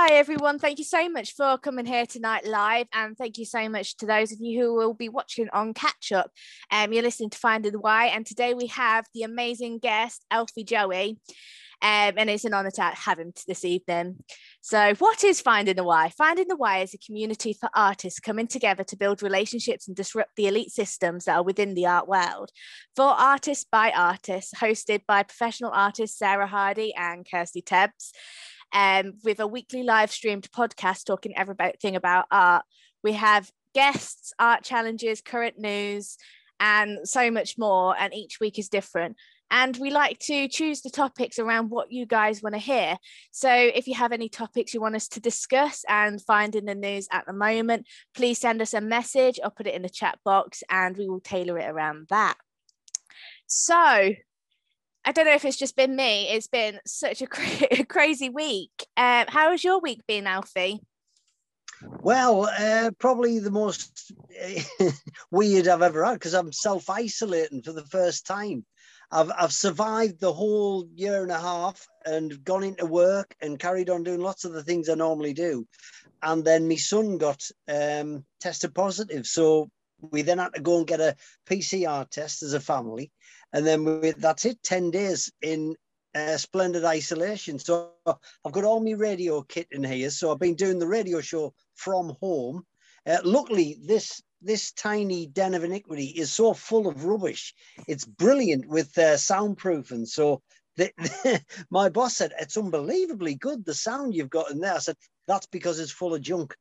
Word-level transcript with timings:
Hi, 0.00 0.14
everyone. 0.14 0.60
Thank 0.60 0.78
you 0.78 0.84
so 0.84 1.08
much 1.08 1.34
for 1.34 1.58
coming 1.58 1.84
here 1.84 2.06
tonight 2.06 2.46
live. 2.46 2.86
And 2.92 3.18
thank 3.18 3.36
you 3.36 3.44
so 3.44 3.68
much 3.68 3.96
to 3.96 4.06
those 4.06 4.30
of 4.30 4.38
you 4.40 4.60
who 4.62 4.74
will 4.76 4.94
be 4.94 5.08
watching 5.08 5.48
on 5.52 5.74
catch 5.74 6.12
up. 6.12 6.30
Um, 6.70 6.92
you're 6.92 7.02
listening 7.02 7.30
to 7.30 7.38
Finding 7.38 7.72
the 7.72 7.80
Why. 7.80 8.06
And 8.06 8.24
today 8.24 8.54
we 8.54 8.68
have 8.68 9.06
the 9.12 9.24
amazing 9.24 9.80
guest, 9.80 10.24
Alfie 10.30 10.62
Joey. 10.62 11.18
Um, 11.82 12.14
and 12.16 12.30
it's 12.30 12.44
an 12.44 12.54
honour 12.54 12.70
to 12.72 12.82
have 12.82 13.18
him 13.18 13.32
this 13.48 13.64
evening. 13.64 14.18
So, 14.60 14.94
what 14.98 15.24
is 15.24 15.40
Finding 15.40 15.76
the 15.76 15.84
Why? 15.84 16.10
Finding 16.16 16.46
the 16.46 16.56
Why 16.56 16.78
is 16.78 16.94
a 16.94 16.98
community 16.98 17.52
for 17.52 17.68
artists 17.74 18.20
coming 18.20 18.46
together 18.46 18.84
to 18.84 18.96
build 18.96 19.22
relationships 19.22 19.88
and 19.88 19.96
disrupt 19.96 20.36
the 20.36 20.46
elite 20.46 20.70
systems 20.70 21.24
that 21.24 21.36
are 21.36 21.44
within 21.44 21.74
the 21.74 21.86
art 21.86 22.06
world. 22.06 22.50
For 22.94 23.04
artists 23.04 23.66
by 23.70 23.90
artists, 23.90 24.54
hosted 24.54 25.02
by 25.06 25.24
professional 25.24 25.72
artists 25.72 26.18
Sarah 26.18 26.48
Hardy 26.48 26.94
and 26.94 27.26
Kirsty 27.28 27.62
Tebbs 27.62 28.12
um, 28.72 29.14
with 29.24 29.40
a 29.40 29.46
weekly 29.46 29.82
live 29.82 30.10
streamed 30.10 30.50
podcast 30.50 31.04
talking 31.04 31.36
everything 31.36 31.96
about 31.96 32.26
art. 32.30 32.64
We 33.02 33.12
have 33.12 33.50
guests, 33.74 34.32
art 34.38 34.64
challenges, 34.64 35.20
current 35.20 35.58
news, 35.58 36.16
and 36.60 37.08
so 37.08 37.30
much 37.30 37.56
more. 37.58 37.96
And 37.98 38.14
each 38.14 38.40
week 38.40 38.58
is 38.58 38.68
different. 38.68 39.16
And 39.50 39.76
we 39.78 39.90
like 39.90 40.18
to 40.20 40.46
choose 40.48 40.82
the 40.82 40.90
topics 40.90 41.38
around 41.38 41.70
what 41.70 41.90
you 41.90 42.04
guys 42.04 42.42
want 42.42 42.54
to 42.54 42.60
hear. 42.60 42.98
So 43.30 43.50
if 43.50 43.86
you 43.86 43.94
have 43.94 44.12
any 44.12 44.28
topics 44.28 44.74
you 44.74 44.80
want 44.80 44.96
us 44.96 45.08
to 45.08 45.20
discuss 45.20 45.84
and 45.88 46.22
find 46.22 46.54
in 46.54 46.66
the 46.66 46.74
news 46.74 47.08
at 47.10 47.24
the 47.26 47.32
moment, 47.32 47.86
please 48.14 48.38
send 48.38 48.60
us 48.60 48.74
a 48.74 48.80
message 48.80 49.40
or 49.42 49.50
put 49.50 49.66
it 49.66 49.74
in 49.74 49.82
the 49.82 49.88
chat 49.88 50.18
box 50.24 50.62
and 50.68 50.96
we 50.96 51.08
will 51.08 51.20
tailor 51.20 51.58
it 51.58 51.70
around 51.70 52.08
that. 52.10 52.36
So 53.46 54.14
I 55.08 55.12
don't 55.12 55.24
know 55.24 55.32
if 55.32 55.46
it's 55.46 55.56
just 55.56 55.74
been 55.74 55.96
me. 55.96 56.28
It's 56.28 56.48
been 56.48 56.80
such 56.84 57.22
a 57.22 57.26
cra- 57.28 57.86
crazy 57.86 58.28
week. 58.28 58.86
Um, 58.94 59.24
how 59.28 59.52
has 59.52 59.64
your 59.64 59.80
week 59.80 60.06
been, 60.06 60.26
Alfie? 60.26 60.80
Well, 61.80 62.44
uh, 62.44 62.90
probably 62.98 63.38
the 63.38 63.50
most 63.50 64.12
weird 65.30 65.66
I've 65.66 65.80
ever 65.80 66.04
had 66.04 66.12
because 66.14 66.34
I'm 66.34 66.52
self 66.52 66.90
isolating 66.90 67.62
for 67.62 67.72
the 67.72 67.86
first 67.86 68.26
time. 68.26 68.66
I've, 69.10 69.30
I've 69.34 69.52
survived 69.54 70.20
the 70.20 70.34
whole 70.34 70.86
year 70.94 71.22
and 71.22 71.32
a 71.32 71.40
half 71.40 71.86
and 72.04 72.44
gone 72.44 72.62
into 72.62 72.84
work 72.84 73.34
and 73.40 73.58
carried 73.58 73.88
on 73.88 74.02
doing 74.02 74.20
lots 74.20 74.44
of 74.44 74.52
the 74.52 74.62
things 74.62 74.90
I 74.90 74.94
normally 74.94 75.32
do. 75.32 75.66
And 76.22 76.44
then 76.44 76.68
my 76.68 76.76
son 76.76 77.16
got 77.16 77.48
um, 77.66 78.26
tested 78.42 78.74
positive. 78.74 79.26
So 79.26 79.70
we 80.02 80.20
then 80.20 80.36
had 80.36 80.52
to 80.52 80.60
go 80.60 80.76
and 80.76 80.86
get 80.86 81.00
a 81.00 81.16
PCR 81.48 82.06
test 82.10 82.42
as 82.42 82.52
a 82.52 82.60
family 82.60 83.10
and 83.52 83.66
then 83.66 83.84
we, 83.84 84.12
that's 84.12 84.44
it 84.44 84.62
10 84.62 84.90
days 84.90 85.32
in 85.42 85.74
uh, 86.14 86.36
splendid 86.36 86.84
isolation. 86.84 87.58
So 87.58 87.90
i've 88.06 88.52
got 88.52 88.64
all 88.64 88.80
my 88.80 88.92
radio 88.92 89.42
kit 89.42 89.68
in 89.70 89.84
here. 89.84 90.10
So 90.10 90.32
i've 90.32 90.38
been 90.38 90.54
doing 90.54 90.78
the 90.78 90.86
radio 90.86 91.20
show 91.20 91.54
from 91.74 92.16
home. 92.20 92.64
Uh, 93.06 93.18
luckily 93.24 93.78
this 93.84 94.22
this 94.40 94.72
tiny 94.72 95.26
den 95.26 95.54
of 95.54 95.64
iniquity 95.64 96.06
is 96.06 96.32
so 96.32 96.54
full 96.54 96.86
of 96.86 97.04
rubbish. 97.04 97.54
It's 97.88 98.04
brilliant 98.04 98.68
with 98.68 98.96
uh, 98.96 99.16
soundproofing. 99.16 100.06
So 100.06 100.42
the, 100.76 100.92
the, 100.96 101.42
my 101.70 101.88
boss 101.88 102.16
said 102.16 102.32
it's 102.38 102.56
unbelievably 102.56 103.36
good 103.36 103.64
the 103.64 103.74
sound 103.74 104.14
you've 104.14 104.30
got 104.30 104.50
in 104.50 104.60
there. 104.60 104.74
I 104.74 104.78
said 104.78 104.96
that's 105.26 105.46
because 105.46 105.80
it's 105.80 105.92
full 105.92 106.14
of 106.14 106.22
junk. 106.22 106.54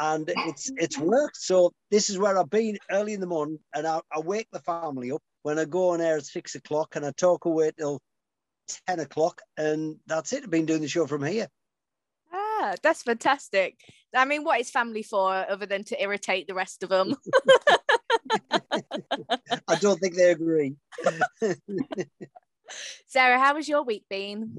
And 0.00 0.32
it's 0.46 0.70
it's 0.76 0.98
worked. 0.98 1.36
So 1.36 1.72
this 1.90 2.08
is 2.08 2.18
where 2.18 2.38
i've 2.38 2.50
been 2.50 2.78
early 2.90 3.12
in 3.14 3.20
the 3.20 3.26
morning 3.26 3.58
and 3.74 3.86
I, 3.86 4.00
I 4.12 4.20
wake 4.20 4.48
the 4.52 4.60
family 4.60 5.12
up 5.12 5.22
when 5.42 5.58
I 5.58 5.64
go 5.64 5.90
on 5.90 6.00
air 6.00 6.16
at 6.16 6.26
six 6.26 6.54
o'clock 6.54 6.96
and 6.96 7.04
I 7.04 7.12
talk 7.12 7.44
away 7.44 7.70
till 7.78 8.00
10 8.86 9.00
o'clock 9.00 9.40
and 9.56 9.96
that's 10.06 10.32
it. 10.32 10.44
I've 10.44 10.50
been 10.50 10.66
doing 10.66 10.82
the 10.82 10.88
show 10.88 11.06
from 11.06 11.24
here. 11.24 11.48
Ah, 12.32 12.74
that's 12.82 13.02
fantastic. 13.02 13.78
I 14.14 14.24
mean, 14.24 14.44
what 14.44 14.60
is 14.60 14.70
family 14.70 15.02
for 15.02 15.32
other 15.32 15.66
than 15.66 15.84
to 15.84 16.02
irritate 16.02 16.46
the 16.46 16.54
rest 16.54 16.82
of 16.82 16.88
them? 16.88 17.14
I 19.68 19.76
don't 19.80 19.98
think 19.98 20.14
they 20.16 20.30
agree. 20.30 20.74
Sarah, 23.06 23.38
how 23.38 23.54
has 23.56 23.68
your 23.68 23.82
week 23.82 24.04
been? 24.10 24.52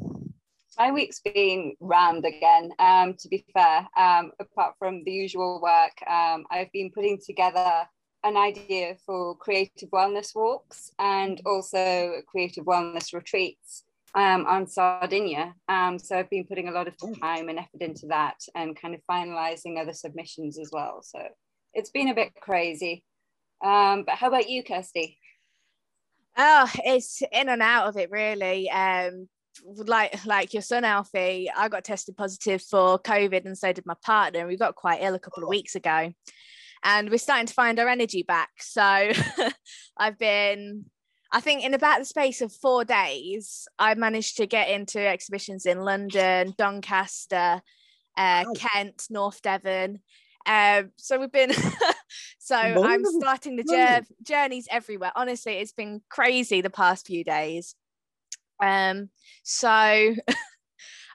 My 0.77 0.91
week's 0.91 1.19
been 1.19 1.75
rammed 1.79 2.25
again, 2.25 2.71
um, 2.79 3.15
to 3.19 3.27
be 3.27 3.45
fair. 3.53 3.87
Um, 3.97 4.31
apart 4.39 4.75
from 4.79 5.03
the 5.03 5.11
usual 5.11 5.59
work, 5.61 5.91
um, 6.09 6.45
I've 6.49 6.71
been 6.71 6.89
putting 6.93 7.19
together 7.23 7.85
an 8.23 8.37
idea 8.37 8.95
for 9.05 9.35
creative 9.35 9.89
wellness 9.89 10.35
walks 10.35 10.91
and 10.99 11.41
also 11.45 12.21
creative 12.27 12.65
wellness 12.65 13.13
retreats 13.13 13.83
um, 14.15 14.45
on 14.45 14.67
Sardinia. 14.67 15.53
Um, 15.67 15.97
so 15.99 16.17
I've 16.17 16.29
been 16.29 16.45
putting 16.45 16.67
a 16.67 16.71
lot 16.71 16.87
of 16.87 16.95
time 17.19 17.49
and 17.49 17.59
effort 17.59 17.81
into 17.81 18.07
that 18.07 18.35
and 18.55 18.79
kind 18.79 18.93
of 18.93 19.01
finalizing 19.09 19.79
other 19.79 19.93
submissions 19.93 20.59
as 20.59 20.69
well. 20.73 21.01
So 21.01 21.19
it's 21.73 21.91
been 21.91 22.09
a 22.09 22.15
bit 22.15 22.33
crazy. 22.39 23.03
Um, 23.63 24.03
but 24.05 24.15
how 24.15 24.27
about 24.27 24.49
you, 24.49 24.63
Kirsty? 24.63 25.17
Oh, 26.37 26.69
it's 26.85 27.21
in 27.31 27.49
and 27.49 27.61
out 27.61 27.87
of 27.87 27.97
it 27.97 28.11
really. 28.11 28.69
Um, 28.69 29.27
like 29.65 30.25
like 30.25 30.53
your 30.53 30.61
son 30.61 30.85
Alfie, 30.85 31.49
I 31.55 31.67
got 31.67 31.83
tested 31.83 32.15
positive 32.15 32.61
for 32.61 32.97
COVID, 32.99 33.45
and 33.45 33.57
so 33.57 33.73
did 33.73 33.85
my 33.85 33.95
partner. 34.01 34.47
We 34.47 34.55
got 34.55 34.75
quite 34.75 35.01
ill 35.01 35.15
a 35.15 35.19
couple 35.19 35.43
of 35.43 35.49
weeks 35.49 35.75
ago 35.75 36.13
and 36.83 37.09
we're 37.09 37.17
starting 37.17 37.47
to 37.47 37.53
find 37.53 37.79
our 37.79 37.87
energy 37.87 38.23
back. 38.23 38.49
So 38.59 38.81
I've 39.97 40.17
been, 40.17 40.85
I 41.31 41.41
think, 41.41 41.63
in 41.63 41.73
about 41.73 41.99
the 41.99 42.05
space 42.05 42.41
of 42.41 42.53
four 42.53 42.85
days, 42.85 43.67
I 43.77 43.93
managed 43.95 44.37
to 44.37 44.47
get 44.47 44.69
into 44.69 44.99
exhibitions 44.99 45.65
in 45.65 45.79
London, 45.79 46.53
Doncaster, 46.57 47.61
uh, 48.17 48.43
wow. 48.45 48.53
Kent, 48.55 49.07
North 49.09 49.41
Devon. 49.41 49.99
Um, 50.45 50.91
so 50.95 51.19
we've 51.19 51.31
been, 51.31 51.51
so 52.39 52.55
I'm 52.55 53.05
starting 53.05 53.55
the 53.55 54.05
journeys 54.23 54.67
everywhere. 54.71 55.11
Honestly, 55.15 55.53
it's 55.53 55.73
been 55.73 56.01
crazy 56.09 56.61
the 56.61 56.69
past 56.69 57.05
few 57.05 57.23
days. 57.23 57.75
Um, 58.61 59.09
so 59.43 60.15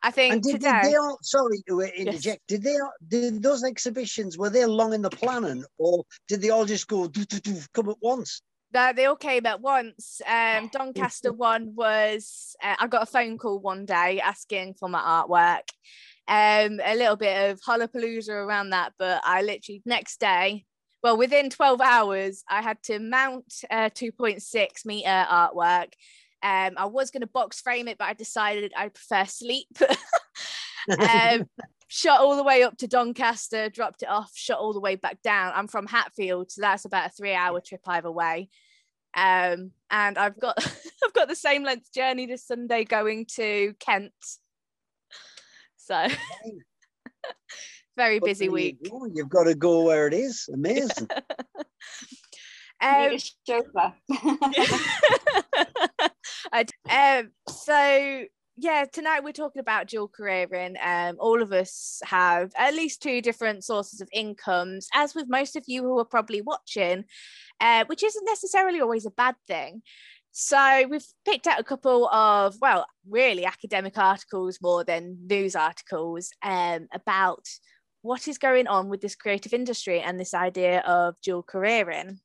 I 0.04 0.10
think 0.10 0.34
and 0.34 0.42
did, 0.42 0.52
today, 0.52 0.80
did 0.82 0.92
they 0.92 0.96
all, 0.96 1.18
sorry 1.22 1.62
to 1.66 1.80
interject, 1.80 2.42
yes. 2.46 2.60
did 2.60 2.62
they 2.62 2.76
did 3.08 3.42
those 3.42 3.64
exhibitions 3.64 4.36
were 4.36 4.50
they 4.50 4.66
long 4.66 4.92
in 4.92 5.00
the 5.00 5.08
planning 5.08 5.64
or 5.78 6.04
did 6.28 6.42
they 6.42 6.50
all 6.50 6.66
just 6.66 6.86
go 6.88 7.08
come 7.72 7.88
at 7.88 7.96
once? 8.02 8.42
No, 8.74 8.92
they 8.94 9.06
all 9.06 9.16
came 9.16 9.46
at 9.46 9.62
once. 9.62 10.20
Um, 10.28 10.68
Doncaster 10.70 11.32
one 11.32 11.74
was 11.74 12.54
uh, 12.62 12.74
I 12.78 12.86
got 12.86 13.04
a 13.04 13.06
phone 13.06 13.38
call 13.38 13.60
one 13.60 13.86
day 13.86 14.20
asking 14.20 14.74
for 14.74 14.90
my 14.90 15.00
artwork. 15.00 15.68
Um, 16.28 16.80
a 16.84 16.96
little 16.96 17.16
bit 17.16 17.50
of 17.50 17.60
hullapalooza 17.62 18.28
around 18.28 18.70
that, 18.70 18.92
but 18.98 19.22
I 19.24 19.40
literally 19.40 19.80
next 19.86 20.20
day, 20.20 20.66
well, 21.02 21.16
within 21.16 21.48
12 21.48 21.80
hours, 21.80 22.44
I 22.48 22.60
had 22.60 22.82
to 22.84 22.98
mount 22.98 23.54
a 23.70 23.90
2.6 23.90 24.84
meter 24.84 25.08
artwork 25.08 25.92
um, 26.44 26.74
I 26.76 26.84
was 26.84 27.10
going 27.10 27.22
to 27.22 27.26
box 27.26 27.62
frame 27.62 27.88
it, 27.88 27.96
but 27.96 28.04
I 28.04 28.12
decided 28.12 28.72
I 28.76 28.90
prefer 28.90 29.24
sleep. 29.24 29.68
um, 30.98 31.48
shot 31.88 32.20
all 32.20 32.36
the 32.36 32.44
way 32.44 32.62
up 32.62 32.76
to 32.78 32.86
Doncaster, 32.86 33.70
dropped 33.70 34.02
it 34.02 34.10
off, 34.10 34.30
shot 34.34 34.58
all 34.58 34.74
the 34.74 34.80
way 34.80 34.94
back 34.94 35.22
down. 35.22 35.52
I'm 35.54 35.68
from 35.68 35.86
Hatfield, 35.86 36.50
so 36.50 36.60
that's 36.60 36.84
about 36.84 37.06
a 37.06 37.10
three-hour 37.10 37.62
trip 37.62 37.80
either 37.86 38.12
way. 38.12 38.50
Um, 39.16 39.70
and 39.90 40.18
I've 40.18 40.38
got 40.38 40.58
I've 41.04 41.14
got 41.14 41.28
the 41.28 41.34
same 41.34 41.64
length 41.64 41.90
journey 41.94 42.26
this 42.26 42.46
Sunday 42.46 42.84
going 42.84 43.24
to 43.36 43.72
Kent. 43.80 44.12
So 45.78 46.08
very 47.96 48.18
busy 48.18 48.50
week. 48.50 48.76
You 48.82 49.10
You've 49.14 49.30
got 49.30 49.44
to 49.44 49.54
go 49.54 49.84
where 49.84 50.06
it 50.06 50.12
is. 50.12 50.50
Amazing. 50.52 51.08
Um, 52.82 53.16
chauffeur. 53.48 53.94
Um, 56.90 57.30
so 57.48 58.24
yeah, 58.56 58.84
tonight 58.92 59.24
we're 59.24 59.32
talking 59.32 59.60
about 59.60 59.88
dual 59.88 60.08
careering. 60.08 60.76
Um, 60.80 61.16
all 61.18 61.42
of 61.42 61.52
us 61.52 62.00
have 62.04 62.52
at 62.56 62.74
least 62.74 63.02
two 63.02 63.20
different 63.20 63.64
sources 63.64 64.00
of 64.00 64.08
incomes, 64.12 64.88
as 64.94 65.14
with 65.14 65.28
most 65.28 65.56
of 65.56 65.64
you 65.66 65.82
who 65.82 65.98
are 65.98 66.04
probably 66.04 66.40
watching, 66.40 67.04
uh, 67.60 67.84
which 67.86 68.04
isn't 68.04 68.24
necessarily 68.24 68.80
always 68.80 69.06
a 69.06 69.10
bad 69.10 69.34
thing. 69.48 69.82
So 70.30 70.86
we've 70.88 71.06
picked 71.24 71.46
out 71.46 71.60
a 71.60 71.64
couple 71.64 72.08
of, 72.08 72.56
well, 72.60 72.86
really 73.08 73.44
academic 73.44 73.98
articles 73.98 74.58
more 74.60 74.84
than 74.84 75.26
news 75.28 75.54
articles 75.56 76.30
um, 76.42 76.88
about 76.92 77.46
what 78.02 78.28
is 78.28 78.38
going 78.38 78.66
on 78.66 78.88
with 78.88 79.00
this 79.00 79.14
creative 79.14 79.54
industry 79.54 80.00
and 80.00 80.18
this 80.18 80.34
idea 80.34 80.80
of 80.80 81.20
dual 81.22 81.42
careering. 81.42 82.18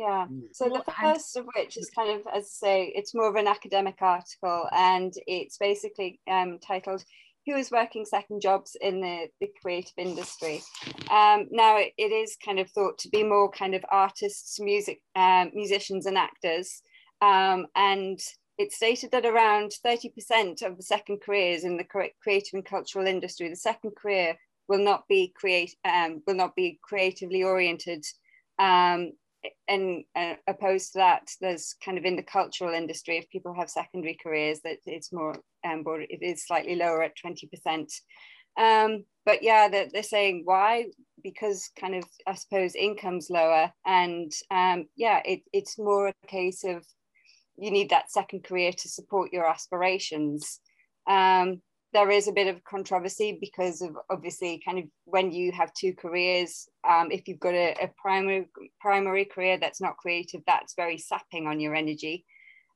Yeah. 0.00 0.26
Mm. 0.32 0.44
So 0.52 0.70
the 0.70 0.82
first 0.98 1.36
of 1.36 1.46
which 1.54 1.76
is 1.76 1.90
kind 1.90 2.18
of, 2.18 2.26
as 2.34 2.44
I 2.44 2.66
say, 2.66 2.92
it's 2.94 3.14
more 3.14 3.28
of 3.28 3.36
an 3.36 3.46
academic 3.46 3.98
article, 4.00 4.66
and 4.72 5.12
it's 5.26 5.58
basically 5.58 6.18
um, 6.26 6.58
titled 6.58 7.04
"Who 7.46 7.54
is 7.54 7.70
working 7.70 8.06
second 8.06 8.40
jobs 8.40 8.78
in 8.80 9.02
the, 9.02 9.26
the 9.42 9.50
creative 9.60 9.98
industry?" 9.98 10.62
Um, 11.10 11.48
now 11.50 11.76
it, 11.76 11.92
it 11.98 12.12
is 12.12 12.38
kind 12.42 12.58
of 12.58 12.70
thought 12.70 12.96
to 13.00 13.10
be 13.10 13.22
more 13.22 13.50
kind 13.50 13.74
of 13.74 13.84
artists, 13.92 14.58
music, 14.58 15.02
um, 15.16 15.50
musicians, 15.52 16.06
and 16.06 16.16
actors, 16.16 16.80
um, 17.20 17.66
and 17.76 18.18
it's 18.56 18.76
stated 18.76 19.10
that 19.10 19.26
around 19.26 19.72
30% 19.84 20.62
of 20.62 20.78
the 20.78 20.82
second 20.82 21.20
careers 21.20 21.64
in 21.64 21.76
the 21.76 22.12
creative 22.22 22.54
and 22.54 22.64
cultural 22.64 23.06
industry, 23.06 23.50
the 23.50 23.56
second 23.56 23.96
career 23.96 24.34
will 24.66 24.82
not 24.82 25.06
be 25.08 25.30
create 25.36 25.74
um, 25.84 26.22
will 26.26 26.36
not 26.36 26.56
be 26.56 26.78
creatively 26.82 27.42
oriented. 27.42 28.02
Um, 28.58 29.12
and 29.68 30.04
uh, 30.14 30.34
opposed 30.46 30.92
to 30.92 30.98
that, 30.98 31.30
there's 31.40 31.74
kind 31.84 31.98
of 31.98 32.04
in 32.04 32.16
the 32.16 32.22
cultural 32.22 32.74
industry, 32.74 33.18
if 33.18 33.30
people 33.30 33.54
have 33.54 33.70
secondary 33.70 34.18
careers, 34.22 34.60
that 34.64 34.78
it's 34.86 35.12
more 35.12 35.34
um, 35.64 35.84
it 35.86 36.22
is 36.22 36.46
slightly 36.46 36.76
lower 36.76 37.02
at 37.02 37.12
20%. 37.24 37.86
Um, 38.56 39.04
but 39.24 39.42
yeah, 39.42 39.68
they're, 39.68 39.88
they're 39.92 40.02
saying 40.02 40.42
why? 40.44 40.86
Because 41.22 41.70
kind 41.78 41.94
of, 41.94 42.04
I 42.26 42.34
suppose, 42.34 42.74
income's 42.74 43.30
lower. 43.30 43.72
And 43.86 44.32
um, 44.50 44.86
yeah, 44.96 45.20
it, 45.24 45.42
it's 45.52 45.78
more 45.78 46.08
a 46.08 46.26
case 46.26 46.64
of 46.64 46.84
you 47.56 47.70
need 47.70 47.90
that 47.90 48.10
second 48.10 48.44
career 48.44 48.72
to 48.72 48.88
support 48.88 49.32
your 49.32 49.46
aspirations. 49.46 50.60
Um, 51.06 51.62
there 51.92 52.10
is 52.10 52.28
a 52.28 52.32
bit 52.32 52.46
of 52.46 52.62
controversy 52.64 53.38
because 53.40 53.82
of 53.82 53.96
obviously 54.10 54.62
kind 54.64 54.78
of 54.78 54.84
when 55.04 55.32
you 55.32 55.52
have 55.52 55.72
two 55.74 55.92
careers 55.94 56.68
um, 56.88 57.10
if 57.10 57.26
you've 57.26 57.40
got 57.40 57.54
a, 57.54 57.74
a, 57.82 57.90
primary 58.00 58.48
primary 58.80 59.24
career 59.24 59.58
that's 59.58 59.80
not 59.80 59.96
creative 59.96 60.40
that's 60.46 60.74
very 60.74 60.98
sapping 60.98 61.46
on 61.46 61.60
your 61.60 61.74
energy 61.74 62.24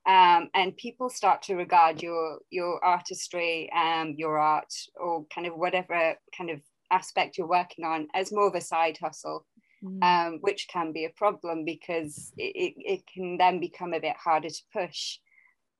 um, 0.06 0.50
and 0.55 0.76
people 0.76 1.08
start 1.08 1.43
to 1.43 1.55
regard 1.55 2.02
your 2.02 2.38
your 2.50 2.84
artistry 2.84 3.70
um, 3.72 4.14
your 4.16 4.38
art 4.38 4.72
or 4.96 5.25
kind 5.34 5.46
of 5.46 5.55
whatever 5.55 6.14
kind 6.37 6.50
of 6.50 6.60
aspect 6.90 7.38
you're 7.38 7.49
working 7.49 7.84
on 7.84 8.08
as 8.14 8.32
more 8.32 8.49
of 8.49 8.55
a 8.55 8.60
side 8.60 8.99
hustle 9.00 9.46
mm. 9.82 10.02
um, 10.02 10.38
which 10.40 10.67
can 10.72 10.93
be 10.93 11.05
a 11.05 11.10
problem 11.17 11.64
because 11.64 12.32
it, 12.37 12.52
it, 12.55 12.75
it, 12.76 13.00
can 13.12 13.37
then 13.38 13.58
become 13.58 13.94
a 13.94 14.00
bit 14.00 14.17
harder 14.22 14.49
to 14.50 14.62
push 14.72 15.19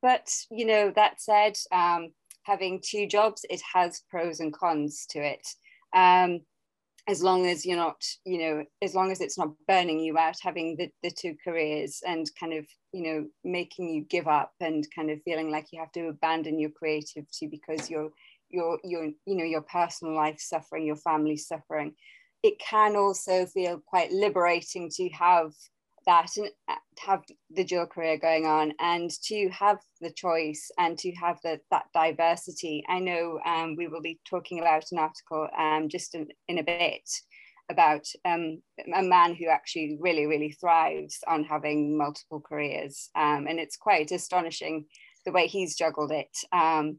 but 0.01 0.27
you 0.49 0.65
know 0.65 0.91
that 0.95 1.21
said 1.21 1.53
um, 1.71 2.09
having 2.45 2.81
two 2.83 3.07
jobs 3.07 3.45
it 3.49 3.61
has 3.73 4.03
pros 4.09 4.39
and 4.39 4.53
cons 4.53 5.05
to 5.09 5.19
it. 5.19 5.45
Um, 5.95 6.41
as 7.07 7.21
long 7.21 7.45
as 7.45 7.65
you're 7.65 7.77
not 7.77 8.01
you 8.25 8.39
know 8.39 8.63
as 8.81 8.95
long 8.95 9.11
as 9.11 9.21
it's 9.21 9.37
not 9.37 9.53
burning 9.67 9.99
you 9.99 10.17
out 10.17 10.35
having 10.41 10.75
the, 10.75 10.89
the 11.03 11.11
two 11.11 11.35
careers 11.43 12.01
and 12.05 12.29
kind 12.39 12.53
of 12.53 12.65
you 12.93 13.03
know 13.03 13.25
making 13.43 13.89
you 13.89 14.03
give 14.09 14.27
up 14.27 14.53
and 14.59 14.87
kind 14.95 15.11
of 15.11 15.21
feeling 15.23 15.51
like 15.51 15.67
you 15.71 15.79
have 15.79 15.91
to 15.91 16.07
abandon 16.07 16.59
your 16.59 16.71
creativity 16.71 17.47
because 17.47 17.89
your 17.89 18.09
your 18.49 18.79
your 18.83 19.05
you 19.25 19.35
know 19.35 19.43
your 19.43 19.61
personal 19.61 20.15
life 20.15 20.39
suffering 20.39 20.85
your 20.85 20.95
family 20.95 21.37
suffering 21.37 21.93
it 22.43 22.59
can 22.59 22.95
also 22.95 23.45
feel 23.47 23.81
quite 23.85 24.11
liberating 24.11 24.89
to 24.89 25.09
have 25.09 25.51
that 26.05 26.29
and 26.37 26.49
uh, 26.67 26.75
have 26.99 27.23
the 27.49 27.63
dual 27.63 27.85
career 27.85 28.17
going 28.17 28.45
on 28.45 28.73
and 28.79 29.09
to 29.23 29.49
have 29.49 29.77
the 30.01 30.11
choice 30.11 30.69
and 30.77 30.97
to 30.99 31.11
have 31.13 31.37
the, 31.43 31.59
that 31.71 31.85
diversity. 31.93 32.83
I 32.87 32.99
know 32.99 33.39
um, 33.45 33.75
we 33.75 33.87
will 33.87 34.01
be 34.01 34.19
talking 34.29 34.59
about 34.59 34.85
an 34.91 34.99
article 34.99 35.47
um, 35.57 35.89
just 35.89 36.15
in, 36.15 36.27
in 36.47 36.59
a 36.59 36.63
bit 36.63 37.09
about 37.69 38.05
um, 38.25 38.61
a 38.95 39.01
man 39.01 39.33
who 39.33 39.49
actually 39.49 39.97
really, 39.99 40.25
really 40.25 40.51
thrives 40.51 41.19
on 41.27 41.43
having 41.43 41.97
multiple 41.97 42.39
careers. 42.39 43.09
Um, 43.15 43.47
and 43.47 43.59
it's 43.59 43.77
quite 43.77 44.11
astonishing 44.11 44.85
the 45.25 45.31
way 45.31 45.47
he's 45.47 45.75
juggled 45.75 46.11
it. 46.11 46.37
Um, 46.51 46.97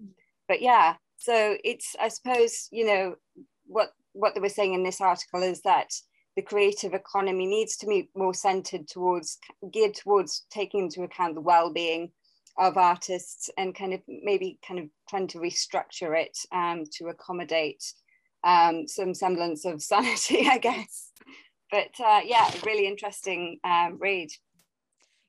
but 0.49 0.61
yeah, 0.61 0.97
so 1.19 1.57
it's, 1.63 1.95
I 2.01 2.09
suppose, 2.09 2.69
you 2.73 2.87
know, 2.87 3.15
what, 3.67 3.91
what 4.13 4.35
they 4.35 4.41
were 4.41 4.49
saying 4.49 4.75
in 4.75 4.83
this 4.83 5.01
article 5.01 5.43
is 5.43 5.63
that 5.63 5.91
the 6.37 6.43
creative 6.43 6.93
economy 6.93 7.47
needs 7.47 7.77
to 7.79 7.87
be 7.87 8.11
more 8.15 8.35
centered 8.35 8.87
towards 8.87 9.39
geared 9.73 9.95
towards 9.95 10.45
taking 10.51 10.85
into 10.85 11.03
account 11.03 11.35
the 11.35 11.41
well-being 11.41 12.11
of 12.59 12.77
artists 12.77 13.51
and 13.59 13.75
kind 13.75 13.93
of 13.95 14.01
maybe 14.07 14.59
kind 14.67 14.81
of 14.81 14.87
trying 15.09 15.27
to 15.29 15.39
restructure 15.39 16.19
it 16.19 16.37
um, 16.53 16.85
to 16.93 17.09
accommodate 17.09 17.83
um, 18.45 18.87
some 18.87 19.15
semblance 19.15 19.65
of 19.65 19.83
sanity, 19.83 20.47
I 20.49 20.59
guess. 20.59 21.11
But 21.71 21.91
uh, 22.05 22.21
yeah, 22.25 22.51
really 22.65 22.87
interesting 22.87 23.59
um, 23.65 23.99
read. 23.99 24.29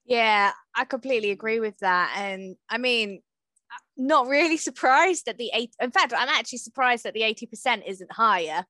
Yeah, 0.06 0.51
I 0.75 0.86
completely 0.86 1.31
agree 1.31 1.60
with 1.60 1.77
that. 1.80 2.13
And 2.18 2.56
I 2.69 2.77
mean, 2.77 3.21
not 3.98 4.27
really 4.27 4.57
surprised 4.69 5.25
that 5.25 5.38
the 5.38 5.51
eight. 5.53 5.71
In 5.81 5.92
fact, 5.92 6.13
I'm 6.15 6.30
actually 6.30 6.60
surprised 6.60 7.03
that 7.03 7.13
the 7.13 7.24
eighty 7.24 7.45
percent 7.45 7.83
isn't 7.88 8.12
higher 8.12 8.65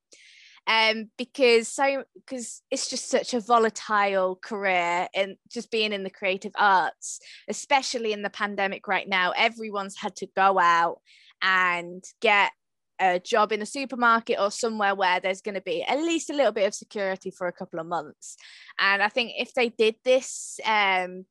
um, 0.67 1.09
because 1.17 1.69
so 1.69 2.03
because 2.13 2.61
it's 2.69 2.89
just 2.89 3.09
such 3.09 3.33
a 3.33 3.39
volatile 3.39 4.35
career 4.35 5.07
and 5.15 5.37
just 5.49 5.71
being 5.71 5.93
in 5.93 6.03
the 6.03 6.09
creative 6.09 6.51
arts, 6.57 7.19
especially 7.47 8.11
in 8.11 8.21
the 8.21 8.29
pandemic 8.29 8.87
right 8.87 9.07
now, 9.07 9.31
everyone's 9.31 9.97
had 9.97 10.15
to 10.17 10.27
go 10.35 10.59
out 10.59 10.99
and 11.41 12.03
get 12.21 12.51
a 12.99 13.19
job 13.19 13.51
in 13.51 13.61
a 13.61 13.65
supermarket 13.65 14.39
or 14.39 14.51
somewhere 14.51 14.93
where 14.93 15.19
there's 15.19 15.41
going 15.41 15.55
to 15.55 15.61
be 15.61 15.83
at 15.83 15.99
least 15.99 16.29
a 16.29 16.33
little 16.33 16.51
bit 16.51 16.67
of 16.67 16.73
security 16.73 17.31
for 17.31 17.47
a 17.47 17.53
couple 17.53 17.79
of 17.79 17.85
months. 17.85 18.35
And 18.77 19.01
I 19.01 19.07
think 19.07 19.33
if 19.37 19.53
they 19.53 19.69
did 19.69 19.95
this 20.03 20.59
um, 20.65 21.25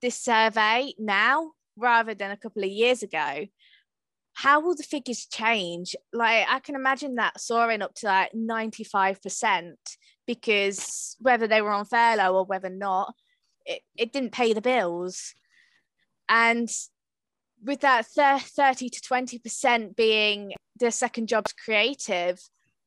this 0.00 0.18
survey 0.18 0.92
now 0.98 1.52
rather 1.76 2.14
than 2.14 2.32
a 2.32 2.36
couple 2.36 2.64
of 2.64 2.70
years 2.70 3.04
ago, 3.04 3.46
how 4.42 4.58
will 4.58 4.74
the 4.74 4.82
figures 4.82 5.26
change? 5.26 5.94
Like 6.12 6.46
I 6.48 6.58
can 6.58 6.74
imagine 6.74 7.14
that 7.14 7.40
soaring 7.40 7.80
up 7.80 7.94
to 7.96 8.06
like 8.06 8.32
95% 8.32 9.74
because 10.26 11.16
whether 11.20 11.46
they 11.46 11.62
were 11.62 11.70
on 11.70 11.84
furlough 11.84 12.34
or 12.34 12.44
whether 12.44 12.68
not, 12.68 13.14
it, 13.64 13.82
it 13.96 14.12
didn't 14.12 14.32
pay 14.32 14.52
the 14.52 14.60
bills. 14.60 15.32
And 16.28 16.68
with 17.62 17.82
that 17.82 18.06
30 18.06 18.88
to 18.88 19.00
20% 19.00 19.94
being 19.94 20.54
the 20.80 20.90
second 20.90 21.28
job's 21.28 21.52
creative, 21.52 22.40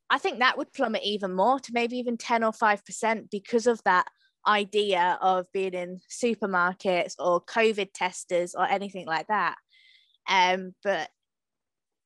I 0.10 0.18
think 0.18 0.40
that 0.40 0.58
would 0.58 0.74
plummet 0.74 1.04
even 1.04 1.34
more 1.34 1.62
to 1.62 1.72
maybe 1.74 1.98
even 2.00 2.18
10 2.18 2.44
or 2.44 2.52
5% 2.52 3.30
because 3.32 3.66
of 3.66 3.82
that 3.86 4.08
idea 4.46 5.18
of 5.22 5.46
being 5.54 5.74
in 5.74 6.02
supermarkets 6.12 7.14
or 7.18 7.42
COVID 7.46 7.92
testers 7.94 8.56
or 8.56 8.68
anything 8.68 9.06
like 9.06 9.28
that. 9.28 9.56
Um, 10.28 10.76
but 10.84 11.10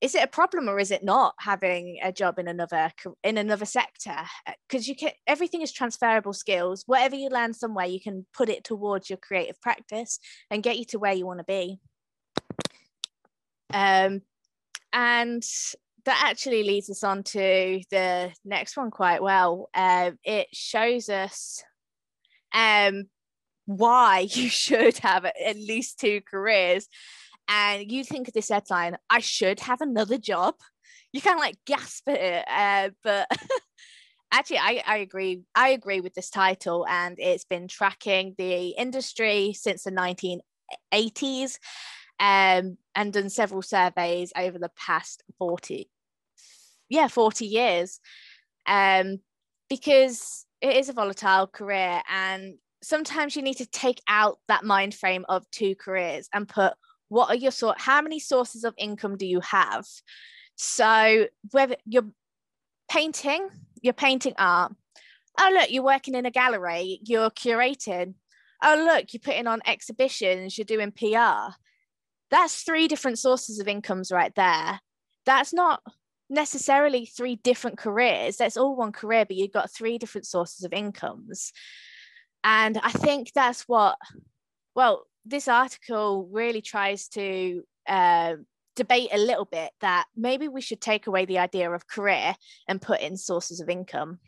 is 0.01 0.15
it 0.15 0.23
a 0.23 0.27
problem 0.27 0.69
or 0.69 0.79
is 0.79 0.91
it 0.91 1.03
not 1.03 1.35
having 1.39 1.99
a 2.01 2.11
job 2.11 2.39
in 2.39 2.47
another 2.47 2.91
in 3.23 3.37
another 3.37 3.65
sector? 3.65 4.15
Because 4.67 4.87
uh, 4.87 4.89
you 4.89 4.95
can 4.95 5.11
everything 5.27 5.61
is 5.61 5.71
transferable 5.71 6.33
skills. 6.33 6.83
Whatever 6.85 7.15
you 7.15 7.29
learn 7.29 7.53
somewhere 7.53 7.85
you 7.85 7.99
can 7.99 8.25
put 8.33 8.49
it 8.49 8.63
towards 8.63 9.09
your 9.09 9.17
creative 9.17 9.59
practice 9.61 10.19
and 10.49 10.63
get 10.63 10.77
you 10.77 10.85
to 10.85 10.99
where 10.99 11.13
you 11.13 11.25
want 11.25 11.39
to 11.39 11.45
be. 11.45 11.79
Um, 13.73 14.21
and 14.93 15.43
that 16.05 16.23
actually 16.25 16.63
leads 16.63 16.89
us 16.89 17.03
on 17.03 17.23
to 17.23 17.81
the 17.91 18.31
next 18.45 18.77
one 18.77 18.91
quite 18.91 19.21
well. 19.21 19.69
Uh, 19.73 20.11
it 20.23 20.47
shows 20.53 21.09
us 21.09 21.61
um, 22.53 23.09
why 23.65 24.19
you 24.31 24.49
should 24.49 24.97
have 24.99 25.25
at 25.25 25.55
least 25.55 25.99
two 25.99 26.21
careers 26.21 26.87
and 27.49 27.91
you 27.91 28.03
think 28.03 28.27
of 28.27 28.33
this 28.35 28.49
headline, 28.49 28.95
I 29.09 29.19
should 29.19 29.59
have 29.61 29.81
another 29.81 30.19
job. 30.19 30.53
You 31.11 31.21
kind 31.21 31.35
of 31.35 31.41
like 31.41 31.57
gasp 31.65 32.07
at 32.07 32.19
it, 32.19 32.45
uh, 32.47 32.89
but 33.03 33.27
actually, 34.31 34.59
I, 34.59 34.83
I 34.85 34.97
agree. 34.97 35.41
I 35.55 35.69
agree 35.69 36.01
with 36.01 36.13
this 36.13 36.29
title, 36.29 36.85
and 36.87 37.17
it's 37.17 37.45
been 37.45 37.67
tracking 37.67 38.35
the 38.37 38.69
industry 38.69 39.53
since 39.53 39.83
the 39.83 39.91
1980s, 39.91 41.57
um, 42.19 42.77
and 42.93 43.11
done 43.11 43.29
several 43.29 43.63
surveys 43.63 44.31
over 44.37 44.59
the 44.59 44.69
past 44.77 45.23
40, 45.39 45.89
yeah, 46.87 47.07
40 47.07 47.45
years, 47.47 47.99
um, 48.67 49.17
because 49.67 50.45
it 50.61 50.75
is 50.75 50.89
a 50.89 50.93
volatile 50.93 51.47
career, 51.47 52.03
and 52.07 52.59
sometimes 52.83 53.35
you 53.35 53.41
need 53.41 53.57
to 53.57 53.65
take 53.65 54.01
out 54.07 54.37
that 54.47 54.63
mind 54.63 54.93
frame 54.93 55.25
of 55.27 55.49
two 55.49 55.73
careers 55.75 56.29
and 56.31 56.47
put 56.47 56.73
what 57.09 57.29
are 57.29 57.35
your 57.35 57.51
sort 57.51 57.81
how 57.81 58.01
many 58.01 58.19
sources 58.19 58.63
of 58.63 58.73
income 58.77 59.17
do 59.17 59.25
you 59.25 59.41
have? 59.41 59.85
So 60.55 61.27
whether 61.51 61.75
you're 61.85 62.09
painting 62.89 63.49
you're 63.81 63.93
painting 63.93 64.35
art. 64.37 64.73
Oh 65.39 65.51
look 65.53 65.71
you're 65.71 65.83
working 65.83 66.15
in 66.15 66.25
a 66.25 66.31
gallery 66.31 66.99
you're 67.03 67.31
curating. 67.31 68.13
Oh 68.63 68.83
look 68.85 69.13
you're 69.13 69.21
putting 69.21 69.47
on 69.47 69.61
exhibitions 69.65 70.57
you're 70.57 70.65
doing 70.65 70.91
pr 70.91 71.53
that's 72.31 72.61
three 72.61 72.87
different 72.87 73.17
sources 73.17 73.59
of 73.59 73.67
incomes 73.67 74.11
right 74.11 74.33
there. 74.35 74.79
That's 75.25 75.51
not 75.51 75.81
necessarily 76.29 77.07
three 77.07 77.37
different 77.37 77.79
careers. 77.79 78.37
That's 78.37 78.55
all 78.55 78.75
one 78.75 78.91
career 78.91 79.25
but 79.25 79.35
you've 79.35 79.51
got 79.51 79.71
three 79.71 79.97
different 79.97 80.27
sources 80.27 80.63
of 80.63 80.73
incomes. 80.73 81.51
And 82.43 82.77
i 82.77 82.91
think 82.91 83.31
that's 83.33 83.63
what 83.63 83.97
well 84.75 85.05
this 85.29 85.47
article 85.47 86.27
really 86.31 86.61
tries 86.61 87.07
to 87.09 87.63
uh, 87.87 88.35
debate 88.75 89.09
a 89.11 89.17
little 89.17 89.45
bit 89.45 89.71
that 89.81 90.05
maybe 90.15 90.47
we 90.47 90.61
should 90.61 90.81
take 90.81 91.07
away 91.07 91.25
the 91.25 91.39
idea 91.39 91.69
of 91.69 91.87
career 91.87 92.35
and 92.67 92.81
put 92.81 93.01
in 93.01 93.17
sources 93.17 93.59
of 93.59 93.69
income. 93.69 94.19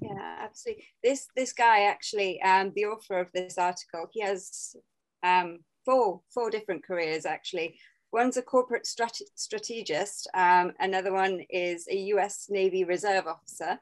Yeah, 0.00 0.36
absolutely. 0.40 0.84
This 1.02 1.26
this 1.34 1.52
guy 1.52 1.84
actually, 1.84 2.40
um, 2.42 2.72
the 2.74 2.86
author 2.86 3.18
of 3.18 3.30
this 3.32 3.58
article, 3.58 4.06
he 4.12 4.20
has 4.20 4.76
um, 5.22 5.58
four 5.84 6.20
four 6.32 6.50
different 6.50 6.84
careers 6.84 7.26
actually. 7.26 7.78
One's 8.12 8.36
a 8.36 8.42
corporate 8.42 8.86
strate- 8.86 9.30
strategist. 9.34 10.28
Um, 10.34 10.72
another 10.78 11.12
one 11.12 11.40
is 11.50 11.88
a 11.90 11.96
U.S. 12.14 12.46
Navy 12.48 12.84
Reserve 12.84 13.26
officer. 13.26 13.78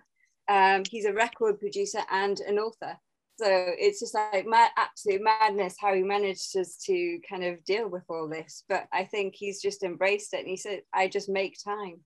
Um, 0.49 0.85
he's 0.91 1.05
a 1.05 1.13
record 1.13 1.61
producer 1.61 2.01
and 2.11 2.41
an 2.41 2.59
author. 2.59 2.99
So 3.43 3.49
it's 3.51 3.99
just 3.99 4.15
like 4.15 4.47
mad, 4.47 4.71
absolute 4.77 5.21
madness 5.21 5.75
how 5.81 5.93
he 5.95 6.03
managed 6.03 6.53
to 6.53 7.19
kind 7.29 7.43
of 7.43 7.65
deal 7.65 7.89
with 7.89 8.05
all 8.09 8.29
this. 8.29 8.63
But 8.69 8.87
I 8.93 9.03
think 9.03 9.35
he's 9.35 9.61
just 9.61 9.83
embraced 9.83 10.33
it, 10.33 10.41
and 10.41 10.49
he 10.49 10.57
said, 10.57 10.83
"I 10.95 11.09
just 11.09 11.29
make 11.29 11.57
time." 11.63 12.01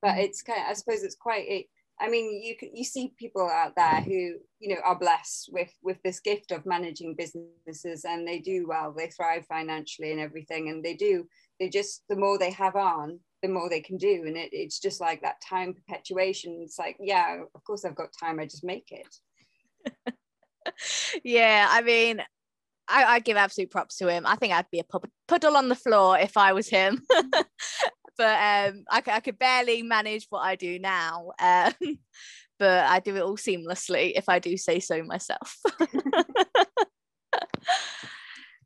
But 0.00 0.14
mm. 0.14 0.24
it's 0.24 0.40
kind 0.40 0.60
of, 0.60 0.68
I 0.70 0.72
suppose 0.72 1.02
it's 1.02 1.16
quite. 1.16 1.46
It, 1.46 1.66
I 2.00 2.08
mean, 2.08 2.42
you 2.42 2.56
you 2.72 2.84
see 2.84 3.12
people 3.18 3.42
out 3.42 3.74
there 3.76 4.00
who 4.00 4.36
you 4.58 4.74
know 4.74 4.80
are 4.82 4.98
blessed 4.98 5.50
with 5.52 5.70
with 5.82 5.98
this 6.02 6.18
gift 6.20 6.50
of 6.50 6.64
managing 6.64 7.14
businesses, 7.14 8.06
and 8.06 8.26
they 8.26 8.38
do 8.38 8.66
well. 8.66 8.94
They 8.96 9.08
thrive 9.08 9.44
financially 9.46 10.12
and 10.12 10.20
everything, 10.20 10.70
and 10.70 10.82
they 10.82 10.94
do. 10.94 11.28
They 11.58 11.68
just 11.68 12.04
the 12.08 12.16
more 12.16 12.38
they 12.38 12.52
have 12.52 12.76
on, 12.76 13.20
the 13.42 13.48
more 13.48 13.68
they 13.68 13.82
can 13.82 13.98
do, 13.98 14.24
and 14.26 14.34
it, 14.34 14.48
it's 14.52 14.80
just 14.80 14.98
like 14.98 15.20
that 15.20 15.42
time 15.46 15.74
perpetuation. 15.74 16.60
It's 16.62 16.78
like, 16.78 16.96
yeah, 17.00 17.42
of 17.54 17.64
course 17.64 17.84
I've 17.84 17.94
got 17.94 18.14
time. 18.18 18.40
I 18.40 18.46
just 18.46 18.64
make 18.64 18.90
it. 18.92 20.14
yeah, 21.24 21.66
I 21.70 21.82
mean, 21.82 22.20
I, 22.88 23.04
I 23.04 23.18
give 23.20 23.36
absolute 23.36 23.70
props 23.70 23.96
to 23.98 24.08
him. 24.08 24.26
I 24.26 24.36
think 24.36 24.52
I'd 24.52 24.70
be 24.70 24.80
a 24.80 25.00
puddle 25.28 25.56
on 25.56 25.68
the 25.68 25.74
floor 25.74 26.18
if 26.18 26.36
I 26.36 26.52
was 26.52 26.68
him. 26.68 27.02
but 27.10 27.44
um, 28.20 28.84
I, 28.90 29.02
I 29.06 29.20
could 29.20 29.38
barely 29.38 29.82
manage 29.82 30.26
what 30.30 30.40
I 30.40 30.56
do 30.56 30.78
now. 30.78 31.30
Um, 31.40 31.72
but 32.58 32.86
I 32.86 33.00
do 33.00 33.16
it 33.16 33.22
all 33.22 33.36
seamlessly 33.36 34.12
if 34.16 34.28
I 34.28 34.38
do 34.38 34.56
say 34.56 34.80
so 34.80 35.02
myself. 35.02 35.56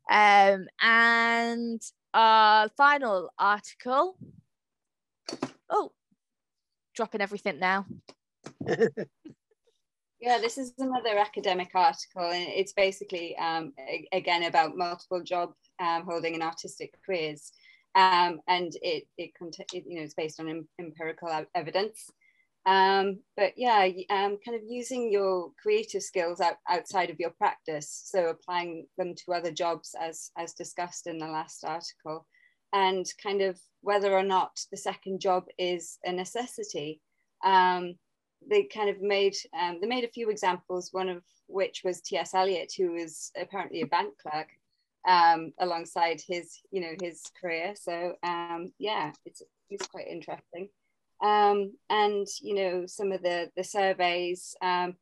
um, 0.09 0.65
and 0.81 1.81
our 2.13 2.69
final 2.75 3.31
article. 3.37 4.17
Oh, 5.69 5.91
dropping 6.95 7.21
everything 7.21 7.59
now. 7.59 7.85
Yeah, 10.25 10.39
this 10.39 10.57
is 10.57 10.73
another 10.79 11.19
academic 11.19 11.69
article, 11.75 12.23
and 12.23 12.47
it's 12.49 12.73
basically 12.73 13.37
um, 13.37 13.73
again 14.11 14.41
about 14.45 14.75
multiple 14.75 15.21
job 15.21 15.53
um, 15.79 16.03
holding 16.03 16.33
and 16.33 16.41
artistic 16.41 16.95
careers, 17.05 17.51
um, 17.93 18.39
and 18.47 18.73
it, 18.81 19.03
it, 19.19 19.33
it 19.71 19.83
you 19.85 19.97
know 19.97 20.01
it's 20.01 20.15
based 20.15 20.39
on 20.39 20.65
empirical 20.79 21.29
evidence. 21.53 22.09
Um, 22.65 23.19
but 23.37 23.53
yeah, 23.55 23.87
um, 24.09 24.39
kind 24.43 24.57
of 24.57 24.63
using 24.67 25.11
your 25.11 25.51
creative 25.61 26.01
skills 26.01 26.41
out, 26.41 26.55
outside 26.67 27.11
of 27.11 27.19
your 27.19 27.29
practice, 27.29 27.87
so 28.05 28.29
applying 28.29 28.87
them 28.97 29.13
to 29.13 29.33
other 29.33 29.51
jobs 29.51 29.93
as 30.01 30.31
as 30.39 30.55
discussed 30.55 31.05
in 31.05 31.19
the 31.19 31.27
last 31.27 31.63
article, 31.63 32.25
and 32.73 33.05
kind 33.21 33.43
of 33.43 33.59
whether 33.81 34.11
or 34.11 34.23
not 34.23 34.59
the 34.71 34.77
second 34.77 35.19
job 35.21 35.43
is 35.59 35.99
a 36.03 36.11
necessity. 36.11 36.99
Um, 37.43 37.99
they 38.49 38.63
kind 38.63 38.89
of 38.89 39.01
made 39.01 39.35
um, 39.59 39.79
they 39.81 39.87
made 39.87 40.03
a 40.03 40.09
few 40.09 40.29
examples. 40.29 40.89
One 40.91 41.09
of 41.09 41.23
which 41.47 41.81
was 41.83 42.01
T.S. 42.01 42.33
Eliot, 42.33 42.73
who 42.77 42.93
was 42.93 43.31
apparently 43.39 43.81
a 43.81 43.87
bank 43.87 44.13
clerk 44.21 44.47
um, 45.07 45.53
alongside 45.59 46.21
his 46.27 46.59
you 46.71 46.81
know 46.81 46.93
his 47.01 47.23
career. 47.39 47.73
So 47.75 48.13
um, 48.23 48.71
yeah, 48.79 49.11
it's 49.25 49.41
it's 49.69 49.87
quite 49.87 50.07
interesting. 50.07 50.69
Um, 51.23 51.73
and 51.89 52.27
you 52.41 52.55
know 52.55 52.85
some 52.87 53.11
of 53.11 53.21
the 53.21 53.51
the 53.55 53.63
surveys. 53.63 54.55
Um, 54.61 54.95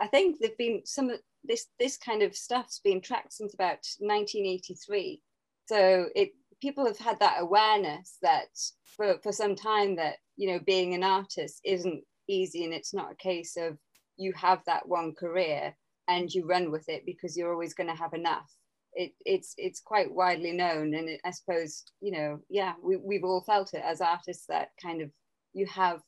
I 0.00 0.06
think 0.06 0.38
there've 0.40 0.58
been 0.58 0.82
some 0.84 1.10
of 1.10 1.20
this 1.44 1.66
this 1.78 1.96
kind 1.96 2.22
of 2.22 2.36
stuff's 2.36 2.80
been 2.80 3.00
tracked 3.00 3.32
since 3.32 3.54
about 3.54 3.86
1983. 4.00 5.20
So 5.66 6.06
it 6.14 6.32
people 6.60 6.86
have 6.86 6.98
had 6.98 7.18
that 7.20 7.38
awareness 7.40 8.18
that 8.22 8.46
for, 8.84 9.18
for 9.22 9.32
some 9.32 9.56
time 9.56 9.96
that 9.96 10.16
you 10.36 10.50
know 10.50 10.60
being 10.64 10.94
an 10.94 11.02
artist 11.02 11.60
isn't 11.64 12.04
easy 12.28 12.64
and 12.64 12.74
it's 12.74 12.94
not 12.94 13.12
a 13.12 13.16
case 13.16 13.56
of 13.56 13.76
you 14.16 14.32
have 14.34 14.60
that 14.66 14.88
one 14.88 15.14
career 15.14 15.74
and 16.08 16.32
you 16.32 16.46
run 16.46 16.70
with 16.70 16.88
it 16.88 17.04
because 17.06 17.36
you're 17.36 17.52
always 17.52 17.74
going 17.74 17.88
to 17.88 17.96
have 17.96 18.14
enough. 18.14 18.50
It, 18.94 19.12
it's 19.24 19.54
it's 19.56 19.80
quite 19.80 20.12
widely 20.12 20.52
known 20.52 20.92
and 20.94 21.08
it, 21.08 21.20
i 21.24 21.30
suppose 21.30 21.82
you 22.02 22.12
know 22.12 22.40
yeah 22.50 22.74
we, 22.84 22.98
we've 22.98 23.24
all 23.24 23.40
felt 23.40 23.72
it 23.72 23.80
as 23.82 24.02
artists 24.02 24.44
that 24.50 24.68
kind 24.82 25.00
of 25.00 25.08
you 25.54 25.64
have 25.64 26.02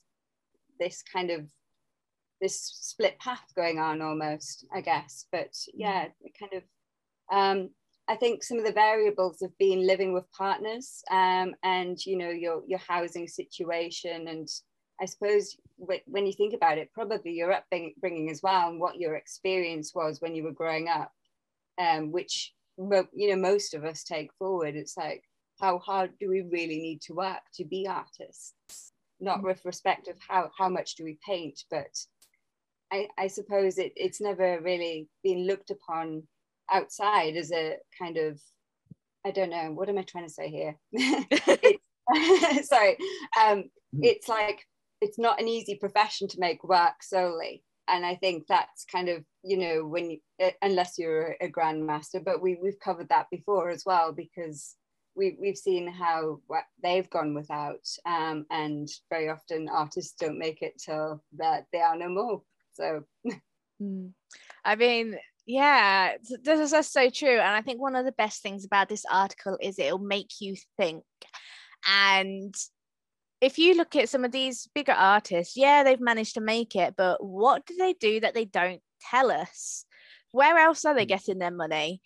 this 0.78 1.02
kind 1.10 1.30
of 1.30 1.48
this 2.42 2.60
split 2.60 3.18
path 3.18 3.46
going 3.56 3.78
on 3.78 4.02
almost 4.02 4.66
i 4.70 4.82
guess. 4.82 5.24
But 5.32 5.54
yeah 5.72 6.08
kind 6.38 6.52
of 6.52 6.62
um, 7.32 7.70
I 8.06 8.16
think 8.16 8.42
some 8.42 8.58
of 8.58 8.66
the 8.66 8.72
variables 8.72 9.38
have 9.40 9.56
been 9.58 9.86
living 9.86 10.12
with 10.12 10.30
partners 10.32 11.02
um, 11.10 11.54
and 11.62 11.96
you 12.04 12.18
know 12.18 12.28
your 12.28 12.62
your 12.66 12.80
housing 12.80 13.26
situation 13.26 14.28
and 14.28 14.46
I 15.00 15.06
suppose 15.06 15.56
when 15.76 16.26
you 16.26 16.32
think 16.32 16.54
about 16.54 16.78
it, 16.78 16.92
probably 16.92 17.32
your 17.32 17.52
upbringing 17.52 18.30
as 18.30 18.42
well, 18.42 18.68
and 18.68 18.80
what 18.80 18.98
your 18.98 19.16
experience 19.16 19.92
was 19.94 20.20
when 20.20 20.34
you 20.34 20.44
were 20.44 20.52
growing 20.52 20.88
up, 20.88 21.12
um, 21.78 22.12
which 22.12 22.52
you 22.76 23.30
know 23.30 23.36
most 23.36 23.74
of 23.74 23.84
us 23.84 24.04
take 24.04 24.32
forward. 24.38 24.74
It's 24.76 24.96
like 24.96 25.22
how 25.60 25.78
hard 25.78 26.12
do 26.18 26.28
we 26.28 26.42
really 26.42 26.78
need 26.78 27.00
to 27.02 27.14
work 27.14 27.42
to 27.54 27.64
be 27.64 27.86
artists? 27.88 28.92
Not 29.20 29.40
mm. 29.40 29.44
with 29.44 29.64
respect 29.64 30.08
of 30.08 30.16
how 30.26 30.50
how 30.56 30.68
much 30.68 30.96
do 30.96 31.04
we 31.04 31.18
paint, 31.26 31.64
but 31.70 31.96
I, 32.92 33.08
I 33.18 33.26
suppose 33.26 33.78
it, 33.78 33.92
it's 33.96 34.20
never 34.20 34.60
really 34.60 35.08
been 35.22 35.46
looked 35.46 35.70
upon 35.70 36.24
outside 36.72 37.36
as 37.36 37.52
a 37.52 37.76
kind 37.98 38.16
of 38.16 38.40
I 39.26 39.30
don't 39.30 39.50
know 39.50 39.72
what 39.72 39.88
am 39.88 39.98
I 39.98 40.02
trying 40.02 40.26
to 40.26 40.32
say 40.32 40.48
here. 40.48 40.76
sorry, 42.62 42.96
um, 43.40 43.64
mm. 43.94 44.02
it's 44.02 44.28
like 44.28 44.66
it's 45.04 45.18
not 45.18 45.40
an 45.40 45.48
easy 45.48 45.76
profession 45.76 46.26
to 46.28 46.40
make 46.40 46.64
work 46.64 47.02
solely. 47.02 47.62
And 47.86 48.06
i 48.06 48.14
think 48.14 48.46
that's 48.46 48.86
kind 48.86 49.10
of 49.10 49.22
you 49.42 49.58
know 49.58 49.86
when 49.86 50.10
you, 50.12 50.18
uh, 50.42 50.56
unless 50.62 50.98
you're 50.98 51.36
a 51.42 51.48
grandmaster 51.50 52.24
but 52.24 52.40
we, 52.40 52.56
we've 52.62 52.80
covered 52.80 53.10
that 53.10 53.26
before 53.30 53.68
as 53.68 53.82
well 53.84 54.10
because 54.10 54.76
we, 55.16 55.36
we've 55.40 55.56
seen 55.56 55.86
how 55.86 56.40
what 56.46 56.64
they've 56.82 57.08
gone 57.10 57.34
without 57.34 57.86
um, 58.06 58.46
and 58.50 58.88
very 59.10 59.28
often 59.28 59.68
artists 59.68 60.14
don't 60.18 60.38
make 60.38 60.62
it 60.62 60.80
till 60.84 61.22
that 61.36 61.66
they 61.72 61.80
are 61.80 61.96
no 61.96 62.08
more. 62.08 62.42
So 62.72 63.04
hmm. 63.78 64.06
i 64.64 64.74
mean 64.74 65.16
yeah 65.46 66.14
this 66.42 66.72
is 66.72 66.90
so 66.90 67.10
true. 67.10 67.38
And 67.38 67.54
i 67.54 67.60
think 67.60 67.80
one 67.80 67.96
of 67.96 68.04
the 68.04 68.12
best 68.12 68.42
things 68.42 68.64
about 68.64 68.88
this 68.88 69.04
article 69.10 69.58
is 69.60 69.78
it'll 69.78 69.98
make 69.98 70.40
you 70.40 70.56
think. 70.78 71.04
And 71.86 72.54
if 73.44 73.58
you 73.58 73.74
look 73.74 73.94
at 73.94 74.08
some 74.08 74.24
of 74.24 74.32
these 74.32 74.68
bigger 74.74 74.92
artists, 74.92 75.56
yeah, 75.56 75.82
they've 75.82 76.00
managed 76.00 76.34
to 76.34 76.40
make 76.40 76.74
it, 76.74 76.94
but 76.96 77.24
what 77.24 77.66
do 77.66 77.74
they 77.76 77.92
do 77.92 78.20
that 78.20 78.34
they 78.34 78.46
don't 78.46 78.80
tell 79.10 79.30
us? 79.30 79.84
Where 80.32 80.58
else 80.58 80.84
are 80.84 80.94
they 80.94 81.04
hmm. 81.04 81.08
getting 81.08 81.38
their 81.38 81.50
money? 81.50 82.00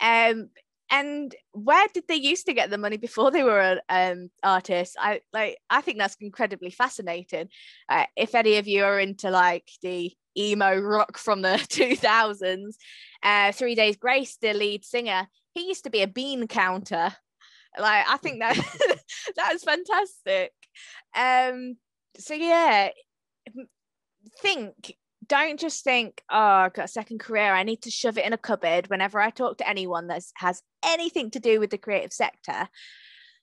Um, 0.00 0.50
and 0.90 1.32
where 1.52 1.86
did 1.94 2.04
they 2.08 2.16
used 2.16 2.46
to 2.46 2.52
get 2.52 2.68
the 2.68 2.78
money 2.78 2.96
before 2.96 3.30
they 3.30 3.44
were 3.44 3.60
an 3.60 3.80
um, 3.88 4.30
artist? 4.42 4.96
I 4.98 5.20
like. 5.32 5.56
I 5.70 5.82
think 5.82 5.98
that's 5.98 6.16
incredibly 6.20 6.70
fascinating. 6.70 7.48
Uh, 7.88 8.06
if 8.16 8.34
any 8.34 8.56
of 8.56 8.66
you 8.66 8.82
are 8.84 8.98
into 8.98 9.30
like 9.30 9.70
the 9.82 10.12
emo 10.36 10.80
rock 10.80 11.16
from 11.16 11.42
the 11.42 11.48
2000s, 11.70 12.74
uh, 13.22 13.52
Three 13.52 13.76
Days 13.76 13.96
Grace, 13.96 14.36
the 14.42 14.52
lead 14.52 14.84
singer, 14.84 15.28
he 15.54 15.68
used 15.68 15.84
to 15.84 15.90
be 15.90 16.02
a 16.02 16.08
bean 16.08 16.48
counter. 16.48 17.14
Like 17.78 18.04
I 18.08 18.16
think 18.16 18.40
that 18.40 18.56
that's 19.36 19.62
fantastic. 19.62 20.52
Um, 21.14 21.76
so 22.18 22.34
yeah, 22.34 22.90
think. 24.40 24.96
Don't 25.26 25.60
just 25.60 25.84
think, 25.84 26.22
oh, 26.28 26.36
I've 26.36 26.72
got 26.72 26.86
a 26.86 26.88
second 26.88 27.20
career. 27.20 27.54
I 27.54 27.62
need 27.62 27.82
to 27.82 27.90
shove 27.90 28.18
it 28.18 28.24
in 28.24 28.32
a 28.32 28.38
cupboard 28.38 28.90
whenever 28.90 29.20
I 29.20 29.30
talk 29.30 29.58
to 29.58 29.68
anyone 29.68 30.08
that 30.08 30.24
has 30.34 30.60
anything 30.84 31.30
to 31.30 31.38
do 31.38 31.60
with 31.60 31.70
the 31.70 31.78
creative 31.78 32.12
sector 32.12 32.68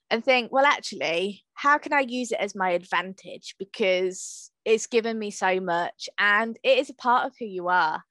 and 0.09 0.23
think, 0.23 0.51
well, 0.51 0.65
actually, 0.65 1.45
how 1.53 1.77
can 1.77 1.93
I 1.93 2.01
use 2.01 2.31
it 2.31 2.39
as 2.39 2.55
my 2.55 2.71
advantage? 2.71 3.55
Because 3.57 4.51
it's 4.65 4.87
given 4.87 5.17
me 5.17 5.31
so 5.31 5.61
much 5.61 6.09
and 6.19 6.57
it 6.61 6.77
is 6.77 6.89
a 6.89 6.95
part 6.95 7.25
of 7.25 7.33
who 7.39 7.45
you 7.45 7.69
are. 7.69 8.03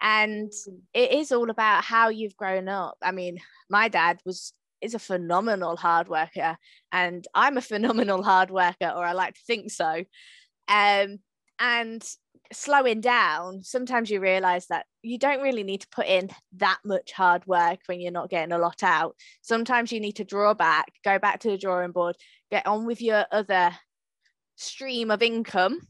And 0.00 0.52
it 0.92 1.12
is 1.12 1.32
all 1.32 1.50
about 1.50 1.84
how 1.84 2.10
you've 2.10 2.36
grown 2.36 2.68
up. 2.68 2.98
I 3.02 3.12
mean, 3.12 3.38
my 3.70 3.88
dad 3.88 4.20
was 4.24 4.52
is 4.80 4.94
a 4.94 4.98
phenomenal 4.98 5.76
hard 5.76 6.08
worker 6.08 6.56
and 6.92 7.26
i'm 7.34 7.56
a 7.56 7.62
phenomenal 7.72 8.22
hard 8.22 8.50
worker 8.50 8.92
or 8.94 9.04
i 9.04 9.12
like 9.12 9.34
to 9.34 9.40
think 9.46 9.70
so. 9.70 10.04
Um, 10.68 11.18
and 11.58 12.04
slowing 12.52 13.00
down 13.00 13.62
sometimes 13.62 14.10
you 14.10 14.20
realize 14.20 14.66
that 14.68 14.86
you 15.02 15.18
don't 15.18 15.42
really 15.42 15.62
need 15.62 15.80
to 15.80 15.88
put 15.88 16.06
in 16.06 16.28
that 16.56 16.78
much 16.84 17.12
hard 17.12 17.44
work 17.46 17.80
when 17.86 18.00
you're 18.00 18.12
not 18.12 18.30
getting 18.30 18.52
a 18.52 18.58
lot 18.58 18.82
out. 18.82 19.16
Sometimes 19.42 19.90
you 19.90 20.00
need 20.00 20.16
to 20.16 20.24
draw 20.24 20.54
back 20.54 20.92
go 21.04 21.18
back 21.18 21.40
to 21.40 21.50
the 21.50 21.58
drawing 21.58 21.92
board 21.92 22.16
get 22.50 22.66
on 22.66 22.86
with 22.86 23.02
your 23.02 23.24
other 23.32 23.70
stream 24.56 25.10
of 25.10 25.22
income 25.22 25.80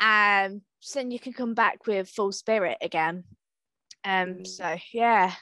and 0.00 0.54
um, 0.54 0.62
then 0.94 1.10
you 1.10 1.18
can 1.18 1.32
come 1.32 1.54
back 1.54 1.86
with 1.86 2.08
full 2.08 2.32
spirit 2.32 2.78
again. 2.80 3.24
Um 4.04 4.34
mm. 4.34 4.46
so 4.46 4.76
yeah 4.92 5.34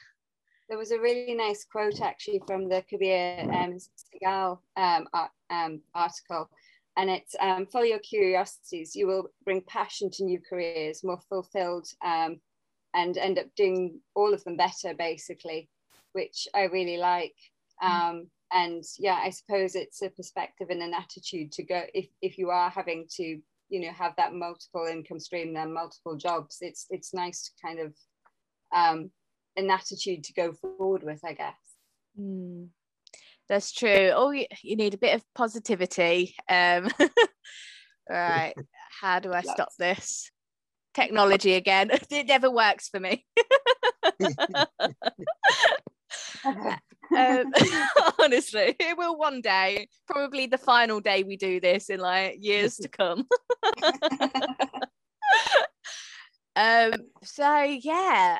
there 0.71 0.77
was 0.77 0.91
a 0.91 0.99
really 1.01 1.35
nice 1.35 1.65
quote 1.69 1.99
actually 1.99 2.41
from 2.47 2.69
the 2.69 2.81
Kabir 2.89 3.41
um, 3.41 3.77
Sehgal 3.77 4.57
um, 4.77 5.05
um, 5.49 5.81
article, 5.93 6.49
and 6.95 7.09
it's 7.09 7.35
um, 7.41 7.65
follow 7.65 7.83
your 7.83 7.99
curiosities. 7.99 8.95
You 8.95 9.05
will 9.05 9.27
bring 9.43 9.63
passion 9.67 10.09
to 10.11 10.23
new 10.23 10.39
careers, 10.39 11.03
more 11.03 11.19
fulfilled, 11.27 11.89
um, 12.05 12.39
and 12.93 13.17
end 13.17 13.37
up 13.37 13.47
doing 13.57 13.99
all 14.15 14.33
of 14.33 14.45
them 14.45 14.55
better, 14.55 14.93
basically, 14.97 15.67
which 16.13 16.47
I 16.55 16.63
really 16.63 16.95
like. 16.95 17.35
Um, 17.81 18.27
and 18.53 18.81
yeah, 18.97 19.19
I 19.21 19.29
suppose 19.29 19.75
it's 19.75 20.01
a 20.01 20.09
perspective 20.09 20.69
and 20.69 20.81
an 20.81 20.93
attitude 20.93 21.51
to 21.51 21.63
go 21.63 21.81
if 21.93 22.07
if 22.21 22.37
you 22.37 22.49
are 22.49 22.69
having 22.69 23.07
to 23.17 23.41
you 23.67 23.81
know 23.81 23.91
have 23.91 24.13
that 24.15 24.33
multiple 24.33 24.87
income 24.89 25.19
stream, 25.19 25.53
then 25.53 25.73
multiple 25.73 26.15
jobs. 26.15 26.59
It's 26.61 26.85
it's 26.89 27.13
nice 27.13 27.43
to 27.49 27.67
kind 27.67 27.79
of 27.79 27.93
um, 28.73 29.11
an 29.55 29.69
attitude 29.69 30.23
to 30.25 30.33
go 30.33 30.53
forward 30.53 31.03
with, 31.03 31.21
I 31.25 31.33
guess. 31.33 31.55
Mm, 32.19 32.69
that's 33.49 33.71
true. 33.71 34.11
Oh, 34.13 34.31
you, 34.31 34.45
you 34.63 34.75
need 34.75 34.93
a 34.93 34.99
bit 34.99 35.15
of 35.15 35.23
positivity. 35.35 36.35
Um, 36.49 36.89
right, 38.09 38.53
how 39.01 39.19
do 39.19 39.33
I 39.33 39.41
stop 39.41 39.69
this? 39.77 40.31
Technology 40.93 41.53
again. 41.53 41.89
it 42.09 42.27
never 42.27 42.51
works 42.51 42.89
for 42.89 42.99
me. 42.99 43.25
um, 46.45 47.45
honestly, 48.19 48.75
it 48.79 48.97
will 48.97 49.17
one 49.17 49.41
day. 49.41 49.87
Probably 50.07 50.47
the 50.47 50.57
final 50.57 50.99
day 50.99 51.23
we 51.23 51.37
do 51.37 51.59
this 51.59 51.89
in 51.89 51.99
like 51.99 52.37
years 52.39 52.77
to 52.77 52.89
come. 52.89 53.25
um. 56.55 56.93
So 57.23 57.61
yeah, 57.63 58.39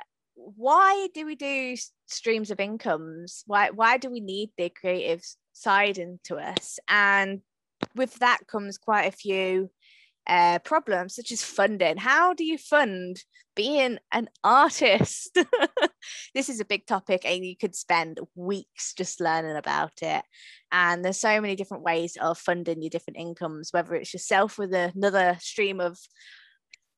why 0.56 1.08
do 1.14 1.26
we 1.26 1.36
do 1.36 1.76
streams 2.08 2.52
of 2.52 2.60
incomes? 2.60 3.44
Why 3.48 3.70
why 3.70 3.98
do 3.98 4.10
we 4.10 4.20
need 4.20 4.52
the 4.58 4.70
creative 4.70 5.24
side 5.54 5.98
into 5.98 6.38
us? 6.38 6.80
And 6.88 7.42
with 7.96 8.20
that 8.20 8.48
comes 8.48 8.78
quite 8.78 9.06
a 9.06 9.12
few 9.12 9.70
uh, 10.28 10.60
problems 10.60 11.16
such 11.16 11.32
as 11.32 11.44
funding. 11.44 11.98
How 11.98 12.34
do 12.34 12.44
you 12.44 12.58
fund 12.58 13.18
being 13.56 13.98
an 14.12 14.30
artist? 14.44 15.38
this 16.36 16.50
is 16.50 16.60
a 16.60 16.66
big 16.66 16.86
topic, 16.86 17.22
and 17.26 17.46
you 17.46 17.56
could 17.58 17.76
spend 17.76 18.20
weeks 18.36 18.94
just 18.94 19.20
learning 19.20 19.56
about 19.56 20.02
it. 20.02 20.24
And 20.72 21.04
there's 21.04 21.20
so 21.20 21.42
many 21.42 21.56
different 21.56 21.84
ways 21.84 22.18
of 22.22 22.38
funding 22.38 22.82
your 22.82 22.90
different 22.90 23.18
incomes, 23.18 23.70
whether 23.72 23.96
it's 23.96 24.14
yourself 24.14 24.58
with 24.58 24.74
another 24.74 25.38
stream 25.40 25.80
of 25.82 25.98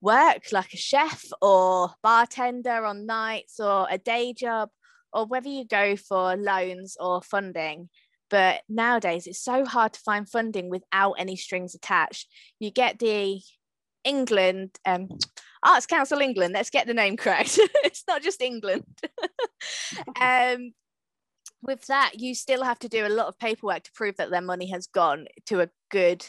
work 0.03 0.51
like 0.51 0.73
a 0.73 0.77
chef 0.77 1.23
or 1.41 1.89
bartender 2.03 2.85
on 2.85 3.05
nights 3.05 3.59
or 3.59 3.87
a 3.89 3.97
day 3.97 4.33
job 4.33 4.69
or 5.13 5.25
whether 5.25 5.47
you 5.47 5.65
go 5.65 5.95
for 5.95 6.35
loans 6.35 6.97
or 6.99 7.21
funding. 7.21 7.89
But 8.29 8.61
nowadays 8.67 9.27
it's 9.27 9.41
so 9.41 9.63
hard 9.63 9.93
to 9.93 9.99
find 10.01 10.29
funding 10.29 10.69
without 10.69 11.13
any 11.13 11.37
strings 11.37 11.73
attached. 11.73 12.27
You 12.59 12.69
get 12.69 12.99
the 12.99 13.41
england 14.03 14.77
um, 14.85 15.07
arts 15.65 15.85
council 15.85 16.19
england 16.19 16.53
let's 16.53 16.69
get 16.69 16.85
the 16.85 16.93
name 16.93 17.15
correct. 17.15 17.57
It's 17.85 18.03
not 18.07 18.21
just 18.21 18.41
england. 18.41 18.83
Um, 20.19 20.73
with 21.61 21.85
that 21.87 22.13
you 22.19 22.35
still 22.35 22.63
have 22.63 22.79
to 22.79 22.89
do 22.89 23.07
a 23.07 23.09
lot 23.09 23.27
of 23.27 23.39
paperwork 23.39 23.83
to 23.83 23.91
prove 23.93 24.17
that 24.17 24.29
their 24.29 24.41
money 24.41 24.69
has 24.71 24.87
gone 24.87 25.27
to 25.45 25.61
a 25.61 25.69
good 25.89 26.25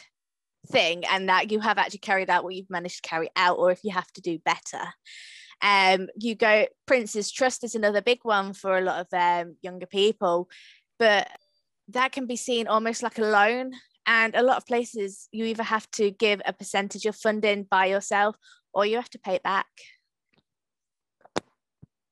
thing 0.65 1.03
and 1.05 1.29
that 1.29 1.51
you 1.51 1.59
have 1.59 1.77
actually 1.77 1.99
carried 1.99 2.29
out 2.29 2.43
what 2.43 2.55
you've 2.55 2.69
managed 2.69 3.03
to 3.03 3.09
carry 3.09 3.29
out 3.35 3.57
or 3.57 3.71
if 3.71 3.83
you 3.83 3.91
have 3.91 4.11
to 4.13 4.21
do 4.21 4.39
better. 4.39 4.81
Um 5.61 6.07
you 6.17 6.35
go 6.35 6.67
prince's 6.85 7.31
trust 7.31 7.63
is 7.63 7.75
another 7.75 8.01
big 8.01 8.19
one 8.23 8.53
for 8.53 8.77
a 8.77 8.81
lot 8.81 8.99
of 8.99 9.07
um, 9.13 9.55
younger 9.61 9.85
people 9.85 10.49
but 10.99 11.29
that 11.89 12.11
can 12.11 12.25
be 12.25 12.35
seen 12.35 12.67
almost 12.67 13.03
like 13.03 13.17
a 13.17 13.21
loan 13.23 13.71
and 14.05 14.35
a 14.35 14.43
lot 14.43 14.57
of 14.57 14.65
places 14.65 15.29
you 15.31 15.45
either 15.45 15.63
have 15.63 15.89
to 15.91 16.11
give 16.11 16.41
a 16.45 16.53
percentage 16.53 17.05
of 17.05 17.15
funding 17.15 17.63
by 17.63 17.85
yourself 17.85 18.35
or 18.73 18.85
you 18.85 18.97
have 18.97 19.09
to 19.09 19.19
pay 19.19 19.35
it 19.35 19.43
back. 19.43 19.67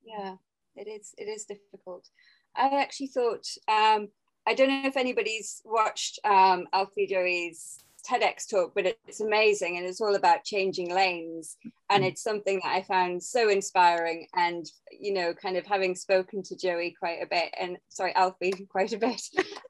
Yeah 0.03 0.35
it 0.75 0.87
is 0.87 1.13
it 1.17 1.25
is 1.25 1.45
difficult. 1.45 2.07
I 2.55 2.81
actually 2.81 3.07
thought 3.07 3.45
um 3.67 4.07
I 4.45 4.53
don't 4.53 4.69
know 4.69 4.87
if 4.87 4.97
anybody's 4.97 5.61
watched 5.63 6.19
um, 6.25 6.67
Alfie 6.73 7.07
Joey's 7.07 7.79
TEDx 8.09 8.49
talk, 8.49 8.73
but 8.75 8.85
it's 8.85 9.21
amazing 9.21 9.77
and 9.77 9.85
it's 9.85 10.01
all 10.01 10.15
about 10.15 10.43
changing 10.43 10.93
lanes. 10.93 11.57
And 11.89 12.03
mm. 12.03 12.07
it's 12.07 12.23
something 12.23 12.59
that 12.63 12.69
I 12.69 12.83
found 12.83 13.23
so 13.23 13.49
inspiring. 13.49 14.27
And, 14.35 14.65
you 14.91 15.13
know, 15.13 15.33
kind 15.33 15.57
of 15.57 15.65
having 15.65 15.95
spoken 15.95 16.43
to 16.43 16.55
Joey 16.55 16.95
quite 16.97 17.21
a 17.21 17.27
bit 17.27 17.53
and 17.59 17.77
sorry, 17.89 18.13
Alfie 18.15 18.51
quite 18.69 18.93
a 18.93 18.97
bit, 18.97 19.21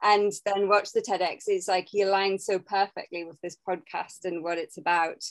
and 0.02 0.32
then 0.44 0.68
watch 0.68 0.92
the 0.92 1.02
TEDx, 1.02 1.44
it's 1.46 1.68
like 1.68 1.88
he 1.88 2.02
aligns 2.02 2.42
so 2.42 2.58
perfectly 2.58 3.24
with 3.24 3.40
this 3.42 3.56
podcast 3.66 4.24
and 4.24 4.42
what 4.42 4.58
it's 4.58 4.78
about. 4.78 5.22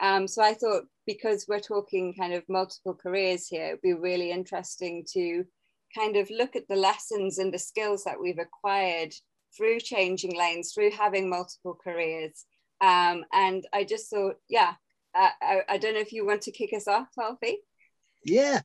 Um, 0.00 0.26
so 0.26 0.42
I 0.42 0.54
thought 0.54 0.84
because 1.06 1.46
we're 1.46 1.60
talking 1.60 2.14
kind 2.14 2.32
of 2.32 2.48
multiple 2.48 2.94
careers 2.94 3.46
here, 3.46 3.68
it'd 3.68 3.82
be 3.82 3.92
really 3.92 4.30
interesting 4.30 5.04
to 5.12 5.44
kind 5.94 6.16
of 6.16 6.30
look 6.30 6.56
at 6.56 6.68
the 6.68 6.76
lessons 6.76 7.38
and 7.38 7.52
the 7.52 7.58
skills 7.58 8.04
that 8.04 8.20
we've 8.20 8.38
acquired 8.38 9.12
through 9.56 9.80
changing 9.80 10.36
lanes, 10.36 10.72
through 10.72 10.90
having 10.90 11.28
multiple 11.28 11.76
careers, 11.82 12.44
um, 12.80 13.24
and 13.32 13.66
I 13.72 13.84
just 13.84 14.08
thought, 14.08 14.36
yeah, 14.48 14.74
I, 15.14 15.62
I 15.68 15.78
don't 15.78 15.94
know 15.94 16.00
if 16.00 16.12
you 16.12 16.26
want 16.26 16.42
to 16.42 16.52
kick 16.52 16.72
us 16.72 16.88
off, 16.88 17.08
Alfie. 17.20 17.58
Yeah, 18.24 18.60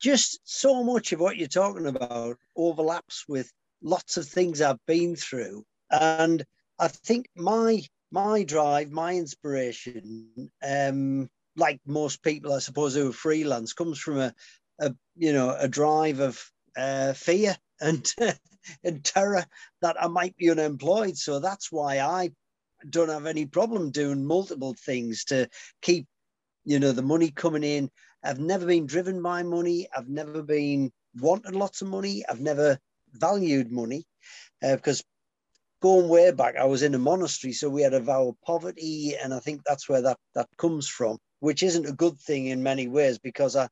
just 0.00 0.40
so 0.44 0.82
much 0.84 1.12
of 1.12 1.20
what 1.20 1.36
you're 1.36 1.48
talking 1.48 1.86
about 1.86 2.36
overlaps 2.56 3.24
with 3.28 3.50
lots 3.82 4.16
of 4.16 4.26
things 4.26 4.60
I've 4.60 4.84
been 4.86 5.16
through, 5.16 5.64
and 5.90 6.44
I 6.78 6.88
think 6.88 7.26
my 7.36 7.82
my 8.12 8.42
drive, 8.42 8.90
my 8.90 9.14
inspiration, 9.14 10.50
um, 10.62 11.28
like 11.56 11.80
most 11.86 12.22
people, 12.22 12.52
I 12.52 12.58
suppose, 12.58 12.94
who 12.94 13.10
are 13.10 13.12
freelance, 13.12 13.72
comes 13.72 13.98
from 13.98 14.18
a, 14.18 14.34
a 14.80 14.94
you 15.16 15.32
know 15.32 15.54
a 15.58 15.68
drive 15.68 16.20
of 16.20 16.42
uh, 16.76 17.12
fear 17.12 17.56
and 17.80 18.12
and 18.84 19.04
terror 19.04 19.44
that 19.82 20.02
I 20.02 20.08
might 20.08 20.36
be 20.36 20.50
unemployed. 20.50 21.16
So 21.16 21.38
that's 21.38 21.70
why 21.70 22.00
I 22.00 22.30
don't 22.88 23.08
have 23.08 23.26
any 23.26 23.46
problem 23.46 23.90
doing 23.90 24.24
multiple 24.24 24.74
things 24.74 25.24
to 25.24 25.48
keep, 25.82 26.06
you 26.64 26.78
know, 26.78 26.92
the 26.92 27.02
money 27.02 27.30
coming 27.30 27.64
in. 27.64 27.90
I've 28.22 28.40
never 28.40 28.66
been 28.66 28.86
driven 28.86 29.22
by 29.22 29.42
money. 29.42 29.88
I've 29.96 30.08
never 30.08 30.42
been 30.42 30.92
wanted 31.14 31.54
lots 31.54 31.82
of 31.82 31.88
money. 31.88 32.24
I've 32.28 32.40
never 32.40 32.78
valued 33.12 33.72
money 33.72 34.04
uh, 34.62 34.76
because 34.76 35.02
going 35.80 36.08
way 36.08 36.30
back, 36.30 36.56
I 36.56 36.64
was 36.64 36.82
in 36.82 36.94
a 36.94 36.98
monastery, 36.98 37.52
so 37.52 37.68
we 37.68 37.82
had 37.82 37.94
a 37.94 38.00
vow 38.00 38.28
of 38.28 38.40
poverty, 38.42 39.16
and 39.16 39.32
I 39.32 39.40
think 39.40 39.62
that's 39.64 39.88
where 39.88 40.02
that 40.02 40.18
that 40.34 40.48
comes 40.58 40.88
from, 40.88 41.18
which 41.40 41.62
isn't 41.62 41.88
a 41.88 41.92
good 41.92 42.18
thing 42.20 42.46
in 42.46 42.62
many 42.62 42.88
ways 42.88 43.18
because 43.18 43.56
I, 43.56 43.68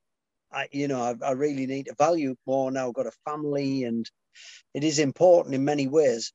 I 0.53 0.69
you 0.73 0.89
know, 0.89 1.03
I, 1.03 1.15
I 1.25 1.33
really 1.33 1.67
need 1.67 1.87
to 1.87 1.95
value 1.99 2.37
more 2.47 2.71
now. 2.71 2.89
I've 2.89 2.95
got 2.95 3.07
a 3.07 3.13
family, 3.25 3.85
and 3.85 4.11
it 4.75 4.85
is 4.85 4.99
important 4.99 5.55
in 5.55 5.65
many 5.65 5.87
ways, 5.87 6.33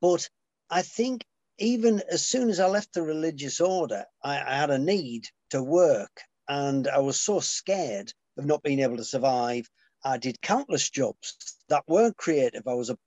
but 0.00 0.28
I 0.70 0.82
think 0.82 1.24
even 1.58 2.02
as 2.10 2.24
soon 2.24 2.50
as 2.50 2.60
I 2.60 2.66
left 2.66 2.92
the 2.92 3.02
religious 3.02 3.60
order, 3.60 4.04
I, 4.22 4.40
I, 4.40 4.56
had 4.56 4.70
a 4.70 4.78
need 4.78 5.26
to 5.50 5.62
work 5.62 6.20
and 6.48 6.86
I 6.88 6.98
was 6.98 7.20
so 7.20 7.40
scared 7.40 8.12
of 8.36 8.44
not 8.44 8.62
being 8.62 8.80
able 8.80 8.96
to 8.98 9.04
survive. 9.04 9.68
I 10.04 10.18
did 10.18 10.40
countless 10.42 10.90
jobs 10.90 11.56
that 11.68 11.84
weren't 11.88 12.16
creative. 12.16 12.66
I 12.66 12.74
was 12.74 12.90
a 12.90 12.98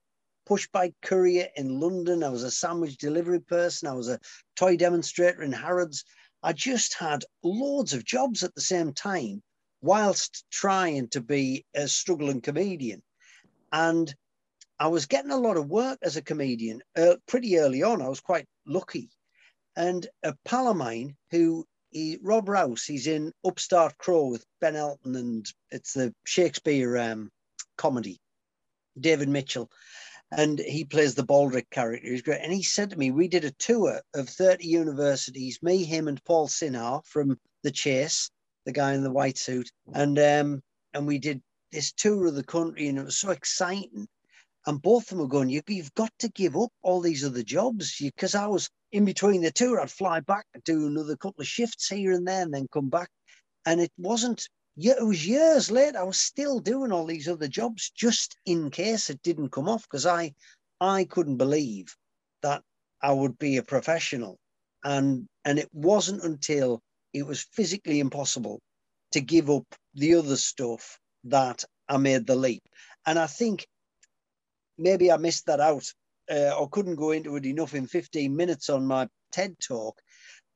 push 0.45 0.67
bike 0.71 0.95
courier 1.01 1.49
in 1.55 1.79
London. 1.79 2.23
I 2.23 2.29
was 2.29 2.43
a 2.43 2.51
sandwich 2.51 2.97
delivery 2.97 3.39
person. 3.39 3.87
I 3.87 3.93
was 3.93 4.09
a 4.09 4.19
toy 4.55 4.77
demonstrator 4.77 5.43
in 5.43 5.51
Harrods. 5.51 6.03
I 6.41 6.53
just 6.53 6.95
had 6.95 7.25
loads 7.43 7.93
of 7.93 8.05
jobs 8.05 8.43
at 8.43 8.55
the 8.55 8.61
same 8.61 8.93
time 8.93 9.43
whilst 9.81 10.45
trying 10.51 11.07
to 11.09 11.21
be 11.21 11.65
a 11.73 11.87
struggling 11.87 12.41
comedian. 12.41 13.01
And 13.71 14.13
I 14.79 14.87
was 14.87 15.05
getting 15.05 15.31
a 15.31 15.37
lot 15.37 15.57
of 15.57 15.69
work 15.69 15.99
as 16.01 16.15
a 16.15 16.21
comedian 16.21 16.81
uh, 16.97 17.15
pretty 17.27 17.57
early 17.57 17.83
on. 17.83 18.01
I 18.01 18.07
was 18.07 18.21
quite 18.21 18.47
lucky. 18.65 19.09
And 19.75 20.07
a 20.23 20.35
pal 20.45 20.69
of 20.69 20.77
mine 20.77 21.15
who, 21.31 21.65
he, 21.91 22.17
Rob 22.21 22.49
Rouse, 22.49 22.85
he's 22.85 23.07
in 23.07 23.33
Upstart 23.45 23.97
Crow 23.97 24.27
with 24.27 24.45
Ben 24.61 24.75
Elton, 24.75 25.15
and 25.15 25.45
it's 25.71 25.93
the 25.93 26.13
Shakespeare 26.25 26.97
um, 26.97 27.29
comedy, 27.77 28.19
David 28.99 29.29
Mitchell. 29.29 29.69
And 30.31 30.59
he 30.59 30.85
plays 30.85 31.15
the 31.15 31.23
Baldrick 31.23 31.69
character. 31.71 32.07
He's 32.07 32.21
great. 32.21 32.41
And 32.41 32.53
he 32.53 32.61
said 32.61 32.91
to 32.91 32.97
me, 32.97 33.09
We 33.09 33.27
did 33.27 33.45
a 33.45 33.51
tour 33.51 34.01
of 34.13 34.29
30 34.29 34.65
universities, 34.67 35.59
me, 35.61 35.83
him, 35.83 36.07
and 36.07 36.23
Paul 36.23 36.47
Sinha 36.47 37.03
from 37.05 37.39
The 37.63 37.71
Chase, 37.71 38.29
the 38.65 38.71
guy 38.71 38.93
in 38.93 39.03
the 39.03 39.11
white 39.11 39.37
suit. 39.37 39.69
And 39.93 40.17
um, 40.19 40.61
and 40.93 41.07
we 41.07 41.19
did 41.19 41.41
this 41.71 41.91
tour 41.91 42.27
of 42.27 42.35
the 42.35 42.43
country, 42.43 42.87
and 42.87 42.97
it 42.97 43.05
was 43.05 43.19
so 43.19 43.31
exciting 43.31 44.07
and 44.65 44.81
both 44.81 45.03
of 45.03 45.09
them 45.09 45.19
were 45.19 45.27
going, 45.27 45.49
you, 45.49 45.61
have 45.77 45.93
got 45.95 46.11
to 46.19 46.29
give 46.29 46.55
up 46.55 46.71
all 46.81 47.01
these 47.01 47.25
other 47.25 47.43
jobs. 47.43 47.97
Because 47.99 48.35
I 48.35 48.45
was 48.47 48.69
in 48.91 49.05
between 49.05 49.41
the 49.41 49.51
two, 49.51 49.79
I'd 49.79 49.89
fly 49.89 50.19
back, 50.19 50.45
do 50.65 50.87
another 50.87 51.15
couple 51.15 51.41
of 51.41 51.47
shifts 51.47 51.87
here 51.87 52.11
and 52.11 52.27
there, 52.27 52.43
and 52.43 52.53
then 52.53 52.67
come 52.71 52.89
back. 52.89 53.09
And 53.65 53.79
it 53.79 53.91
wasn't 53.97 54.47
it 54.77 55.05
was 55.05 55.27
years 55.27 55.71
later. 55.71 55.99
I 55.99 56.03
was 56.03 56.17
still 56.17 56.59
doing 56.59 56.91
all 56.91 57.05
these 57.05 57.27
other 57.27 57.47
jobs 57.47 57.91
just 57.95 58.37
in 58.45 58.69
case 58.69 59.09
it 59.09 59.21
didn't 59.23 59.51
come 59.51 59.67
off 59.67 59.83
because 59.83 60.05
I, 60.05 60.33
I 60.79 61.05
couldn't 61.05 61.37
believe 61.37 61.95
that 62.43 62.61
I 63.01 63.11
would 63.11 63.37
be 63.39 63.57
a 63.57 63.63
professional, 63.63 64.37
and 64.83 65.27
and 65.45 65.57
it 65.59 65.69
wasn't 65.73 66.23
until 66.23 66.81
it 67.13 67.25
was 67.25 67.47
physically 67.53 67.99
impossible 67.99 68.59
to 69.11 69.21
give 69.21 69.49
up 69.49 69.65
the 69.95 70.15
other 70.15 70.37
stuff 70.37 70.99
that 71.25 71.63
I 71.87 71.97
made 71.97 72.27
the 72.27 72.35
leap. 72.35 72.63
And 73.05 73.17
I 73.17 73.27
think 73.27 73.67
maybe 74.77 75.11
I 75.11 75.17
missed 75.17 75.47
that 75.47 75.59
out 75.59 75.85
uh, 76.31 76.55
or 76.57 76.69
couldn't 76.69 76.95
go 76.95 77.11
into 77.11 77.35
it 77.35 77.45
enough 77.45 77.73
in 77.73 77.87
15 77.87 78.35
minutes 78.35 78.69
on 78.69 78.85
my 78.85 79.07
TED 79.31 79.55
talk 79.59 79.99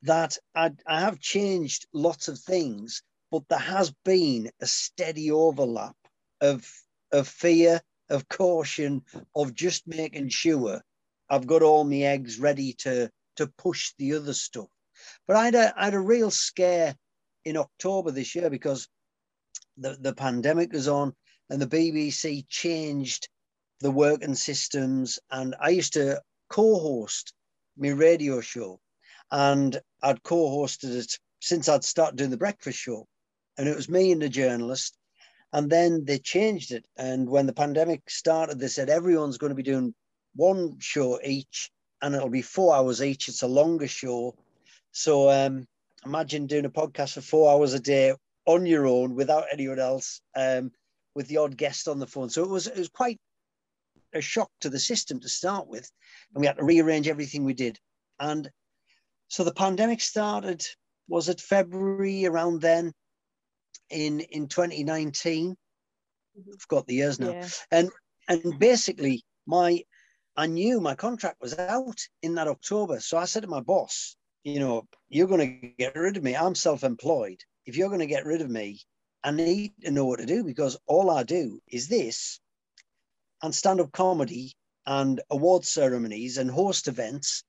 that 0.02 0.38
I, 0.54 0.70
I 0.86 1.00
have 1.00 1.18
changed 1.18 1.86
lots 1.92 2.28
of 2.28 2.38
things 2.38 3.02
but 3.34 3.48
there 3.48 3.58
has 3.58 3.92
been 4.04 4.48
a 4.60 4.66
steady 4.66 5.32
overlap 5.32 5.96
of 6.40 6.70
of 7.10 7.26
fear, 7.26 7.80
of 8.08 8.28
caution, 8.28 9.02
of 9.34 9.54
just 9.54 9.88
making 9.88 10.28
sure 10.28 10.80
I've 11.28 11.46
got 11.46 11.62
all 11.62 11.82
my 11.82 12.02
eggs 12.02 12.38
ready 12.38 12.74
to 12.84 13.10
to 13.36 13.48
push 13.58 13.92
the 13.98 14.14
other 14.14 14.34
stuff. 14.34 14.68
But 15.26 15.36
I 15.36 15.44
had 15.46 15.54
a, 15.54 15.74
I 15.76 15.84
had 15.86 15.94
a 15.94 16.00
real 16.00 16.30
scare 16.30 16.94
in 17.44 17.56
October 17.56 18.10
this 18.10 18.34
year 18.34 18.50
because 18.50 18.88
the, 19.76 19.96
the 20.00 20.14
pandemic 20.14 20.72
was 20.72 20.88
on 20.88 21.14
and 21.50 21.60
the 21.60 21.66
BBC 21.66 22.46
changed 22.48 23.28
the 23.80 23.90
working 23.90 24.34
systems. 24.34 25.18
And 25.30 25.54
I 25.60 25.70
used 25.70 25.94
to 25.94 26.22
co-host 26.48 27.32
my 27.76 27.88
radio 27.88 28.40
show 28.40 28.80
and 29.30 29.80
I'd 30.02 30.22
co-hosted 30.22 30.94
it 30.96 31.18
since 31.40 31.68
I'd 31.68 31.84
started 31.84 32.16
doing 32.16 32.30
the 32.30 32.36
breakfast 32.36 32.78
show 32.78 33.06
and 33.58 33.68
it 33.68 33.76
was 33.76 33.88
me 33.88 34.12
and 34.12 34.22
the 34.22 34.28
journalist. 34.28 34.96
And 35.52 35.70
then 35.70 36.04
they 36.04 36.18
changed 36.18 36.72
it. 36.72 36.84
And 36.96 37.28
when 37.28 37.46
the 37.46 37.52
pandemic 37.52 38.10
started, 38.10 38.58
they 38.58 38.68
said 38.68 38.90
everyone's 38.90 39.38
going 39.38 39.50
to 39.50 39.56
be 39.56 39.62
doing 39.62 39.94
one 40.34 40.76
show 40.80 41.20
each, 41.22 41.70
and 42.02 42.14
it'll 42.14 42.28
be 42.28 42.42
four 42.42 42.74
hours 42.74 43.00
each. 43.00 43.28
It's 43.28 43.42
a 43.42 43.46
longer 43.46 43.86
show. 43.86 44.34
So 44.94 45.30
um, 45.30 45.66
imagine 46.06 46.46
doing 46.46 46.64
a 46.64 46.70
podcast 46.70 47.14
for 47.14 47.20
four 47.20 47.52
hours 47.52 47.74
a 47.74 47.80
day 47.80 48.14
on 48.46 48.64
your 48.64 48.86
own 48.86 49.14
without 49.14 49.44
anyone 49.52 49.78
else, 49.78 50.20
um, 50.34 50.70
with 51.14 51.28
the 51.28 51.36
odd 51.36 51.56
guest 51.56 51.88
on 51.88 51.98
the 51.98 52.06
phone. 52.06 52.30
So 52.30 52.42
it 52.42 52.48
was 52.48 52.66
it 52.66 52.78
was 52.78 52.88
quite 52.88 53.20
a 54.14 54.20
shock 54.20 54.50
to 54.62 54.70
the 54.70 54.78
system 54.78 55.20
to 55.20 55.28
start 55.28 55.66
with, 55.68 55.90
and 56.34 56.40
we 56.40 56.46
had 56.46 56.56
to 56.56 56.64
rearrange 56.64 57.08
everything 57.08 57.44
we 57.44 57.54
did. 57.54 57.78
And 58.18 58.50
so 59.28 59.44
the 59.44 59.52
pandemic 59.52 60.00
started. 60.00 60.64
Was 61.08 61.28
it 61.28 61.40
February 61.40 62.24
around 62.24 62.62
then? 62.62 62.94
in 63.90 64.20
in 64.20 64.48
2019. 64.48 65.50
Mm-hmm. 65.50 66.50
I've 66.52 66.68
got 66.68 66.86
the 66.86 66.94
years 66.94 67.20
now, 67.20 67.30
yeah. 67.30 67.48
and 67.70 67.90
and 68.28 68.58
basically 68.58 69.22
my 69.46 69.82
I 70.36 70.46
knew 70.46 70.80
my 70.80 70.94
contract 70.94 71.40
was 71.40 71.56
out 71.56 72.00
in 72.22 72.34
that 72.34 72.48
October, 72.48 73.00
so 73.00 73.16
I 73.16 73.24
said 73.24 73.42
to 73.42 73.48
my 73.48 73.60
boss, 73.60 74.16
you 74.44 74.60
know, 74.60 74.86
you're 75.08 75.26
going 75.26 75.60
to 75.60 75.68
get 75.78 75.96
rid 75.96 76.16
of 76.16 76.22
me. 76.22 76.36
I'm 76.36 76.54
self-employed. 76.54 77.40
If 77.66 77.76
you're 77.76 77.88
going 77.88 78.00
to 78.00 78.06
get 78.06 78.26
rid 78.26 78.42
of 78.42 78.50
me, 78.50 78.80
I 79.22 79.30
need 79.30 79.72
to 79.82 79.90
know 79.90 80.04
what 80.04 80.20
to 80.20 80.26
do 80.26 80.44
because 80.44 80.78
all 80.86 81.10
I 81.10 81.22
do 81.22 81.60
is 81.66 81.88
this 81.88 82.40
and 83.42 83.54
stand-up 83.54 83.90
comedy 83.90 84.54
and 84.86 85.20
award 85.30 85.64
ceremonies 85.64 86.36
and 86.36 86.50
host 86.50 86.88
events. 86.88 87.42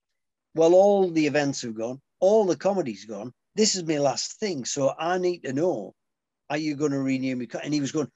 Well, 0.56 0.74
all 0.74 1.12
the 1.12 1.28
events 1.28 1.64
have 1.64 1.76
gone, 1.76 2.02
all 2.22 2.46
the 2.46 2.56
comedy's 2.56 3.06
gone. 3.06 3.34
This 3.56 3.76
is 3.76 3.84
my 3.84 3.98
last 3.98 4.40
thing. 4.40 4.64
So 4.64 4.94
I 4.98 5.18
need 5.18 5.44
to 5.44 5.54
know 5.54 5.94
are 6.50 6.58
you 6.58 6.76
going 6.76 6.92
to 6.92 7.00
renew 7.00 7.36
me? 7.36 7.48
And 7.64 7.74
he 7.74 7.82
was 7.82 7.92
going, 7.92 8.10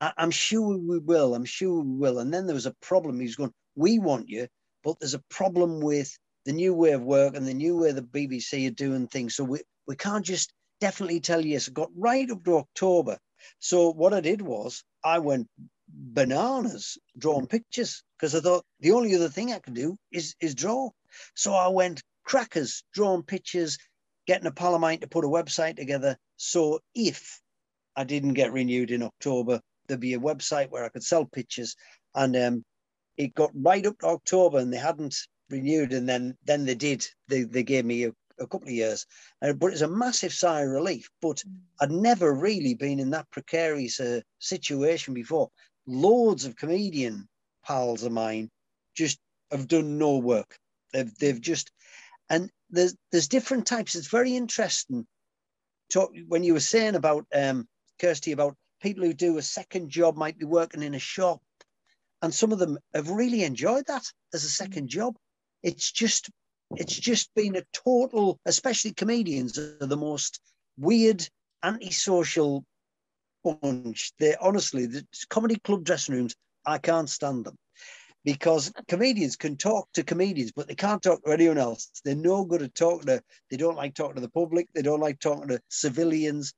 I'm 0.00 0.30
sure 0.30 0.76
we 0.76 0.98
will. 0.98 1.34
I'm 1.34 1.44
sure 1.44 1.82
we 1.82 1.96
will. 1.96 2.18
And 2.18 2.34
then 2.34 2.46
there 2.46 2.54
was 2.54 2.66
a 2.66 2.74
problem. 2.82 3.18
He 3.18 3.26
was 3.26 3.36
going, 3.36 3.52
we 3.76 3.98
want 3.98 4.28
you, 4.28 4.48
but 4.84 4.98
there's 5.00 5.14
a 5.14 5.22
problem 5.30 5.80
with 5.80 6.18
the 6.46 6.52
new 6.52 6.72
way 6.72 6.92
of 6.92 7.02
work 7.02 7.36
and 7.36 7.46
the 7.46 7.54
new 7.54 7.76
way 7.76 7.92
the 7.92 8.02
BBC 8.02 8.68
are 8.68 8.74
doing 8.74 9.08
things. 9.08 9.34
So 9.34 9.44
we, 9.44 9.60
we 9.86 9.96
can't 9.96 10.24
just 10.24 10.52
definitely 10.80 11.20
tell 11.20 11.44
you 11.44 11.52
yes. 11.52 11.68
It 11.68 11.74
got 11.74 11.90
right 11.94 12.30
up 12.30 12.42
to 12.44 12.58
October. 12.58 13.18
So 13.58 13.92
what 13.92 14.14
I 14.14 14.20
did 14.20 14.40
was 14.40 14.82
I 15.04 15.18
went 15.18 15.48
bananas 15.88 16.96
drawing 17.18 17.46
pictures 17.46 18.02
because 18.16 18.34
I 18.34 18.40
thought 18.40 18.64
the 18.80 18.92
only 18.92 19.14
other 19.14 19.28
thing 19.28 19.52
I 19.52 19.58
could 19.58 19.74
do 19.74 19.96
is 20.10 20.34
is 20.40 20.54
draw. 20.54 20.90
So 21.34 21.52
I 21.52 21.68
went 21.68 22.02
crackers, 22.24 22.82
drawing 22.94 23.22
pictures, 23.22 23.78
getting 24.26 24.46
a 24.46 24.50
pal 24.50 24.74
of 24.74 24.80
mine 24.80 25.00
to 25.00 25.08
put 25.08 25.24
a 25.24 25.28
website 25.28 25.76
together. 25.76 26.16
So 26.36 26.80
if 26.94 27.40
I 27.96 28.04
didn't 28.04 28.34
get 28.34 28.52
renewed 28.52 28.90
in 28.90 29.02
October. 29.02 29.60
There'd 29.88 30.00
be 30.00 30.14
a 30.14 30.20
website 30.20 30.70
where 30.70 30.84
I 30.84 30.90
could 30.90 31.02
sell 31.02 31.24
pictures, 31.24 31.76
and 32.14 32.36
um, 32.36 32.64
it 33.16 33.34
got 33.34 33.50
right 33.54 33.84
up 33.86 33.98
to 34.00 34.06
October, 34.06 34.58
and 34.58 34.72
they 34.72 34.78
hadn't 34.78 35.16
renewed, 35.50 35.92
and 35.92 36.08
then 36.08 36.36
then 36.44 36.64
they 36.64 36.74
did. 36.74 37.06
They 37.28 37.42
they 37.42 37.62
gave 37.62 37.84
me 37.84 38.04
a, 38.04 38.12
a 38.38 38.46
couple 38.46 38.68
of 38.68 38.74
years, 38.74 39.06
uh, 39.42 39.52
but 39.52 39.72
it's 39.72 39.82
a 39.82 39.88
massive 39.88 40.32
sigh 40.32 40.62
of 40.62 40.70
relief. 40.70 41.08
But 41.20 41.38
mm. 41.38 41.54
I'd 41.80 41.90
never 41.90 42.32
really 42.32 42.74
been 42.74 43.00
in 43.00 43.10
that 43.10 43.30
precarious 43.30 44.00
uh, 44.00 44.20
situation 44.38 45.14
before. 45.14 45.50
Loads 45.86 46.44
of 46.44 46.56
comedian 46.56 47.28
pals 47.64 48.02
of 48.02 48.12
mine 48.12 48.50
just 48.94 49.18
have 49.50 49.68
done 49.68 49.98
no 49.98 50.18
work. 50.18 50.58
They've 50.92 51.14
they've 51.18 51.40
just 51.40 51.70
and 52.30 52.50
there's 52.70 52.94
there's 53.12 53.28
different 53.28 53.66
types. 53.66 53.94
It's 53.94 54.08
very 54.08 54.36
interesting. 54.36 55.06
Talk 55.92 56.12
when 56.26 56.42
you 56.42 56.54
were 56.54 56.60
saying 56.60 56.96
about 56.96 57.26
um, 57.34 57.68
Kirsty, 58.00 58.32
about 58.32 58.56
people 58.80 59.04
who 59.04 59.14
do 59.14 59.38
a 59.38 59.42
second 59.42 59.90
job, 59.90 60.16
might 60.16 60.38
be 60.38 60.44
working 60.44 60.82
in 60.82 60.94
a 60.94 60.98
shop. 60.98 61.40
And 62.22 62.34
some 62.34 62.52
of 62.52 62.58
them 62.58 62.78
have 62.94 63.10
really 63.10 63.44
enjoyed 63.44 63.86
that 63.86 64.04
as 64.32 64.44
a 64.44 64.48
second 64.48 64.88
job. 64.88 65.16
It's 65.66 65.90
just, 65.90 66.30
it's 66.76 66.94
just 66.94 67.34
been 67.34 67.56
a 67.56 67.64
total, 67.72 68.38
especially 68.46 68.92
comedians 68.92 69.58
are 69.58 69.86
the 69.94 69.96
most 69.96 70.38
weird, 70.78 71.28
antisocial 71.64 72.64
bunch. 73.42 74.12
They 74.20 74.36
honestly, 74.40 74.86
the 74.86 75.04
comedy 75.28 75.58
club 75.64 75.82
dressing 75.82 76.14
rooms, 76.14 76.36
I 76.64 76.78
can't 76.78 77.10
stand 77.10 77.46
them 77.46 77.56
because 78.24 78.72
comedians 78.86 79.34
can 79.34 79.56
talk 79.56 79.88
to 79.94 80.04
comedians, 80.04 80.52
but 80.52 80.68
they 80.68 80.76
can't 80.76 81.02
talk 81.02 81.24
to 81.24 81.32
anyone 81.32 81.58
else. 81.58 81.90
They're 82.04 82.14
no 82.14 82.44
good 82.44 82.62
at 82.62 82.76
talking 82.76 83.06
to, 83.06 83.20
they 83.50 83.56
don't 83.56 83.76
like 83.76 83.94
talking 83.94 84.14
to 84.14 84.20
the 84.20 84.28
public, 84.28 84.68
they 84.72 84.82
don't 84.82 85.00
like 85.00 85.18
talking 85.18 85.48
to 85.48 85.60
civilians. 85.68 86.54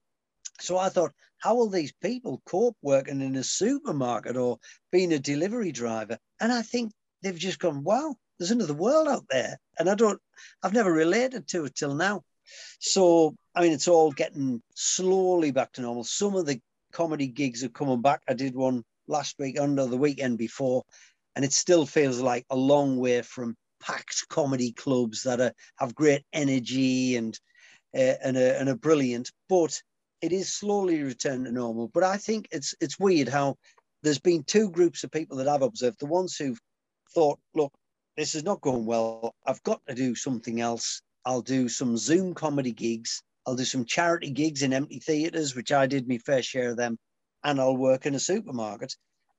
So 0.61 0.77
I 0.77 0.91
thought, 0.91 1.13
how 1.39 1.55
will 1.55 1.71
these 1.71 1.95
people 2.03 2.43
cope 2.45 2.77
working 2.83 3.23
in 3.23 3.37
a 3.37 3.43
supermarket 3.43 4.37
or 4.37 4.59
being 4.93 5.15
a 5.15 5.19
delivery 5.19 5.73
driver? 5.73 6.19
And 6.41 6.53
I 6.53 6.61
think 6.61 6.93
they've 7.23 7.39
just 7.39 7.59
gone, 7.59 7.85
wow, 7.85 8.15
there's 8.39 8.51
another 8.51 8.75
world 8.75 9.09
out 9.09 9.25
there. 9.31 9.59
And 9.79 9.89
I 9.89 9.95
don't, 9.95 10.21
I've 10.63 10.73
never 10.73 10.93
related 10.93 11.47
to 11.49 11.65
it 11.65 11.75
till 11.75 11.95
now. 11.95 12.23
So, 12.79 13.35
I 13.55 13.61
mean, 13.61 13.73
it's 13.73 13.89
all 13.89 14.11
getting 14.13 14.63
slowly 14.75 15.51
back 15.51 15.73
to 15.73 15.83
normal. 15.83 16.05
Some 16.05 16.35
of 16.35 16.47
the 16.47 16.61
comedy 16.93 17.27
gigs 17.27 17.63
are 17.65 17.69
coming 17.69 18.01
back. 18.01 18.23
I 18.29 18.35
did 18.35 18.55
one 18.55 18.85
last 19.07 19.37
week 19.39 19.61
under 19.61 19.87
the 19.87 19.97
weekend 19.97 20.39
before, 20.39 20.85
and 21.37 21.45
it 21.45 21.53
still 21.53 21.87
feels 21.87 22.21
like 22.21 22.47
a 22.51 22.57
long 22.57 22.99
way 22.99 23.23
from 23.23 23.57
packed 23.81 24.27
comedy 24.29 24.73
clubs 24.73 25.23
that 25.25 25.41
are, 25.41 25.53
have 25.77 25.95
great 25.95 26.25
energy 26.33 27.17
and 27.17 27.39
uh, 27.95 28.15
and, 28.23 28.37
a, 28.37 28.59
and 28.59 28.69
are 28.69 28.77
brilliant. 28.77 29.31
But 29.49 29.81
it 30.21 30.33
is 30.33 30.53
slowly 30.53 31.03
returning 31.03 31.45
to 31.45 31.53
normal. 31.53 31.89
But 31.89 32.05
I 32.05 32.17
think 32.17 32.49
it's 32.51 32.75
it's 32.81 32.99
weird 32.99 33.29
how 33.29 33.57
there's 34.03 34.19
been 34.19 34.45
two 34.45 34.71
groups 34.71 35.05
of 35.05 35.11
people 35.11 35.37
that 35.39 35.49
I've 35.49 35.63
observed. 35.63 35.99
The 36.01 36.07
ones 36.07 36.37
who've 36.37 36.61
thought, 37.15 37.39
look, 37.55 37.73
this 38.19 38.35
is 38.35 38.43
not 38.43 38.61
going 38.61 38.85
well. 38.85 39.33
I've 39.47 39.63
got 39.63 39.81
to 39.87 39.95
do 39.95 40.17
something 40.17 40.61
else. 40.61 41.01
I'll 41.25 41.41
do 41.41 41.69
some 41.69 41.97
Zoom 41.97 42.35
comedy 42.35 42.73
gigs. 42.73 43.23
I'll 43.47 43.55
do 43.55 43.65
some 43.65 43.85
charity 43.85 44.31
gigs 44.31 44.65
in 44.65 44.73
empty 44.73 44.99
theatres, 44.99 45.55
which 45.55 45.71
I 45.71 45.87
did 45.87 46.09
my 46.09 46.19
fair 46.19 46.43
share 46.43 46.71
of 46.71 46.77
them, 46.77 46.99
and 47.45 47.61
I'll 47.61 47.77
work 47.77 48.07
in 48.07 48.17
a 48.17 48.21
supermarket. 48.21 48.93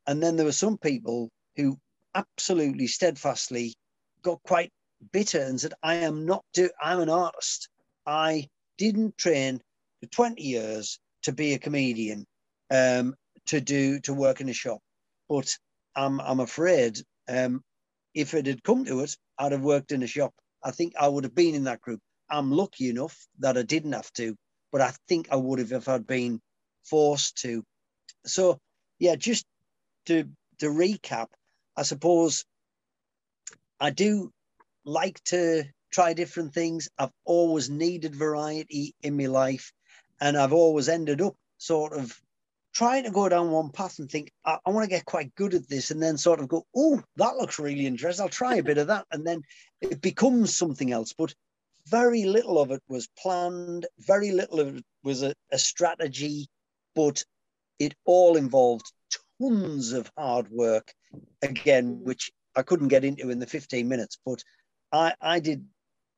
And 0.07 0.23
then 0.23 0.37
there 0.37 0.45
were 0.45 0.53
some 0.53 0.77
people 0.77 1.29
who 1.57 1.77
absolutely 2.15 2.87
steadfastly 2.87 3.75
got 4.21 4.41
quite 4.43 4.71
bitter 5.11 5.41
and 5.41 5.59
said, 5.59 5.73
I 5.83 5.95
am 5.95 6.25
not 6.25 6.45
do 6.53 6.69
I'm 6.81 7.01
an 7.01 7.09
artist. 7.09 7.67
I 8.05 8.47
didn't 8.77 9.17
train 9.17 9.59
for 9.99 10.07
20 10.07 10.41
years 10.41 10.99
to 11.23 11.33
be 11.33 11.53
a 11.53 11.59
comedian, 11.59 12.25
um, 12.71 13.13
to 13.47 13.59
do 13.59 13.99
to 14.01 14.13
work 14.13 14.39
in 14.39 14.47
a 14.47 14.53
shop. 14.53 14.79
But 15.27 15.53
I'm 15.97 16.21
I'm 16.21 16.39
afraid 16.39 16.97
um, 17.27 17.61
if 18.13 18.33
it 18.33 18.47
had 18.47 18.63
come 18.63 18.85
to 18.85 19.01
it, 19.01 19.15
I'd 19.37 19.51
have 19.51 19.61
worked 19.61 19.91
in 19.91 20.03
a 20.03 20.07
shop. 20.07 20.33
I 20.63 20.71
think 20.71 20.93
I 20.99 21.07
would 21.07 21.23
have 21.23 21.35
been 21.35 21.55
in 21.55 21.65
that 21.65 21.81
group. 21.81 22.01
I'm 22.29 22.51
lucky 22.51 22.89
enough 22.89 23.27
that 23.39 23.57
I 23.57 23.63
didn't 23.63 23.93
have 23.93 24.11
to, 24.13 24.35
but 24.71 24.81
I 24.81 24.93
think 25.07 25.29
I 25.31 25.35
would 25.35 25.59
have 25.59 25.71
if 25.71 25.87
I'd 25.87 26.05
been 26.05 26.39
forced 26.83 27.37
to. 27.41 27.63
So 28.25 28.59
yeah, 28.99 29.15
just 29.15 29.45
to 30.05 30.25
to 30.59 30.67
recap, 30.67 31.27
I 31.77 31.83
suppose 31.83 32.45
I 33.79 33.91
do 33.91 34.31
like 34.83 35.23
to 35.25 35.63
try 35.91 36.13
different 36.13 36.53
things. 36.53 36.89
I've 36.97 37.13
always 37.25 37.69
needed 37.69 38.15
variety 38.15 38.93
in 39.01 39.17
my 39.17 39.25
life 39.27 39.71
and 40.19 40.37
I've 40.37 40.53
always 40.53 40.89
ended 40.89 41.21
up 41.21 41.35
sort 41.57 41.93
of 41.93 42.19
trying 42.73 43.03
to 43.03 43.11
go 43.11 43.27
down 43.29 43.51
one 43.51 43.69
path 43.69 43.99
and 43.99 44.09
think, 44.09 44.31
I, 44.45 44.57
I 44.65 44.69
want 44.69 44.83
to 44.83 44.89
get 44.89 45.05
quite 45.05 45.35
good 45.35 45.53
at 45.53 45.67
this, 45.67 45.91
and 45.91 46.01
then 46.01 46.17
sort 46.17 46.39
of 46.39 46.47
go, 46.47 46.65
oh, 46.75 47.01
that 47.17 47.35
looks 47.35 47.59
really 47.59 47.85
interesting. 47.85 48.23
I'll 48.23 48.29
try 48.29 48.55
a 48.55 48.63
bit 48.63 48.77
of 48.77 48.87
that. 48.87 49.05
And 49.11 49.25
then 49.25 49.43
it 49.81 50.01
becomes 50.01 50.55
something 50.55 50.91
else. 50.91 51.13
But 51.17 51.33
very 51.87 52.25
little 52.25 52.59
of 52.59 52.71
it 52.71 52.81
was 52.87 53.09
planned, 53.17 53.87
very 53.99 54.31
little 54.31 54.59
of 54.59 54.77
it 54.77 54.85
was 55.03 55.23
a, 55.23 55.33
a 55.51 55.57
strategy, 55.57 56.47
but 56.95 57.23
it 57.79 57.95
all 58.05 58.35
involved 58.35 58.91
tons 59.41 59.93
of 59.93 60.11
hard 60.17 60.49
work, 60.51 60.93
again, 61.41 62.01
which 62.03 62.31
I 62.55 62.61
couldn't 62.61 62.89
get 62.89 63.05
into 63.05 63.29
in 63.29 63.39
the 63.39 63.47
15 63.47 63.87
minutes, 63.87 64.17
but 64.25 64.43
I, 64.91 65.13
I 65.21 65.39
did 65.39 65.65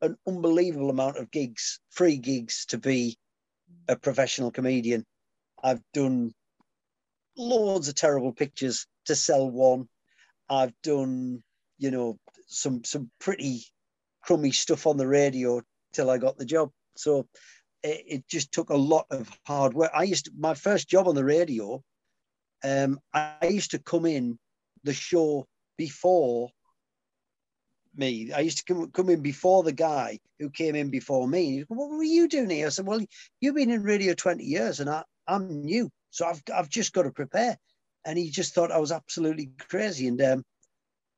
an 0.01 0.17
unbelievable 0.27 0.89
amount 0.89 1.17
of 1.17 1.31
gigs, 1.31 1.79
free 1.91 2.17
gigs 2.17 2.65
to 2.67 2.77
be 2.77 3.17
a 3.87 3.95
professional 3.95 4.51
comedian. 4.51 5.05
I've 5.63 5.81
done 5.93 6.33
loads 7.37 7.87
of 7.87 7.95
terrible 7.95 8.33
pictures 8.33 8.87
to 9.05 9.15
sell 9.15 9.49
one. 9.49 9.87
I've 10.49 10.73
done, 10.83 11.43
you 11.77 11.91
know, 11.91 12.19
some 12.47 12.83
some 12.83 13.09
pretty 13.19 13.63
crummy 14.21 14.51
stuff 14.51 14.87
on 14.87 14.97
the 14.97 15.07
radio 15.07 15.61
till 15.93 16.09
I 16.09 16.17
got 16.17 16.37
the 16.37 16.45
job. 16.45 16.71
So 16.95 17.27
it, 17.83 18.03
it 18.07 18.27
just 18.27 18.51
took 18.51 18.69
a 18.69 18.77
lot 18.77 19.07
of 19.09 19.29
hard 19.45 19.73
work. 19.73 19.91
I 19.93 20.03
used 20.03 20.25
to, 20.25 20.31
my 20.37 20.53
first 20.53 20.89
job 20.89 21.07
on 21.07 21.15
the 21.15 21.25
radio. 21.25 21.81
Um, 22.63 22.99
I, 23.11 23.47
used 23.49 23.71
to 23.71 23.79
come 23.79 24.05
in 24.05 24.37
the 24.83 24.93
show 24.93 25.47
before 25.77 26.49
me. 27.95 28.31
I 28.31 28.41
used 28.41 28.59
to 28.59 28.73
come, 28.73 28.91
come 28.91 29.09
in 29.09 29.21
before 29.21 29.63
the 29.63 29.71
guy 29.71 30.19
who 30.37 30.51
came 30.51 30.75
in 30.75 30.91
before 30.91 31.27
me. 31.27 31.65
What 31.69 31.89
were 31.89 32.03
you 32.03 32.27
doing 32.27 32.51
here? 32.51 32.67
I 32.67 32.69
said, 32.69 32.85
Well, 32.85 33.01
you've 33.39 33.55
been 33.55 33.71
in 33.71 33.81
radio 33.81 34.13
20 34.13 34.43
years 34.43 34.79
and 34.79 34.89
I, 34.89 35.03
I'm 35.27 35.63
new. 35.63 35.89
So 36.11 36.25
I've, 36.25 36.41
I've 36.53 36.69
just 36.69 36.93
got 36.93 37.03
to 37.03 37.11
prepare. 37.11 37.57
And 38.05 38.17
he 38.17 38.29
just 38.29 38.53
thought 38.53 38.71
I 38.71 38.79
was 38.79 38.91
absolutely 38.91 39.51
crazy. 39.69 40.07
And 40.07 40.21
um, 40.21 40.43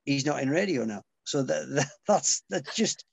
he's 0.06 0.26
not 0.26 0.42
in 0.42 0.50
radio 0.50 0.86
now. 0.86 1.04
So 1.24 1.44
that, 1.44 1.70
that, 1.76 1.92
that's 2.08 2.44
that's 2.50 2.76
just, 2.76 3.06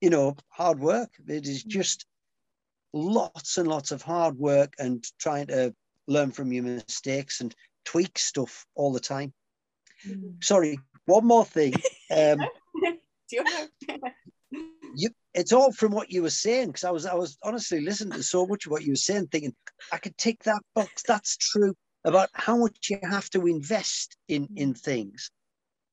you 0.00 0.10
know, 0.10 0.36
hard 0.48 0.78
work. 0.78 1.10
It 1.26 1.46
is 1.46 1.62
just 1.64 2.06
lots 2.92 3.58
and 3.58 3.68
lots 3.68 3.90
of 3.90 4.02
hard 4.02 4.36
work 4.38 4.74
and 4.78 5.04
trying 5.18 5.46
to 5.48 5.74
learn 6.06 6.30
from 6.30 6.52
your 6.52 6.64
mistakes 6.64 7.40
and 7.40 7.54
tweak 7.84 8.18
stuff 8.18 8.66
all 8.74 8.92
the 8.92 9.00
time. 9.00 9.32
Mm-hmm. 10.06 10.40
Sorry, 10.42 10.78
one 11.06 11.26
more 11.26 11.44
thing. 11.44 11.74
Um, 12.14 12.40
you, 14.94 15.10
it's 15.34 15.52
all 15.52 15.72
from 15.72 15.92
what 15.92 16.10
you 16.10 16.22
were 16.22 16.30
saying 16.30 16.68
because 16.68 16.84
I 16.84 16.90
was 16.90 17.06
I 17.06 17.14
was 17.14 17.38
honestly 17.42 17.80
listening 17.80 18.12
to 18.12 18.22
so 18.22 18.46
much 18.46 18.66
of 18.66 18.72
what 18.72 18.82
you 18.82 18.92
were 18.92 18.96
saying, 18.96 19.28
thinking 19.28 19.54
I 19.92 19.98
could 19.98 20.16
tick 20.16 20.42
that 20.44 20.62
box. 20.74 21.02
That's 21.06 21.36
true 21.36 21.74
about 22.04 22.28
how 22.34 22.56
much 22.56 22.90
you 22.90 22.98
have 23.02 23.28
to 23.30 23.46
invest 23.46 24.16
in 24.28 24.48
in 24.56 24.74
things, 24.74 25.30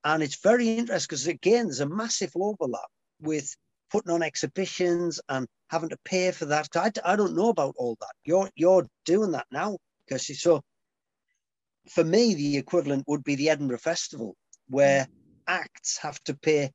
and 0.03 0.21
it's 0.21 0.41
very 0.41 0.77
interesting 0.77 1.07
because 1.07 1.27
again, 1.27 1.65
there's 1.65 1.79
a 1.79 1.87
massive 1.87 2.31
overlap 2.35 2.89
with 3.21 3.55
putting 3.91 4.11
on 4.11 4.21
exhibitions 4.21 5.19
and 5.29 5.47
having 5.69 5.89
to 5.89 5.97
pay 6.05 6.31
for 6.31 6.45
that. 6.45 6.67
I, 6.75 6.91
I 7.03 7.15
don't 7.15 7.35
know 7.35 7.49
about 7.49 7.75
all 7.77 7.97
that. 7.99 8.13
You're 8.23 8.49
you're 8.55 8.87
doing 9.05 9.31
that 9.31 9.47
now 9.51 9.77
because 10.05 10.41
so. 10.41 10.61
For 11.89 12.03
me, 12.03 12.35
the 12.35 12.57
equivalent 12.57 13.05
would 13.07 13.23
be 13.23 13.33
the 13.33 13.49
Edinburgh 13.49 13.79
Festival, 13.79 14.35
where 14.67 15.07
acts 15.47 15.97
have 15.97 16.21
to 16.25 16.35
pay 16.35 16.69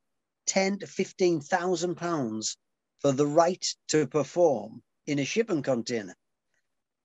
ten 0.47 0.79
to 0.79 0.87
fifteen 0.87 1.41
thousand 1.41 1.97
pounds 1.97 2.57
for 3.01 3.13
the 3.13 3.27
right 3.27 3.67
to 3.89 4.07
perform 4.07 4.83
in 5.07 5.19
a 5.19 5.25
shipping 5.25 5.63
container 5.63 6.15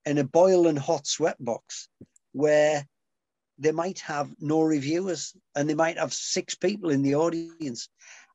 in 0.06 0.18
a 0.18 0.24
boiling 0.24 0.76
hot 0.76 1.06
sweat 1.06 1.36
box 1.38 1.88
where 2.32 2.86
they 3.58 3.72
might 3.72 3.98
have 4.00 4.30
no 4.40 4.62
reviewers 4.62 5.34
and 5.54 5.68
they 5.68 5.74
might 5.74 5.98
have 5.98 6.12
six 6.12 6.54
people 6.54 6.90
in 6.90 7.02
the 7.02 7.14
audience. 7.14 7.88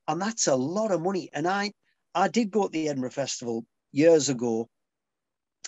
And 0.08 0.22
that's 0.22 0.48
a 0.48 0.56
lot 0.56 0.92
of 0.92 1.02
money. 1.02 1.30
And 1.34 1.48
i 1.48 1.72
i 2.14 2.28
did 2.28 2.52
go 2.52 2.64
to 2.64 2.70
the 2.70 2.88
edinburgh 2.88 3.10
festival 3.10 3.66
years 3.92 4.30
ago 4.30 4.70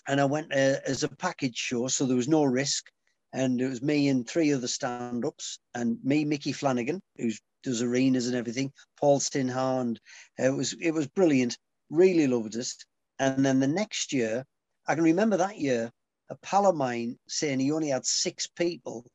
and 0.08 0.21
i 0.21 0.26
went 0.26 0.54
uh, 0.54 0.80
as 0.86 1.04
a 1.04 1.10
package 1.10 1.58
show 1.58 1.88
so 1.88 2.06
there 2.06 2.15
was 2.15 2.30
no 2.30 2.43
risk. 2.43 2.89
And 3.34 3.60
it 3.60 3.67
was 3.67 3.82
me 3.82 4.08
and 4.08 4.28
three 4.28 4.54
other 4.54 4.69
stand-ups 4.69 5.60
and 5.76 5.97
me 6.04 6.23
Micky 6.23 6.54
Flanagan 6.54 7.02
who's 7.17 7.41
does 7.68 7.82
arenas 7.82 8.28
and 8.28 8.36
everything. 8.36 8.72
Paul 8.98 9.20
Sinha, 9.20 9.92
uh, 9.92 10.44
it 10.44 10.56
was 10.56 10.74
it 10.80 10.92
was 10.92 11.08
brilliant. 11.08 11.58
Really 11.90 12.26
loved 12.26 12.56
it. 12.56 12.72
And 13.20 13.46
then 13.46 13.60
the 13.60 13.68
next 13.68 14.14
year, 14.14 14.46
I 14.88 14.96
can 14.96 15.04
remember 15.04 15.38
that 15.38 15.58
year, 15.58 15.92
a 16.30 16.36
pal 16.38 16.68
of 16.68 16.76
mine 16.76 17.20
saying 17.28 17.60
he 17.60 17.72
only 17.72 17.90
had 17.90 18.06
six 18.06 18.48
people 18.48 19.06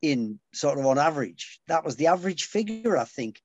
in 0.00 0.40
sort 0.54 0.78
of 0.78 0.86
on 0.86 0.98
average. 0.98 1.60
That 1.68 1.84
was 1.84 1.96
the 1.96 2.06
average 2.06 2.44
figure, 2.44 2.96
I 2.96 3.04
think. 3.04 3.40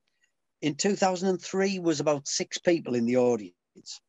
In 0.62 0.74
2003 0.74 1.78
was 1.80 2.00
about 2.00 2.26
six 2.26 2.56
people 2.56 2.94
in 2.94 3.04
the 3.04 3.18
audience. 3.18 4.00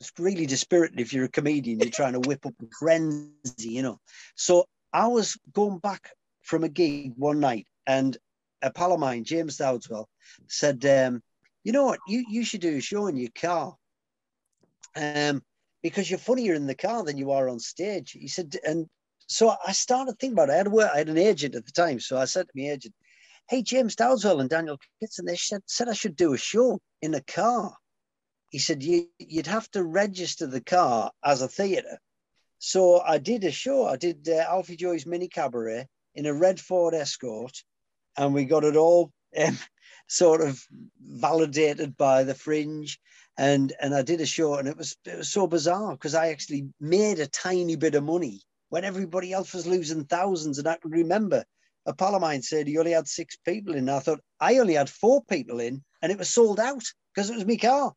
It's 0.00 0.12
really 0.18 0.46
dispiriting 0.46 0.98
if 0.98 1.12
you're 1.12 1.24
a 1.24 1.30
comedian, 1.30 1.80
you're 1.80 1.90
trying 1.90 2.12
to 2.14 2.20
whip 2.20 2.44
up 2.44 2.54
a 2.60 2.66
frenzy, 2.78 3.70
you 3.70 3.82
know. 3.82 4.00
So 4.34 4.66
I 4.92 5.06
was 5.06 5.38
going 5.52 5.78
back 5.78 6.10
from 6.42 6.64
a 6.64 6.68
gig 6.68 7.12
one 7.16 7.40
night 7.40 7.66
and 7.86 8.18
a 8.62 8.70
pal 8.70 8.92
of 8.92 9.00
mine, 9.00 9.24
James 9.24 9.58
Dowdeswell, 9.58 10.06
said, 10.48 10.84
um, 10.86 11.22
"You 11.64 11.72
know 11.72 11.84
what? 11.84 12.00
You 12.06 12.24
you 12.28 12.44
should 12.44 12.60
do 12.60 12.76
a 12.76 12.80
show 12.80 13.06
in 13.06 13.16
your 13.16 13.30
car, 13.34 13.76
um, 14.96 15.42
because 15.82 16.08
you're 16.08 16.18
funnier 16.18 16.54
in 16.54 16.66
the 16.66 16.74
car 16.74 17.02
than 17.04 17.18
you 17.18 17.30
are 17.32 17.48
on 17.48 17.58
stage." 17.58 18.12
He 18.12 18.28
said, 18.28 18.56
and 18.64 18.88
so 19.26 19.54
I 19.66 19.72
started 19.72 20.18
thinking 20.18 20.34
about 20.34 20.50
it. 20.50 20.52
I 20.52 20.56
had, 20.56 20.68
work, 20.68 20.90
I 20.92 20.98
had 20.98 21.08
an 21.08 21.18
agent 21.18 21.54
at 21.54 21.64
the 21.64 21.72
time, 21.72 22.00
so 22.00 22.16
I 22.16 22.26
said 22.26 22.46
to 22.46 22.52
my 22.54 22.70
agent, 22.70 22.94
"Hey, 23.48 23.62
James 23.62 23.96
Dowdeswell 23.96 24.40
and 24.40 24.50
Daniel 24.50 24.78
Kitson, 25.00 25.24
they 25.26 25.36
said 25.36 25.62
said 25.66 25.88
I 25.88 25.94
should 25.94 26.16
do 26.16 26.34
a 26.34 26.38
show 26.38 26.80
in 27.00 27.14
a 27.14 27.22
car." 27.22 27.76
He 28.50 28.58
said, 28.58 28.82
you, 28.82 29.08
"You'd 29.18 29.46
have 29.46 29.70
to 29.72 29.82
register 29.82 30.46
the 30.46 30.60
car 30.60 31.10
as 31.24 31.42
a 31.42 31.48
theatre." 31.48 31.98
So 32.58 33.00
I 33.00 33.18
did 33.18 33.42
a 33.42 33.50
show. 33.50 33.86
I 33.86 33.96
did 33.96 34.28
uh, 34.28 34.44
Alfie 34.48 34.76
Joey's 34.76 35.04
mini 35.04 35.26
cabaret 35.26 35.88
in 36.14 36.26
a 36.26 36.34
red 36.34 36.60
Ford 36.60 36.94
Escort 36.94 37.64
and 38.16 38.34
we 38.34 38.44
got 38.44 38.64
it 38.64 38.76
all 38.76 39.12
um, 39.38 39.58
sort 40.08 40.40
of 40.40 40.62
validated 41.00 41.96
by 41.96 42.24
the 42.24 42.34
fringe. 42.34 42.98
And 43.38 43.72
and 43.80 43.94
I 43.94 44.02
did 44.02 44.20
a 44.20 44.26
show 44.26 44.56
and 44.56 44.68
it 44.68 44.76
was 44.76 44.96
it 45.06 45.16
was 45.16 45.28
so 45.28 45.46
bizarre 45.46 45.92
because 45.92 46.14
I 46.14 46.28
actually 46.28 46.68
made 46.80 47.18
a 47.18 47.26
tiny 47.26 47.76
bit 47.76 47.94
of 47.94 48.04
money 48.04 48.42
when 48.68 48.84
everybody 48.84 49.32
else 49.32 49.54
was 49.54 49.66
losing 49.66 50.04
thousands 50.04 50.58
and 50.58 50.68
I 50.68 50.76
can 50.76 50.90
remember 50.90 51.44
a 51.86 51.94
pal 51.94 52.14
of 52.14 52.20
mine 52.20 52.42
said 52.42 52.66
he 52.66 52.78
only 52.78 52.92
had 52.92 53.08
six 53.08 53.36
people 53.36 53.72
in. 53.72 53.80
And 53.80 53.90
I 53.90 54.00
thought 54.00 54.20
I 54.38 54.58
only 54.58 54.74
had 54.74 54.90
four 54.90 55.24
people 55.24 55.60
in 55.60 55.82
and 56.02 56.12
it 56.12 56.18
was 56.18 56.28
sold 56.28 56.60
out 56.60 56.84
because 57.14 57.30
it 57.30 57.36
was 57.36 57.46
my 57.46 57.56
car. 57.56 57.94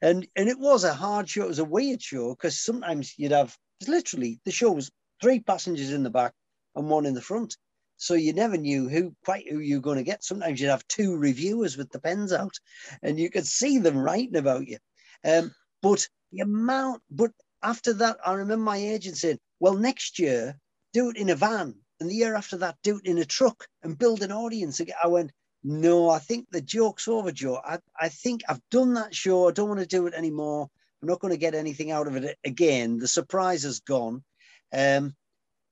And 0.00 0.26
and 0.34 0.48
it 0.48 0.58
was 0.58 0.84
a 0.84 0.94
hard 0.94 1.28
show. 1.28 1.44
It 1.44 1.48
was 1.48 1.58
a 1.58 1.64
weird 1.64 2.00
show 2.00 2.30
because 2.30 2.58
sometimes 2.58 3.14
you'd 3.18 3.32
have 3.32 3.54
literally 3.86 4.40
the 4.46 4.50
show 4.50 4.72
was 4.72 4.90
three 5.20 5.40
passengers 5.40 5.92
in 5.92 6.04
the 6.04 6.10
back 6.10 6.32
and 6.74 6.88
one 6.88 7.04
in 7.04 7.12
the 7.12 7.20
front 7.20 7.54
so 8.00 8.14
you 8.14 8.32
never 8.32 8.56
knew 8.56 8.88
who 8.88 9.14
quite 9.26 9.46
who 9.46 9.58
you 9.58 9.76
were 9.76 9.82
going 9.82 9.98
to 9.98 10.02
get. 10.02 10.24
Sometimes 10.24 10.58
you'd 10.58 10.70
have 10.70 10.88
two 10.88 11.18
reviewers 11.18 11.76
with 11.76 11.90
the 11.90 12.00
pens 12.00 12.32
out, 12.32 12.58
and 13.02 13.18
you 13.18 13.28
could 13.30 13.46
see 13.46 13.76
them 13.76 13.98
writing 13.98 14.36
about 14.36 14.66
you. 14.66 14.78
Um, 15.22 15.54
but 15.82 16.08
the 16.32 16.40
amount, 16.40 17.02
but 17.10 17.30
after 17.62 17.92
that, 17.92 18.16
I 18.24 18.32
remember 18.32 18.64
my 18.64 18.78
agent 18.78 19.18
saying, 19.18 19.38
"Well, 19.60 19.74
next 19.74 20.18
year 20.18 20.58
do 20.94 21.10
it 21.10 21.18
in 21.18 21.28
a 21.28 21.34
van, 21.34 21.74
and 22.00 22.08
the 22.08 22.14
year 22.14 22.34
after 22.34 22.56
that 22.56 22.78
do 22.82 22.96
it 22.96 23.06
in 23.06 23.18
a 23.18 23.24
truck 23.26 23.68
and 23.82 23.98
build 23.98 24.22
an 24.22 24.32
audience." 24.32 24.80
I 25.04 25.06
went, 25.06 25.30
"No, 25.62 26.08
I 26.08 26.20
think 26.20 26.46
the 26.50 26.62
joke's 26.62 27.06
over, 27.06 27.30
Joe. 27.30 27.60
I, 27.62 27.80
I 28.00 28.08
think 28.08 28.40
I've 28.48 28.62
done 28.70 28.94
that 28.94 29.14
show. 29.14 29.46
I 29.46 29.52
don't 29.52 29.68
want 29.68 29.80
to 29.80 29.86
do 29.86 30.06
it 30.06 30.14
anymore. 30.14 30.70
I'm 31.02 31.08
not 31.08 31.20
going 31.20 31.34
to 31.34 31.38
get 31.38 31.54
anything 31.54 31.90
out 31.90 32.06
of 32.06 32.16
it 32.16 32.38
again. 32.46 32.98
The 32.98 33.08
surprise 33.08 33.64
has 33.64 33.80
gone." 33.80 34.24
Um, 34.72 35.14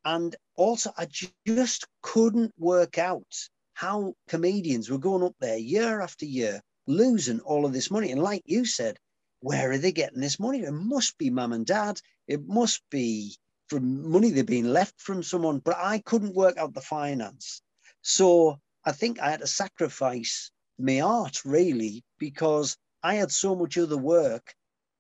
and 0.08 0.34
also, 0.56 0.90
I 0.96 1.06
just 1.46 1.86
couldn't 2.00 2.54
work 2.58 2.96
out 2.96 3.30
how 3.74 4.14
comedians 4.26 4.88
were 4.88 4.96
going 4.96 5.22
up 5.22 5.34
there 5.38 5.58
year 5.58 6.00
after 6.00 6.24
year, 6.24 6.62
losing 6.86 7.40
all 7.40 7.66
of 7.66 7.74
this 7.74 7.90
money. 7.90 8.10
And 8.10 8.22
like 8.22 8.42
you 8.46 8.64
said, 8.64 8.96
where 9.40 9.70
are 9.70 9.76
they 9.76 9.92
getting 9.92 10.22
this 10.22 10.40
money? 10.40 10.62
It 10.62 10.72
must 10.72 11.18
be 11.18 11.28
mum 11.28 11.52
and 11.52 11.66
dad. 11.66 12.00
It 12.26 12.48
must 12.48 12.82
be 12.90 13.36
from 13.68 14.10
money 14.10 14.30
they've 14.30 14.46
been 14.46 14.72
left 14.72 14.98
from 14.98 15.22
someone. 15.22 15.58
But 15.58 15.76
I 15.76 15.98
couldn't 15.98 16.34
work 16.34 16.56
out 16.56 16.72
the 16.72 16.80
finance. 16.80 17.60
So 18.00 18.58
I 18.86 18.92
think 18.92 19.20
I 19.20 19.30
had 19.30 19.40
to 19.40 19.46
sacrifice 19.46 20.50
my 20.78 21.02
art 21.02 21.44
really 21.44 22.02
because 22.18 22.78
I 23.02 23.16
had 23.16 23.30
so 23.30 23.54
much 23.54 23.76
other 23.76 23.98
work 23.98 24.54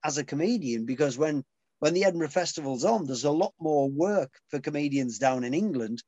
as 0.04 0.18
a 0.18 0.24
comedian. 0.24 0.84
Because 0.84 1.16
when 1.16 1.44
when 1.78 1.94
the 1.94 2.04
Edinburgh 2.04 2.28
Festival's 2.28 2.84
on, 2.84 3.06
there's 3.06 3.24
a 3.24 3.30
lot 3.30 3.54
more 3.60 3.88
work 3.88 4.30
for 4.50 4.60
comedians 4.60 5.18
down 5.18 5.44
in 5.44 5.54
England 5.54 6.02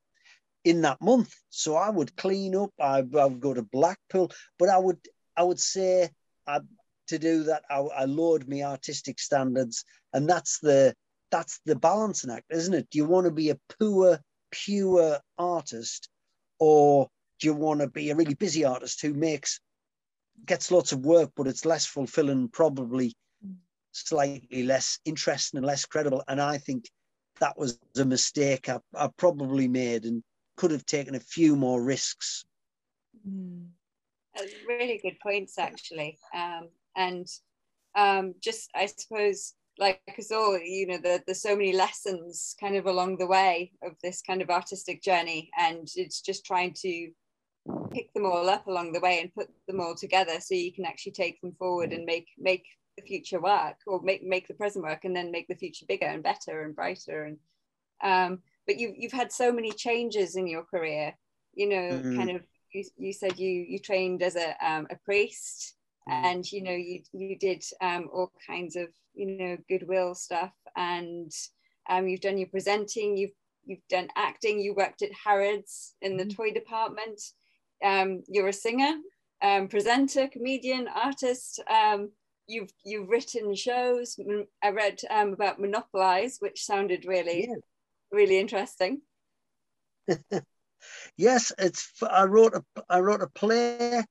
in 0.63 0.81
that 0.81 1.01
month. 1.01 1.33
So 1.49 1.75
I 1.75 1.89
would 1.89 2.15
clean 2.15 2.55
up, 2.55 2.71
I, 2.79 2.99
I 2.99 3.25
would 3.25 3.39
go 3.39 3.53
to 3.53 3.63
Blackpool, 3.63 4.31
but 4.59 4.69
I 4.69 4.77
would 4.77 4.99
I 5.35 5.43
would 5.43 5.59
say 5.59 6.09
I, 6.45 6.59
to 7.07 7.17
do 7.17 7.43
that, 7.43 7.63
I, 7.69 7.77
I 7.79 8.05
lowered 8.05 8.49
my 8.49 8.63
artistic 8.63 9.19
standards, 9.19 9.85
and 10.13 10.29
that's 10.29 10.59
the 10.59 10.93
that's 11.31 11.59
the 11.65 11.75
balancing 11.75 12.29
act, 12.29 12.47
isn't 12.49 12.73
it? 12.73 12.89
Do 12.89 12.97
you 12.97 13.05
want 13.05 13.25
to 13.25 13.31
be 13.31 13.49
a 13.49 13.59
poor, 13.79 14.19
pure 14.51 15.19
artist, 15.37 16.09
or 16.59 17.07
do 17.39 17.47
you 17.47 17.53
want 17.53 17.79
to 17.79 17.87
be 17.87 18.09
a 18.09 18.15
really 18.15 18.33
busy 18.33 18.65
artist 18.65 19.01
who 19.01 19.13
makes 19.13 19.59
gets 20.45 20.71
lots 20.71 20.91
of 20.91 21.05
work, 21.05 21.31
but 21.35 21.47
it's 21.47 21.65
less 21.65 21.85
fulfilling, 21.85 22.49
probably 22.49 23.13
slightly 23.91 24.63
less 24.63 24.99
interesting 25.05 25.57
and 25.57 25.65
less 25.65 25.85
credible. 25.85 26.23
And 26.27 26.41
I 26.41 26.57
think 26.57 26.89
that 27.39 27.57
was 27.57 27.79
a 27.97 28.05
mistake 28.05 28.69
I, 28.69 28.79
I 28.95 29.09
probably 29.17 29.67
made 29.67 30.05
and 30.05 30.23
could 30.57 30.71
have 30.71 30.85
taken 30.85 31.15
a 31.15 31.19
few 31.19 31.55
more 31.55 31.81
risks. 31.81 32.45
Mm. 33.27 33.67
Really 34.67 34.99
good 35.03 35.19
points, 35.21 35.57
actually. 35.57 36.17
Um, 36.33 36.69
and 36.95 37.27
um, 37.95 38.35
just, 38.39 38.69
I 38.75 38.85
suppose, 38.85 39.53
like 39.77 40.01
us 40.17 40.31
all, 40.31 40.57
you 40.57 40.87
know, 40.87 40.97
the, 40.97 41.21
there's 41.25 41.41
so 41.41 41.55
many 41.55 41.73
lessons 41.73 42.55
kind 42.59 42.75
of 42.75 42.85
along 42.85 43.17
the 43.17 43.27
way 43.27 43.71
of 43.83 43.93
this 44.03 44.21
kind 44.21 44.41
of 44.41 44.49
artistic 44.49 45.01
journey. 45.01 45.49
And 45.57 45.87
it's 45.95 46.21
just 46.21 46.45
trying 46.45 46.73
to 46.81 47.11
pick 47.91 48.13
them 48.13 48.25
all 48.25 48.49
up 48.49 48.67
along 48.67 48.93
the 48.93 48.99
way 48.99 49.19
and 49.19 49.33
put 49.33 49.49
them 49.67 49.79
all 49.79 49.95
together 49.95 50.39
so 50.39 50.55
you 50.55 50.73
can 50.73 50.85
actually 50.85 51.11
take 51.11 51.39
them 51.41 51.53
forward 51.59 51.91
and 51.91 52.05
make 52.05 52.27
make 52.37 52.65
the 53.01 53.07
future 53.07 53.39
work 53.39 53.75
or 53.87 54.01
make 54.01 54.23
make 54.23 54.47
the 54.47 54.53
present 54.53 54.83
work 54.83 55.05
and 55.05 55.15
then 55.15 55.31
make 55.31 55.47
the 55.47 55.55
future 55.55 55.85
bigger 55.87 56.05
and 56.05 56.23
better 56.23 56.63
and 56.63 56.75
brighter 56.75 57.23
and 57.23 57.37
um 58.03 58.39
but 58.65 58.77
you 58.77 58.93
you've 58.97 59.11
had 59.11 59.31
so 59.31 59.51
many 59.51 59.71
changes 59.71 60.35
in 60.35 60.47
your 60.47 60.63
career 60.63 61.13
you 61.53 61.67
know 61.67 61.75
mm-hmm. 61.75 62.17
kind 62.17 62.31
of 62.31 62.41
you, 62.73 62.83
you 62.97 63.13
said 63.13 63.37
you 63.37 63.49
you 63.49 63.79
trained 63.79 64.21
as 64.21 64.35
a 64.35 64.55
um, 64.65 64.87
a 64.89 64.95
priest 65.03 65.75
mm-hmm. 66.07 66.25
and 66.25 66.51
you 66.51 66.63
know 66.63 66.71
you 66.71 67.01
you 67.11 67.37
did 67.37 67.63
um 67.81 68.09
all 68.13 68.31
kinds 68.47 68.75
of 68.75 68.87
you 69.13 69.37
know 69.37 69.57
goodwill 69.67 70.15
stuff 70.15 70.53
and 70.75 71.31
um 71.89 72.07
you've 72.07 72.21
done 72.21 72.37
your 72.37 72.47
presenting 72.47 73.17
you've 73.17 73.31
you've 73.65 73.87
done 73.89 74.07
acting 74.15 74.59
you 74.59 74.73
worked 74.73 75.01
at 75.01 75.11
harrods 75.13 75.95
in 76.01 76.17
the 76.17 76.23
mm-hmm. 76.23 76.41
toy 76.41 76.51
department 76.51 77.21
um, 77.83 78.23
you're 78.27 78.47
a 78.47 78.53
singer, 78.53 78.93
um, 79.41 79.67
presenter, 79.67 80.27
comedian, 80.27 80.87
artist. 80.87 81.59
Um, 81.69 82.11
you've 82.51 82.71
you've 82.83 83.09
written 83.09 83.55
shows. 83.55 84.19
I 84.63 84.69
read 84.69 84.99
um, 85.09 85.33
about 85.33 85.59
Monopolize, 85.59 86.37
which 86.39 86.65
sounded 86.65 87.05
really 87.05 87.47
yeah. 87.47 87.55
really 88.11 88.39
interesting. 88.39 89.01
yes, 91.17 91.51
it's. 91.57 91.91
I 92.07 92.25
wrote 92.25 92.53
a 92.55 92.63
I 92.89 92.99
wrote 92.99 93.21
a 93.21 93.27
play 93.27 94.03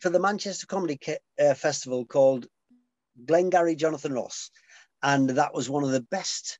for 0.00 0.10
the 0.10 0.20
Manchester 0.20 0.66
Comedy 0.66 0.98
uh, 1.38 1.54
Festival 1.54 2.04
called 2.06 2.46
Glengarry 3.26 3.76
Jonathan 3.76 4.14
Ross, 4.14 4.50
and 5.02 5.30
that 5.30 5.54
was 5.54 5.68
one 5.68 5.84
of 5.84 5.90
the 5.90 6.06
best. 6.10 6.58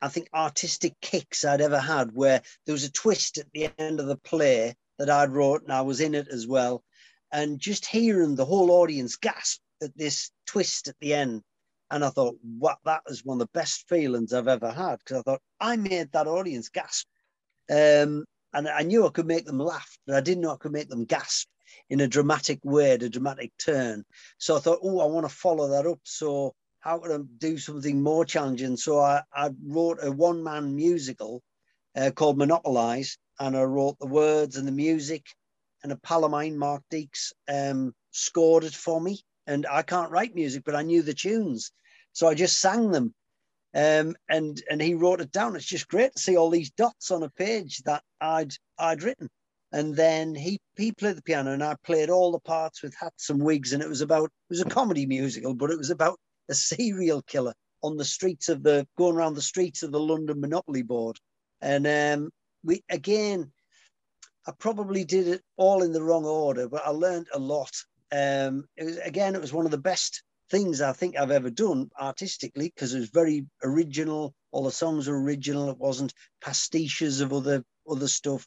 I 0.00 0.08
think 0.08 0.28
artistic 0.34 0.94
kicks 1.00 1.44
I'd 1.44 1.60
ever 1.60 1.78
had, 1.78 2.12
where 2.12 2.42
there 2.66 2.72
was 2.72 2.84
a 2.84 2.90
twist 2.90 3.38
at 3.38 3.46
the 3.52 3.70
end 3.78 4.00
of 4.00 4.06
the 4.06 4.16
play 4.16 4.74
that 4.98 5.10
I'd 5.10 5.30
wrote, 5.30 5.62
and 5.62 5.72
I 5.72 5.82
was 5.82 6.00
in 6.00 6.14
it 6.14 6.26
as 6.28 6.46
well. 6.46 6.82
And 7.30 7.58
just 7.58 7.86
hearing 7.86 8.34
the 8.34 8.44
whole 8.44 8.72
audience 8.72 9.16
gasp 9.16 9.60
at 9.82 9.96
this 9.96 10.30
twist 10.46 10.88
at 10.88 10.96
the 11.00 11.14
end. 11.14 11.42
And 11.90 12.04
I 12.04 12.08
thought, 12.08 12.36
what 12.58 12.78
that 12.84 13.02
was 13.06 13.24
one 13.24 13.40
of 13.40 13.46
the 13.46 13.58
best 13.58 13.88
feelings 13.88 14.32
I've 14.32 14.48
ever 14.48 14.70
had 14.70 14.98
because 14.98 15.18
I 15.18 15.22
thought 15.22 15.42
I 15.60 15.76
made 15.76 16.10
that 16.12 16.26
audience 16.26 16.68
gasp. 16.70 17.06
Um, 17.70 18.24
and 18.54 18.68
I 18.68 18.82
knew 18.82 19.06
I 19.06 19.10
could 19.10 19.26
make 19.26 19.46
them 19.46 19.58
laugh, 19.58 19.96
but 20.06 20.16
I 20.16 20.20
didn't 20.20 20.42
know 20.42 20.52
I 20.52 20.56
could 20.56 20.72
make 20.72 20.88
them 20.88 21.04
gasp 21.04 21.48
in 21.90 22.00
a 22.00 22.08
dramatic 22.08 22.60
way, 22.64 22.92
a 22.92 23.08
dramatic 23.08 23.52
turn. 23.58 24.04
So 24.38 24.56
I 24.56 24.60
thought, 24.60 24.80
oh, 24.82 25.00
I 25.00 25.06
want 25.06 25.28
to 25.28 25.34
follow 25.34 25.68
that 25.68 25.86
up. 25.86 26.00
So 26.04 26.54
how 26.80 26.98
can 26.98 27.12
I 27.12 27.18
do 27.38 27.58
something 27.58 28.02
more 28.02 28.24
challenging? 28.24 28.76
So 28.76 28.98
I, 28.98 29.22
I 29.32 29.50
wrote 29.66 29.98
a 30.02 30.10
one 30.10 30.42
man 30.42 30.74
musical 30.74 31.42
uh, 31.96 32.10
called 32.10 32.38
Monopolize, 32.38 33.18
and 33.38 33.56
I 33.56 33.62
wrote 33.62 33.98
the 33.98 34.06
words 34.06 34.56
and 34.56 34.66
the 34.66 34.72
music. 34.72 35.24
And 35.82 35.92
a 35.92 35.96
pal 35.96 36.24
of 36.24 36.30
mine, 36.30 36.58
Mark 36.58 36.82
Deeks, 36.92 37.32
um, 37.48 37.92
scored 38.12 38.64
it 38.64 38.74
for 38.74 39.00
me. 39.00 39.20
And 39.46 39.66
I 39.70 39.82
can't 39.82 40.10
write 40.10 40.34
music, 40.34 40.62
but 40.64 40.76
I 40.76 40.82
knew 40.82 41.02
the 41.02 41.14
tunes, 41.14 41.72
so 42.12 42.28
I 42.28 42.34
just 42.34 42.60
sang 42.60 42.90
them. 42.90 43.14
Um, 43.74 44.14
and 44.28 44.62
and 44.70 44.82
he 44.82 44.94
wrote 44.94 45.20
it 45.20 45.32
down. 45.32 45.56
It's 45.56 45.64
just 45.64 45.88
great 45.88 46.12
to 46.14 46.22
see 46.22 46.36
all 46.36 46.50
these 46.50 46.70
dots 46.70 47.10
on 47.10 47.22
a 47.22 47.30
page 47.30 47.82
that 47.84 48.02
I'd 48.20 48.52
I'd 48.78 49.02
written. 49.02 49.28
And 49.72 49.96
then 49.96 50.34
he 50.34 50.60
he 50.76 50.92
played 50.92 51.16
the 51.16 51.22
piano, 51.22 51.52
and 51.52 51.64
I 51.64 51.76
played 51.82 52.10
all 52.10 52.32
the 52.32 52.40
parts 52.40 52.82
with 52.82 52.94
hats 52.94 53.30
and 53.30 53.42
wigs. 53.42 53.72
And 53.72 53.82
it 53.82 53.88
was 53.88 54.02
about 54.02 54.26
it 54.26 54.50
was 54.50 54.60
a 54.60 54.66
comedy 54.66 55.06
musical, 55.06 55.54
but 55.54 55.70
it 55.70 55.78
was 55.78 55.90
about 55.90 56.18
a 56.50 56.54
serial 56.54 57.22
killer 57.22 57.54
on 57.82 57.96
the 57.96 58.04
streets 58.04 58.48
of 58.48 58.62
the 58.62 58.86
going 58.98 59.16
around 59.16 59.34
the 59.34 59.42
streets 59.42 59.82
of 59.82 59.90
the 59.90 60.00
London 60.00 60.40
Monopoly 60.40 60.82
Board. 60.82 61.18
And 61.62 61.86
um, 61.86 62.30
we 62.62 62.82
again, 62.90 63.50
I 64.46 64.52
probably 64.58 65.04
did 65.04 65.28
it 65.28 65.42
all 65.56 65.82
in 65.82 65.92
the 65.92 66.02
wrong 66.02 66.26
order, 66.26 66.68
but 66.68 66.86
I 66.86 66.90
learned 66.90 67.28
a 67.32 67.38
lot. 67.38 67.72
Um, 68.12 68.66
it 68.76 68.84
was 68.84 68.98
again, 68.98 69.34
it 69.34 69.40
was 69.40 69.54
one 69.54 69.64
of 69.64 69.70
the 69.70 69.78
best 69.78 70.22
things 70.50 70.82
I 70.82 70.92
think 70.92 71.16
I've 71.16 71.30
ever 71.30 71.48
done 71.48 71.90
artistically 71.98 72.70
because 72.74 72.92
it 72.92 73.00
was 73.00 73.08
very 73.08 73.46
original. 73.64 74.34
All 74.50 74.64
the 74.64 74.70
songs 74.70 75.08
were 75.08 75.20
original. 75.20 75.70
It 75.70 75.78
wasn't 75.78 76.12
pastiches 76.42 77.22
of 77.22 77.32
other 77.32 77.64
other 77.88 78.08
stuff, 78.08 78.46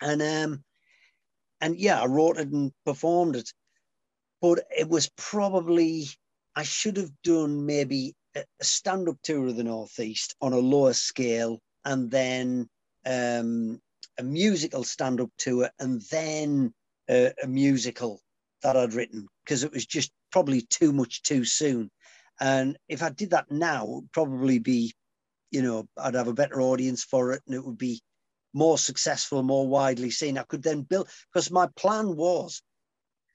and 0.00 0.22
um, 0.22 0.64
and 1.60 1.76
yeah, 1.76 2.00
I 2.00 2.06
wrote 2.06 2.38
it 2.38 2.48
and 2.48 2.72
performed 2.86 3.34
it. 3.34 3.52
But 4.40 4.60
it 4.70 4.88
was 4.88 5.10
probably 5.16 6.06
I 6.54 6.62
should 6.62 6.96
have 6.98 7.10
done 7.24 7.66
maybe 7.66 8.14
a 8.36 8.44
stand-up 8.62 9.16
tour 9.24 9.48
of 9.48 9.56
the 9.56 9.64
Northeast 9.64 10.36
on 10.40 10.52
a 10.52 10.58
lower 10.58 10.92
scale, 10.92 11.58
and 11.84 12.08
then 12.12 12.68
um, 13.04 13.80
a 14.18 14.22
musical 14.22 14.84
stand 14.84 15.20
up 15.20 15.30
tour, 15.36 15.68
and 15.80 16.00
then 16.12 16.72
a 17.08 17.32
musical 17.48 18.20
that 18.62 18.76
I'd 18.76 18.94
written 18.94 19.26
because 19.44 19.64
it 19.64 19.72
was 19.72 19.86
just 19.86 20.10
probably 20.30 20.62
too 20.62 20.92
much 20.92 21.22
too 21.22 21.44
soon. 21.44 21.90
And 22.40 22.76
if 22.88 23.02
I 23.02 23.10
did 23.10 23.30
that 23.30 23.50
now, 23.50 24.02
probably 24.12 24.58
be, 24.58 24.94
you 25.50 25.62
know, 25.62 25.88
I'd 25.96 26.14
have 26.14 26.28
a 26.28 26.34
better 26.34 26.60
audience 26.60 27.04
for 27.04 27.32
it 27.32 27.42
and 27.46 27.54
it 27.54 27.64
would 27.64 27.78
be 27.78 28.00
more 28.54 28.78
successful, 28.78 29.42
more 29.42 29.66
widely 29.66 30.10
seen. 30.10 30.38
I 30.38 30.42
could 30.42 30.62
then 30.62 30.82
build, 30.82 31.08
because 31.32 31.50
my 31.50 31.68
plan 31.76 32.16
was 32.16 32.62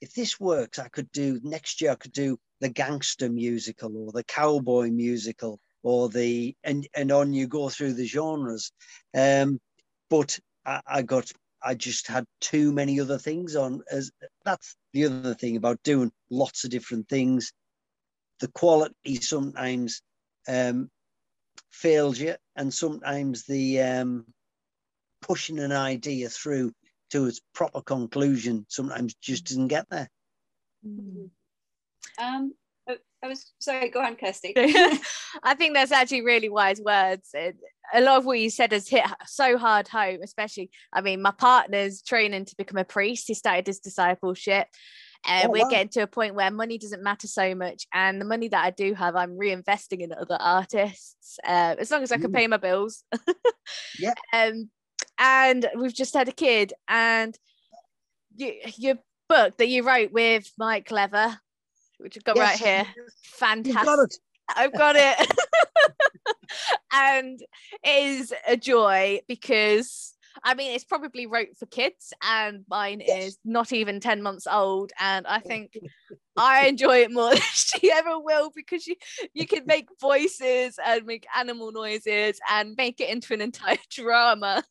if 0.03 0.13
this 0.13 0.38
works, 0.38 0.79
I 0.79 0.89
could 0.89 1.09
do 1.13 1.39
next 1.43 1.79
year, 1.79 1.91
I 1.91 1.95
could 1.95 2.12
do 2.12 2.38
the 2.59 2.67
gangster 2.67 3.29
musical 3.29 3.95
or 3.95 4.12
the 4.12 4.25
cowboy 4.25 4.89
musical 4.89 5.62
or 5.81 6.09
the 6.09 6.55
and 6.62 6.86
and 6.93 7.09
on 7.09 7.31
you 7.31 7.47
go 7.47 7.69
through 7.69 7.93
the 7.93 8.05
genres. 8.05 8.73
Um, 9.15 9.62
but 10.09 10.38
I, 10.65 10.81
I 10.86 11.01
got 11.03 11.31
I 11.63 11.76
just 11.76 12.08
had 12.08 12.26
too 12.41 12.71
many 12.71 12.99
other 12.99 13.17
things 13.17 13.56
on. 13.56 13.82
As 13.91 14.12
that's 14.45 14.76
the 14.93 15.06
other 15.06 15.34
thing 15.34 15.58
about 15.58 15.82
doing 15.84 16.12
lots 16.30 16.63
of 16.63 16.71
different 16.71 17.08
things. 17.10 17.54
The 18.39 18.49
quality 18.49 19.15
sometimes 19.15 20.02
um, 20.47 20.89
fails 21.71 22.19
you, 22.19 22.36
and 22.56 22.73
sometimes 22.73 23.45
the 23.45 23.82
um, 23.82 24.26
pushing 25.21 25.60
an 25.60 25.71
idea 25.71 26.30
through 26.30 26.73
to 27.12 27.26
its 27.26 27.39
proper 27.54 27.82
conclusion 27.82 28.65
sometimes 28.69 29.13
just 29.21 29.45
doesn't 29.45 29.67
get 29.67 29.86
there. 29.89 30.10
Mm-hmm. 30.86 31.26
Um, 32.23 32.54
I 33.23 33.28
was 33.28 33.54
sorry, 33.60 33.89
go 33.89 34.02
on, 34.02 34.15
Kirsty. 34.15 34.54
I 35.43 35.56
think 35.56 35.73
that's 35.73 35.93
actually 35.93 36.21
really 36.21 36.49
wise 36.49 36.82
words. 36.82 37.30
It, 37.34 37.56
a 37.93 38.02
lot 38.02 38.17
of 38.17 38.26
what 38.26 38.39
you 38.39 38.50
said 38.50 38.72
has 38.72 38.88
hit 38.88 39.04
so 39.26 39.58
hard 39.58 39.88
home, 39.88 40.19
especially. 40.24 40.69
I 40.91 41.02
mean, 41.02 41.22
my 41.22 41.32
partner's 41.32 42.02
training 42.02 42.46
to 42.46 42.56
become 42.58 42.78
a 42.78 42.86
priest. 42.86 43.26
He 43.28 43.34
started 43.34 43.67
his 43.67 43.80
discipleship. 43.80 44.67
And 45.26 45.48
oh, 45.48 45.52
we're 45.52 45.63
wow. 45.63 45.69
getting 45.69 45.89
to 45.89 46.02
a 46.02 46.08
point 46.08 46.36
where 46.36 46.52
money 46.52 46.78
doesn't 46.78 47.02
matter 47.02 47.28
so 47.28 47.56
much. 47.56 47.88
And 47.93 48.19
the 48.19 48.26
money 48.26 48.50
that 48.50 48.65
I 48.65 48.72
do 48.72 48.93
have, 48.93 49.15
I'm 49.15 49.38
reinvesting 49.38 50.02
in 50.02 50.12
other 50.13 50.38
artists 50.39 51.39
uh, 51.48 51.76
as 51.80 51.91
long 51.91 52.04
as 52.04 52.12
I 52.12 52.17
can 52.17 52.32
mm. 52.32 52.36
pay 52.36 52.48
my 52.48 52.58
bills. 52.58 53.04
yeah. 54.00 54.13
Um, 54.34 54.69
and 55.17 55.69
we've 55.78 55.93
just 55.93 56.14
had 56.14 56.28
a 56.28 56.34
kid. 56.34 56.74
And 56.89 57.38
you, 58.36 58.53
your 58.78 58.95
book 59.30 59.57
that 59.57 59.70
you 59.70 59.84
wrote 59.84 60.12
with 60.12 60.51
Mike 60.57 60.91
Lever, 60.91 61.38
which 61.99 62.18
I've 62.18 62.24
got 62.26 62.36
yes. 62.36 62.62
right 62.62 62.68
here. 62.68 62.93
Fantastic. 63.24 64.20
I've 64.56 64.74
got 64.74 64.95
it. 64.97 65.34
and 66.93 67.39
it 67.84 68.06
is 68.06 68.34
a 68.47 68.56
joy 68.58 69.20
because 69.28 70.14
I 70.43 70.54
mean 70.54 70.72
it's 70.72 70.84
probably 70.84 71.26
wrote 71.26 71.58
for 71.58 71.66
kids 71.66 72.14
and 72.22 72.64
mine 72.70 73.01
yes. 73.06 73.28
is 73.28 73.38
not 73.43 73.72
even 73.72 73.99
10 73.99 74.22
months 74.22 74.47
old 74.49 74.91
and 74.99 75.26
I 75.28 75.39
think 75.39 75.78
I 76.38 76.68
enjoy 76.68 76.97
it 76.99 77.12
more 77.12 77.30
than 77.34 77.41
she 77.54 77.91
ever 77.91 78.20
will 78.20 78.51
because 78.56 78.88
you 78.88 78.95
you 79.34 79.45
can 79.45 79.66
make 79.66 79.88
voices 79.99 80.80
and 80.84 81.06
make 81.06 81.26
animal 81.36 81.72
noises 81.72 82.39
and 82.49 82.76
make 82.78 82.99
it 82.99 83.10
into 83.10 83.34
an 83.34 83.41
entire 83.41 83.78
drama. 83.89 84.64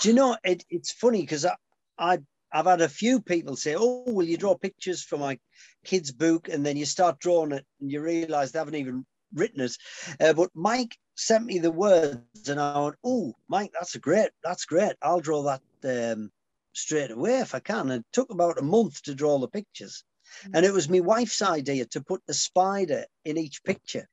Do 0.00 0.08
you 0.08 0.14
know 0.14 0.36
it, 0.44 0.64
it's 0.70 0.92
funny 0.92 1.20
because 1.20 1.44
I, 1.44 1.54
I 1.98 2.18
I've 2.52 2.66
had 2.66 2.80
a 2.80 2.88
few 2.88 3.20
people 3.20 3.56
say, 3.56 3.74
"Oh, 3.76 4.04
will 4.06 4.26
you 4.26 4.36
draw 4.36 4.54
pictures 4.56 5.02
for 5.02 5.16
my 5.16 5.38
kid's 5.84 6.12
book?" 6.12 6.48
And 6.48 6.64
then 6.64 6.76
you 6.76 6.86
start 6.86 7.18
drawing 7.18 7.52
it, 7.52 7.66
and 7.80 7.90
you 7.90 8.00
realise 8.00 8.50
they 8.50 8.58
haven't 8.58 8.74
even 8.74 9.06
written 9.34 9.60
it. 9.60 9.76
Uh, 10.20 10.32
but 10.32 10.50
Mike 10.54 10.96
sent 11.14 11.44
me 11.44 11.58
the 11.58 11.70
words, 11.70 12.48
and 12.48 12.60
I 12.60 12.78
went, 12.78 12.96
"Oh, 13.04 13.34
Mike, 13.48 13.72
that's 13.72 13.94
a 13.94 14.00
great, 14.00 14.30
that's 14.44 14.64
great. 14.64 14.94
I'll 15.02 15.20
draw 15.20 15.42
that 15.82 16.12
um, 16.12 16.30
straight 16.72 17.10
away 17.10 17.38
if 17.38 17.54
I 17.54 17.60
can." 17.60 17.90
And 17.90 18.00
it 18.00 18.06
took 18.12 18.30
about 18.30 18.58
a 18.58 18.62
month 18.62 19.02
to 19.04 19.14
draw 19.14 19.38
the 19.38 19.48
pictures, 19.48 20.04
mm-hmm. 20.42 20.56
and 20.56 20.66
it 20.66 20.72
was 20.72 20.88
my 20.88 21.00
wife's 21.00 21.42
idea 21.42 21.86
to 21.86 22.00
put 22.00 22.22
the 22.26 22.34
spider 22.34 23.06
in 23.24 23.38
each 23.38 23.64
picture, 23.64 24.08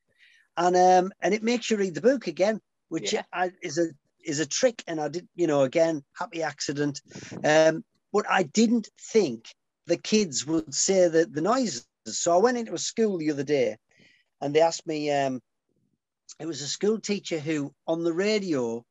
and 0.55 0.75
um, 0.75 1.11
and 1.21 1.33
it 1.33 1.43
makes 1.43 1.69
you 1.69 1.77
read 1.77 1.95
the 1.95 2.01
book 2.01 2.27
again, 2.27 2.61
which 2.89 3.13
yeah. 3.13 3.23
I, 3.33 3.51
is 3.61 3.77
a 3.77 3.87
is 4.25 4.39
a 4.39 4.45
trick. 4.45 4.83
And 4.87 4.99
I 4.99 5.09
did, 5.09 5.27
you 5.35 5.47
know, 5.47 5.63
again, 5.63 6.03
happy 6.17 6.43
accident. 6.43 7.01
Um, 7.43 7.83
but 8.12 8.26
I 8.30 8.43
didn't 8.43 8.89
think 8.99 9.53
the 9.88 9.97
kids 9.97 10.45
would 10.45 10.74
say 10.74 11.07
the, 11.07 11.26
the 11.26 11.41
noises. 11.41 11.86
So 12.05 12.34
I 12.34 12.38
went 12.38 12.57
into 12.57 12.74
a 12.74 12.80
school 12.80 13.18
the 13.18 13.32
other 13.32 13.43
day 13.43 13.78
and 14.41 14.53
they 14.53 14.62
asked 14.62 14.88
me, 14.88 15.12
um, 15.12 15.41
it 16.39 16.45
was 16.45 16.62
a 16.62 16.68
school 16.68 16.99
teacher 16.99 17.39
who 17.39 17.74
on 17.88 18.03
the 18.03 18.14
radio, 18.14 18.84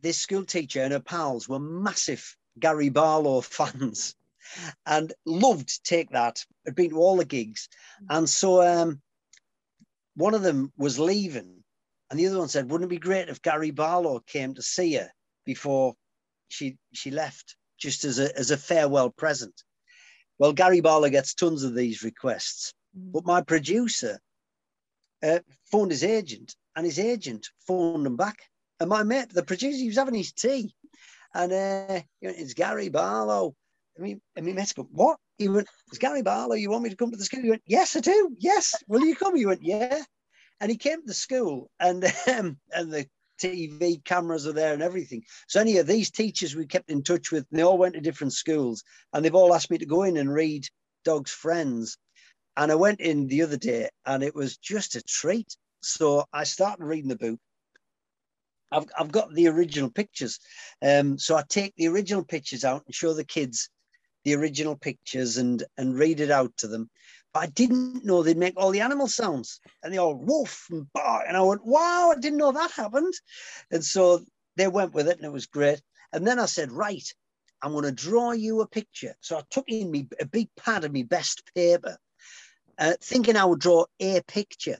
this 0.00 0.18
school 0.18 0.44
teacher 0.44 0.82
and 0.82 0.92
her 0.92 1.00
pals 1.00 1.48
were 1.48 1.58
massive 1.58 2.36
Gary 2.58 2.88
Barlow 2.88 3.40
fans 3.40 4.14
and 4.86 5.12
loved 5.26 5.68
to 5.68 5.82
Take 5.82 6.10
That, 6.10 6.44
had 6.64 6.74
been 6.74 6.90
to 6.90 6.96
all 6.98 7.16
the 7.16 7.24
gigs. 7.24 7.68
And 8.08 8.28
so 8.28 8.62
um, 8.62 9.00
one 10.14 10.34
of 10.34 10.42
them 10.42 10.72
was 10.76 10.98
leaving 10.98 11.60
and 12.10 12.18
the 12.18 12.26
other 12.26 12.38
one 12.38 12.48
said, 12.48 12.70
wouldn't 12.70 12.90
it 12.90 12.94
be 12.94 12.98
great 12.98 13.28
if 13.28 13.40
Gary 13.40 13.70
Barlow 13.70 14.20
came 14.20 14.54
to 14.54 14.62
see 14.62 14.94
her 14.94 15.10
before 15.44 15.94
she 16.48 16.76
she 16.92 17.12
left, 17.12 17.56
just 17.80 18.04
as 18.04 18.18
a, 18.18 18.36
as 18.38 18.50
a 18.50 18.56
farewell 18.56 19.10
present? 19.10 19.62
Well, 20.38 20.52
Gary 20.52 20.80
Barlow 20.80 21.10
gets 21.10 21.34
tons 21.34 21.64
of 21.64 21.74
these 21.74 22.02
requests. 22.02 22.72
Mm. 22.96 23.12
But 23.12 23.26
my 23.26 23.42
producer 23.42 24.18
uh, 25.22 25.40
phoned 25.70 25.90
his 25.90 26.04
agent, 26.04 26.54
and 26.76 26.86
his 26.86 26.98
agent 26.98 27.48
phoned 27.66 28.06
him 28.06 28.16
back. 28.16 28.38
And 28.78 28.88
my 28.88 29.02
mate, 29.02 29.28
the 29.30 29.42
producer, 29.42 29.76
he 29.76 29.88
was 29.88 29.96
having 29.96 30.14
his 30.14 30.32
tea, 30.32 30.74
and 31.34 31.52
uh, 31.52 32.00
it's 32.22 32.54
Gary 32.54 32.88
Barlow. 32.88 33.54
I 33.98 34.02
mean, 34.02 34.20
and 34.36 34.46
my 34.46 34.52
mate's 34.52 34.72
go, 34.72 34.88
what? 34.90 35.18
He 35.36 35.48
went, 35.48 35.68
it's 35.88 35.98
Gary 35.98 36.22
Barlow. 36.22 36.54
You 36.54 36.70
want 36.70 36.84
me 36.84 36.90
to 36.90 36.96
come 36.96 37.10
to 37.10 37.16
the 37.16 37.24
school? 37.24 37.42
He 37.42 37.50
went, 37.50 37.62
yes, 37.66 37.96
I 37.96 38.00
do. 38.00 38.34
Yes. 38.38 38.74
Will 38.88 39.04
you 39.04 39.14
come? 39.14 39.36
He 39.36 39.46
went, 39.46 39.62
yeah. 39.62 40.02
And 40.60 40.70
he 40.70 40.76
came 40.76 41.00
to 41.00 41.06
the 41.06 41.14
school, 41.14 41.70
and 41.78 42.04
um, 42.34 42.58
and 42.72 42.92
the 42.92 43.06
TV 43.40 44.04
cameras 44.04 44.46
are 44.46 44.52
there 44.52 44.74
and 44.74 44.82
everything. 44.82 45.22
So 45.48 45.60
any 45.60 45.78
of 45.78 45.86
these 45.86 46.10
teachers 46.10 46.54
we 46.54 46.66
kept 46.66 46.90
in 46.90 47.02
touch 47.02 47.32
with, 47.32 47.46
they 47.50 47.62
all 47.62 47.78
went 47.78 47.94
to 47.94 48.00
different 48.00 48.34
schools, 48.34 48.84
and 49.12 49.24
they've 49.24 49.34
all 49.34 49.54
asked 49.54 49.70
me 49.70 49.78
to 49.78 49.86
go 49.86 50.02
in 50.02 50.16
and 50.16 50.32
read 50.32 50.66
Dog's 51.04 51.30
Friends. 51.32 51.96
And 52.56 52.70
I 52.70 52.74
went 52.74 53.00
in 53.00 53.26
the 53.26 53.42
other 53.42 53.56
day, 53.56 53.88
and 54.04 54.22
it 54.22 54.34
was 54.34 54.56
just 54.58 54.96
a 54.96 55.02
treat. 55.02 55.56
So 55.82 56.24
I 56.32 56.44
started 56.44 56.84
reading 56.84 57.08
the 57.08 57.16
book. 57.16 57.38
I've, 58.72 58.86
I've 58.98 59.12
got 59.12 59.32
the 59.34 59.48
original 59.48 59.90
pictures. 59.90 60.38
Um, 60.82 61.18
so 61.18 61.36
I 61.36 61.42
take 61.48 61.74
the 61.76 61.88
original 61.88 62.24
pictures 62.24 62.64
out 62.64 62.84
and 62.86 62.94
show 62.94 63.14
the 63.14 63.24
kids 63.24 63.70
the 64.24 64.34
original 64.34 64.76
pictures 64.76 65.36
and 65.36 65.64
and 65.76 65.98
read 65.98 66.20
it 66.20 66.30
out 66.30 66.56
to 66.58 66.68
them. 66.68 66.90
But 67.32 67.44
I 67.44 67.46
didn't 67.46 68.04
know 68.04 68.22
they'd 68.22 68.36
make 68.36 68.54
all 68.56 68.70
the 68.70 68.80
animal 68.80 69.06
sounds 69.06 69.60
and 69.82 69.92
they 69.92 69.98
all 69.98 70.16
woof 70.16 70.66
and 70.70 70.86
bark. 70.92 71.24
And 71.28 71.36
I 71.36 71.42
went, 71.42 71.64
wow, 71.64 72.12
I 72.14 72.18
didn't 72.18 72.38
know 72.38 72.52
that 72.52 72.72
happened. 72.72 73.14
And 73.70 73.84
so 73.84 74.24
they 74.56 74.66
went 74.66 74.94
with 74.94 75.08
it 75.08 75.16
and 75.18 75.26
it 75.26 75.32
was 75.32 75.46
great. 75.46 75.80
And 76.12 76.26
then 76.26 76.40
I 76.40 76.46
said, 76.46 76.72
right, 76.72 77.06
I'm 77.62 77.72
going 77.72 77.84
to 77.84 77.92
draw 77.92 78.32
you 78.32 78.60
a 78.62 78.66
picture. 78.66 79.14
So 79.20 79.36
I 79.36 79.42
took 79.50 79.68
in 79.68 79.90
me 79.90 80.08
a 80.20 80.26
big 80.26 80.48
pad 80.56 80.84
of 80.84 80.92
my 80.92 81.02
best 81.02 81.42
paper, 81.54 81.96
uh, 82.78 82.94
thinking 83.00 83.36
I 83.36 83.44
would 83.44 83.60
draw 83.60 83.84
a 84.00 84.20
picture. 84.22 84.78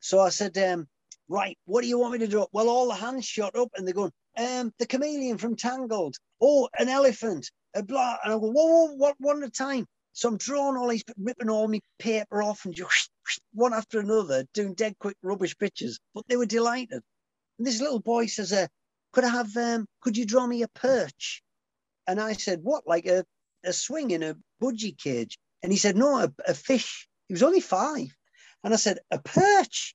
So 0.00 0.20
I 0.20 0.28
said, 0.28 0.58
um, 0.58 0.86
right, 1.28 1.56
what 1.64 1.80
do 1.80 1.88
you 1.88 1.98
want 1.98 2.12
me 2.12 2.18
to 2.20 2.28
draw? 2.28 2.46
Well, 2.52 2.68
all 2.68 2.88
the 2.88 2.94
hands 2.94 3.24
shot 3.24 3.56
up 3.56 3.70
and 3.74 3.86
they're 3.86 3.94
going, 3.94 4.12
um, 4.36 4.72
the 4.78 4.86
chameleon 4.86 5.38
from 5.38 5.56
Tangled. 5.56 6.16
Oh, 6.42 6.68
an 6.78 6.90
elephant, 6.90 7.50
blah. 7.82 8.16
And 8.24 8.32
I 8.32 8.36
go, 8.36 8.50
whoa, 8.50 8.96
whoa, 8.96 9.12
one 9.18 9.42
at 9.42 9.48
a 9.48 9.52
time. 9.52 9.86
So 10.12 10.28
I'm 10.28 10.38
drawing 10.38 10.76
all 10.76 10.88
these, 10.88 11.04
ripping 11.18 11.50
all 11.50 11.68
my 11.68 11.80
paper 11.98 12.42
off 12.42 12.64
and 12.64 12.74
just 12.74 13.10
one 13.52 13.74
after 13.74 14.00
another, 14.00 14.44
doing 14.54 14.74
dead 14.74 14.94
quick 14.98 15.16
rubbish 15.22 15.56
pictures. 15.58 15.98
But 16.14 16.24
they 16.28 16.36
were 16.36 16.46
delighted. 16.46 17.02
And 17.58 17.66
this 17.66 17.80
little 17.80 18.00
boy 18.00 18.26
says, 18.26 18.52
uh, 18.52 18.66
could 19.12 19.24
I 19.24 19.28
have, 19.28 19.56
um, 19.56 19.86
could 20.00 20.16
you 20.16 20.26
draw 20.26 20.46
me 20.46 20.62
a 20.62 20.68
perch? 20.68 21.42
And 22.06 22.20
I 22.20 22.32
said, 22.34 22.60
what, 22.62 22.86
like 22.86 23.06
a, 23.06 23.24
a 23.64 23.72
swing 23.72 24.10
in 24.10 24.22
a 24.22 24.36
budgie 24.62 24.96
cage? 24.96 25.38
And 25.62 25.72
he 25.72 25.78
said, 25.78 25.96
no, 25.96 26.18
a, 26.18 26.32
a 26.46 26.54
fish. 26.54 27.08
He 27.28 27.34
was 27.34 27.42
only 27.42 27.60
five. 27.60 28.08
And 28.62 28.72
I 28.72 28.76
said, 28.76 28.98
a 29.10 29.18
perch? 29.18 29.94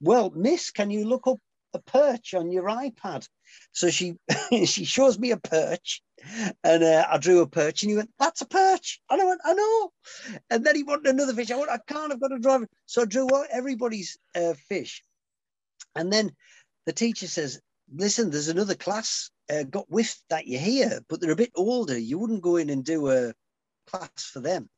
Well, 0.00 0.30
miss, 0.34 0.70
can 0.70 0.90
you 0.90 1.06
look 1.06 1.26
up 1.26 1.38
a 1.74 1.78
perch 1.80 2.34
on 2.34 2.52
your 2.52 2.64
iPad? 2.64 3.26
So 3.72 3.90
she 3.90 4.14
she 4.64 4.84
shows 4.84 5.18
me 5.18 5.30
a 5.32 5.36
perch 5.36 6.02
and 6.64 6.82
uh, 6.82 7.06
I 7.10 7.18
drew 7.18 7.40
a 7.40 7.46
perch, 7.46 7.82
and 7.82 7.90
he 7.90 7.96
went, 7.96 8.10
"That's 8.18 8.40
a 8.40 8.46
perch." 8.46 9.00
And 9.10 9.20
I 9.20 9.24
went, 9.24 9.40
"I 9.44 9.54
know." 9.54 9.92
And 10.50 10.64
then 10.64 10.76
he 10.76 10.82
wanted 10.82 11.06
another 11.06 11.34
fish. 11.34 11.50
I 11.50 11.56
went, 11.56 11.70
"I 11.70 11.78
can't. 11.86 12.12
I've 12.12 12.20
got 12.20 12.28
to 12.28 12.38
drive 12.38 12.62
it." 12.62 12.70
So 12.86 13.02
I 13.02 13.04
drew 13.04 13.28
everybody's 13.50 14.18
uh, 14.34 14.54
fish, 14.68 15.02
and 15.94 16.12
then 16.12 16.32
the 16.86 16.92
teacher 16.92 17.26
says, 17.26 17.60
"Listen, 17.92 18.30
there's 18.30 18.48
another 18.48 18.74
class 18.74 19.30
uh, 19.50 19.64
got 19.64 19.86
whiffed 19.88 20.22
that 20.30 20.46
you're 20.46 20.60
here, 20.60 21.00
but 21.08 21.20
they're 21.20 21.30
a 21.30 21.36
bit 21.36 21.52
older. 21.54 21.98
You 21.98 22.18
wouldn't 22.18 22.42
go 22.42 22.56
in 22.56 22.70
and 22.70 22.84
do 22.84 23.10
a 23.10 23.32
class 23.86 24.24
for 24.24 24.40
them." 24.40 24.68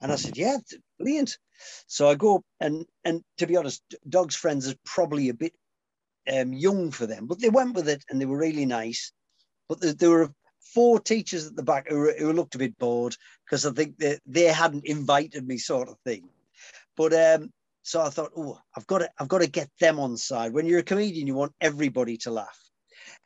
And 0.00 0.12
I 0.12 0.16
said, 0.16 0.36
"Yeah, 0.36 0.58
brilliant." 0.98 1.38
So 1.86 2.08
I 2.08 2.14
go 2.14 2.44
and 2.60 2.86
and 3.04 3.22
to 3.38 3.46
be 3.46 3.56
honest, 3.56 3.82
Dog's 4.08 4.36
Friends 4.36 4.66
is 4.66 4.76
probably 4.84 5.28
a 5.28 5.34
bit 5.34 5.54
um, 6.32 6.52
young 6.52 6.90
for 6.90 7.06
them, 7.06 7.26
but 7.26 7.40
they 7.40 7.50
went 7.50 7.74
with 7.74 7.88
it 7.88 8.04
and 8.08 8.20
they 8.20 8.26
were 8.26 8.38
really 8.38 8.66
nice. 8.66 9.12
But 9.68 9.98
there 9.98 10.10
were 10.10 10.32
four 10.74 11.00
teachers 11.00 11.46
at 11.46 11.56
the 11.56 11.62
back 11.62 11.88
who, 11.88 12.12
who 12.18 12.32
looked 12.32 12.54
a 12.54 12.58
bit 12.58 12.78
bored 12.78 13.16
because 13.44 13.66
I 13.66 13.72
think 13.72 13.98
they, 13.98 14.18
they 14.26 14.44
hadn't 14.44 14.86
invited 14.86 15.46
me, 15.46 15.58
sort 15.58 15.88
of 15.88 15.98
thing. 16.04 16.28
But 16.96 17.12
um, 17.14 17.52
so 17.82 18.00
I 18.00 18.10
thought, 18.10 18.32
oh, 18.36 18.58
I've 18.76 18.86
got 18.86 18.98
to, 18.98 19.10
I've 19.18 19.28
got 19.28 19.40
to 19.40 19.46
get 19.46 19.70
them 19.80 19.98
on 19.98 20.16
side. 20.16 20.52
When 20.52 20.66
you're 20.66 20.80
a 20.80 20.84
comedian, 20.84 21.26
you 21.26 21.34
want 21.34 21.52
everybody 21.60 22.16
to 22.18 22.30
laugh. 22.30 22.58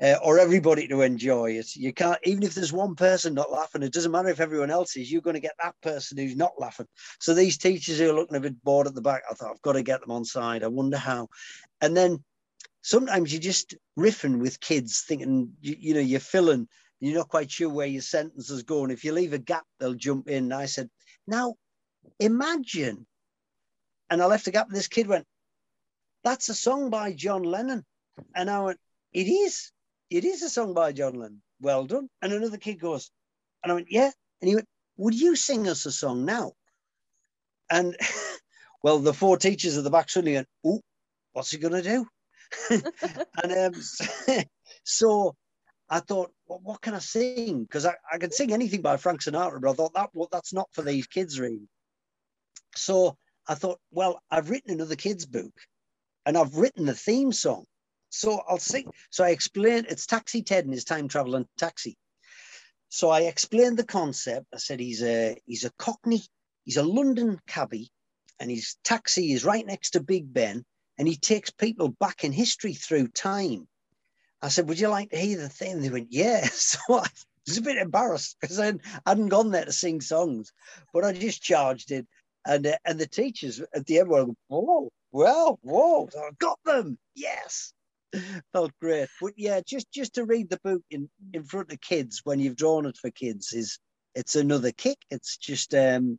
Uh, 0.01 0.17
or 0.23 0.39
everybody 0.39 0.87
to 0.87 1.01
enjoy 1.01 1.53
it. 1.53 1.75
You 1.75 1.91
can't, 1.91 2.19
even 2.25 2.43
if 2.43 2.55
there's 2.55 2.73
one 2.73 2.97
person 2.97 3.33
not 3.33 3.51
laughing, 3.51 3.83
it 3.83 3.95
doesn't 3.95 4.13
matter 4.13 4.29
if 4.29 4.41
everyone 4.41 4.71
else 4.71 4.95
is, 4.95 5.11
you're 5.11 5.23
going 5.23 5.35
to 5.35 5.41
get 5.41 5.55
that 5.63 5.75
person 5.81 6.19
who's 6.19 6.37
not 6.37 6.53
laughing. 6.59 6.87
So 7.19 7.33
these 7.33 7.57
teachers 7.57 7.99
who 7.99 8.11
are 8.11 8.15
looking 8.15 8.37
a 8.37 8.41
bit 8.41 8.63
bored 8.63 8.87
at 8.87 8.95
the 8.95 9.01
back, 9.01 9.23
I 9.31 9.35
thought, 9.35 9.53
I've 9.53 9.63
got 9.63 9.73
to 9.73 9.83
get 9.83 10.03
them 10.03 10.11
on 10.11 10.27
side. 10.27 10.63
I 10.63 10.67
wonder 10.67 10.99
how. 10.99 11.29
And 11.81 11.97
then 11.97 12.23
sometimes 12.83 13.33
you're 13.33 13.41
just 13.41 13.75
riffing 13.99 14.39
with 14.39 14.61
kids, 14.61 15.01
thinking, 15.01 15.53
you, 15.63 15.77
you 15.79 15.95
know, 15.95 16.01
you're 16.01 16.21
filling 16.21 16.69
you're 17.01 17.17
not 17.17 17.29
quite 17.29 17.51
sure 17.51 17.69
where 17.69 17.87
your 17.87 18.03
sentence 18.03 18.51
is 18.51 18.63
going. 18.63 18.91
If 18.91 19.05
you 19.05 19.13
leave 19.13 19.33
a 19.33 19.39
gap, 19.39 19.65
they'll 19.79 19.95
jump 19.95 20.29
in. 20.29 20.45
And 20.45 20.55
I 20.55 20.67
said, 20.67 20.89
now 21.27 21.55
imagine. 22.19 23.07
And 24.09 24.23
I 24.23 24.27
left 24.27 24.47
a 24.47 24.51
gap, 24.51 24.69
and 24.69 24.77
this 24.77 24.89
kid 24.89 25.09
went, 25.09 25.27
that's 26.25 26.49
a 26.49 26.55
song 26.55 26.91
by 26.91 27.13
John 27.13 27.43
Lennon. 27.43 27.85
And 28.35 28.49
I 28.49 28.61
went, 28.61 28.79
it 29.13 29.27
is. 29.27 29.73
It 30.11 30.25
is 30.25 30.43
a 30.43 30.51
song 30.51 30.75
by 30.75 30.93
John 30.93 31.15
Lennon. 31.15 31.43
Well 31.61 31.85
done. 31.87 32.09
And 32.23 32.33
another 32.33 32.59
kid 32.59 32.81
goes, 32.81 33.11
and 33.63 33.73
I 33.73 33.75
went, 33.75 33.89
yeah. 33.91 34.11
And 34.41 34.49
he 34.49 34.55
went, 34.55 34.69
would 34.97 35.19
you 35.19 35.37
sing 35.37 35.69
us 35.69 35.87
a 35.87 35.93
song 35.93 36.25
now? 36.25 36.53
And 37.71 37.97
well, 38.83 38.99
the 38.99 39.13
four 39.13 39.37
teachers 39.37 39.77
at 39.77 39.85
the 39.85 39.91
back 39.91 40.09
suddenly 40.09 40.35
went, 40.35 40.49
oh, 40.65 40.81
what's 41.33 41.51
he 41.51 41.59
going 41.59 41.75
to 41.75 41.83
do? 41.83 42.07
and 43.43 43.75
um, 43.75 43.83
so 44.85 45.35
I 45.89 46.01
thought, 46.01 46.33
well, 46.47 46.61
what 46.63 46.81
can 46.81 46.95
I 46.95 46.99
sing? 46.99 47.63
Because 47.63 47.87
I, 47.87 47.95
I 48.13 48.19
could 48.19 48.33
sing 48.33 48.53
anything 48.53 48.83
by 48.83 48.97
Frank 48.97 49.23
Sinatra, 49.23 49.61
but 49.61 49.71
I 49.71 49.75
thought 49.75 49.95
that 49.95 50.11
well, 50.15 50.29
that's 50.31 50.53
not 50.53 50.69
for 50.73 50.83
these 50.83 51.07
kids, 51.07 51.41
really. 51.41 51.69
So 52.75 53.17
I 53.49 53.55
thought, 53.55 53.81
well, 53.91 54.21
I've 54.31 54.51
written 54.51 54.73
another 54.73 54.97
kid's 54.97 55.27
book 55.27 55.53
and 56.25 56.37
I've 56.37 56.57
written 56.57 56.87
the 56.87 56.95
theme 56.95 57.33
song. 57.33 57.65
So 58.11 58.41
I'll 58.49 58.59
sing. 58.59 58.91
So 59.11 59.25
I 59.25 59.31
explained 59.31 59.87
it's 59.89 60.07
Taxi 60.07 60.43
Ted 60.43 60.65
and 60.65 60.73
his 60.73 60.85
time 60.85 61.09
traveling 61.09 61.47
taxi. 61.59 61.97
So 62.89 63.11
I 63.11 63.23
explained 63.23 63.79
the 63.79 63.85
concept. 63.85 64.47
I 64.55 64.59
said 64.59 64.81
he's 64.81 65.03
a 65.03 65.37
he's 65.45 65.65
a 65.65 65.73
Cockney, 65.79 66.23
he's 66.65 66.77
a 66.77 66.83
London 66.83 67.41
cabbie, 67.47 67.91
and 68.39 68.51
his 68.51 68.77
taxi 68.85 69.33
is 69.33 69.45
right 69.45 69.67
next 69.67 69.91
to 69.91 70.01
Big 70.01 70.33
Ben, 70.33 70.65
and 70.99 71.09
he 71.09 71.17
takes 71.17 71.51
people 71.51 71.89
back 71.89 72.25
in 72.25 72.33
history 72.33 72.75
through 72.75 73.09
time. 73.09 73.69
I 74.43 74.49
said, 74.49 74.69
Would 74.69 74.81
you 74.81 74.89
like 74.89 75.11
to 75.11 75.17
hear 75.17 75.39
the 75.39 75.49
thing? 75.49 75.81
They 75.81 75.91
went, 75.91 76.09
Yeah. 76.11 76.47
So 76.53 76.79
I 76.91 77.07
was 77.47 77.59
a 77.59 77.63
bit 77.63 77.77
embarrassed 77.77 78.37
because 78.41 78.59
I 78.59 78.73
hadn't 79.07 79.29
gone 79.29 79.51
there 79.51 79.65
to 79.65 79.73
sing 79.73 80.01
songs, 80.01 80.53
but 80.93 81.05
I 81.05 81.13
just 81.13 81.43
charged 81.43 81.93
it. 81.93 82.07
And, 82.45 82.67
uh, 82.67 82.77
and 82.85 82.99
the 82.99 83.07
teachers 83.07 83.61
at 83.75 83.87
the 83.87 84.01
end 84.01 84.09
were, 84.09 84.25
like, 84.25 84.37
Whoa, 84.49 84.91
well, 85.13 85.59
whoa, 85.63 86.09
I 86.17 86.31
got 86.39 86.59
them. 86.65 86.99
Yes. 87.15 87.73
Felt 88.53 88.73
great. 88.81 89.09
But 89.21 89.35
yeah, 89.37 89.61
just 89.67 89.91
just 89.93 90.15
to 90.15 90.25
read 90.25 90.51
the 90.51 90.61
book 90.63 90.83
in, 90.91 91.09
in 91.33 91.45
front 91.45 91.73
of 91.73 91.81
kids 91.81 92.21
when 92.25 92.41
you've 92.41 92.57
drawn 92.57 92.87
it 92.87 92.97
for 92.97 93.11
kids 93.11 93.53
is 93.53 93.79
it's 94.15 94.37
another 94.37 94.73
kick. 94.73 94.99
It's 95.11 95.37
just 95.37 95.75
um 95.75 96.19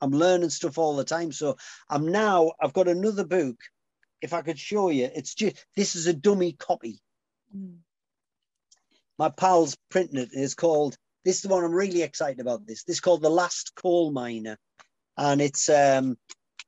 I'm 0.00 0.12
learning 0.12 0.50
stuff 0.50 0.78
all 0.78 0.96
the 0.96 1.04
time. 1.04 1.32
So 1.32 1.56
I'm 1.88 2.08
now 2.08 2.52
I've 2.60 2.72
got 2.72 2.88
another 2.88 3.24
book 3.24 3.56
if 4.20 4.32
I 4.32 4.42
could 4.42 4.58
show 4.58 4.90
you, 4.90 5.08
it's 5.14 5.34
just 5.34 5.64
this 5.76 5.96
is 5.96 6.06
a 6.06 6.12
dummy 6.12 6.52
copy. 6.52 7.00
Mm. 7.56 7.78
My 9.18 9.28
pal's 9.28 9.76
printing 9.90 10.18
it. 10.18 10.30
It's 10.32 10.54
called. 10.54 10.96
This 11.24 11.36
is 11.36 11.42
the 11.42 11.48
one 11.48 11.64
I'm 11.64 11.72
really 11.72 12.02
excited 12.02 12.40
about. 12.40 12.66
This. 12.66 12.84
This 12.84 12.96
is 12.96 13.00
called 13.00 13.22
the 13.22 13.30
Last 13.30 13.74
Coal 13.74 14.12
Miner, 14.12 14.56
and 15.16 15.40
it's 15.40 15.68
um, 15.68 16.16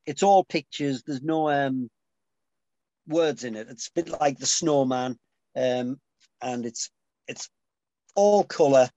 it's 0.06 0.22
all 0.22 0.44
pictures. 0.44 1.02
There's 1.06 1.22
no 1.22 1.48
um, 1.50 1.88
words 3.06 3.44
in 3.44 3.54
it. 3.56 3.68
It's 3.70 3.88
a 3.88 4.02
bit 4.02 4.20
like 4.20 4.38
the 4.38 4.46
Snowman, 4.46 5.16
um, 5.56 6.00
and 6.42 6.66
it's 6.66 6.90
it's 7.28 7.48
all 8.14 8.44
color. 8.44 8.90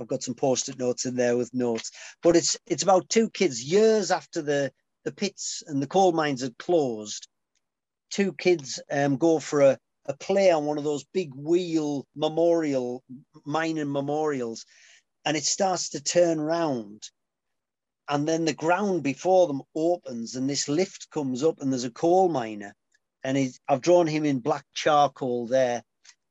I've 0.00 0.08
got 0.08 0.22
some 0.22 0.34
post-it 0.34 0.78
notes 0.78 1.06
in 1.06 1.16
there 1.16 1.36
with 1.36 1.54
notes, 1.54 1.90
but 2.22 2.36
it's 2.36 2.56
it's 2.66 2.82
about 2.82 3.08
two 3.08 3.30
kids 3.30 3.62
years 3.62 4.10
after 4.10 4.42
the 4.42 4.72
the 5.04 5.12
pits 5.12 5.62
and 5.66 5.82
the 5.82 5.86
coal 5.86 6.12
mines 6.12 6.42
had 6.42 6.58
closed. 6.58 7.28
Two 8.10 8.32
kids 8.34 8.80
um, 8.90 9.16
go 9.16 9.38
for 9.38 9.62
a, 9.62 9.78
a 10.06 10.14
play 10.14 10.50
on 10.50 10.64
one 10.64 10.78
of 10.78 10.84
those 10.84 11.04
big 11.04 11.34
wheel 11.34 12.06
memorial 12.14 13.02
mining 13.44 13.90
memorials, 13.90 14.64
and 15.24 15.36
it 15.36 15.44
starts 15.44 15.90
to 15.90 16.02
turn 16.02 16.40
round. 16.40 17.02
And 18.08 18.26
then 18.26 18.44
the 18.44 18.52
ground 18.52 19.02
before 19.02 19.46
them 19.46 19.62
opens 19.74 20.34
and 20.34 20.50
this 20.50 20.68
lift 20.68 21.08
comes 21.10 21.42
up 21.42 21.60
and 21.60 21.72
there's 21.72 21.84
a 21.84 21.90
coal 21.90 22.28
miner. 22.28 22.74
And 23.22 23.36
he's, 23.36 23.60
I've 23.68 23.80
drawn 23.80 24.08
him 24.08 24.24
in 24.24 24.40
black 24.40 24.64
charcoal 24.74 25.46
there 25.46 25.82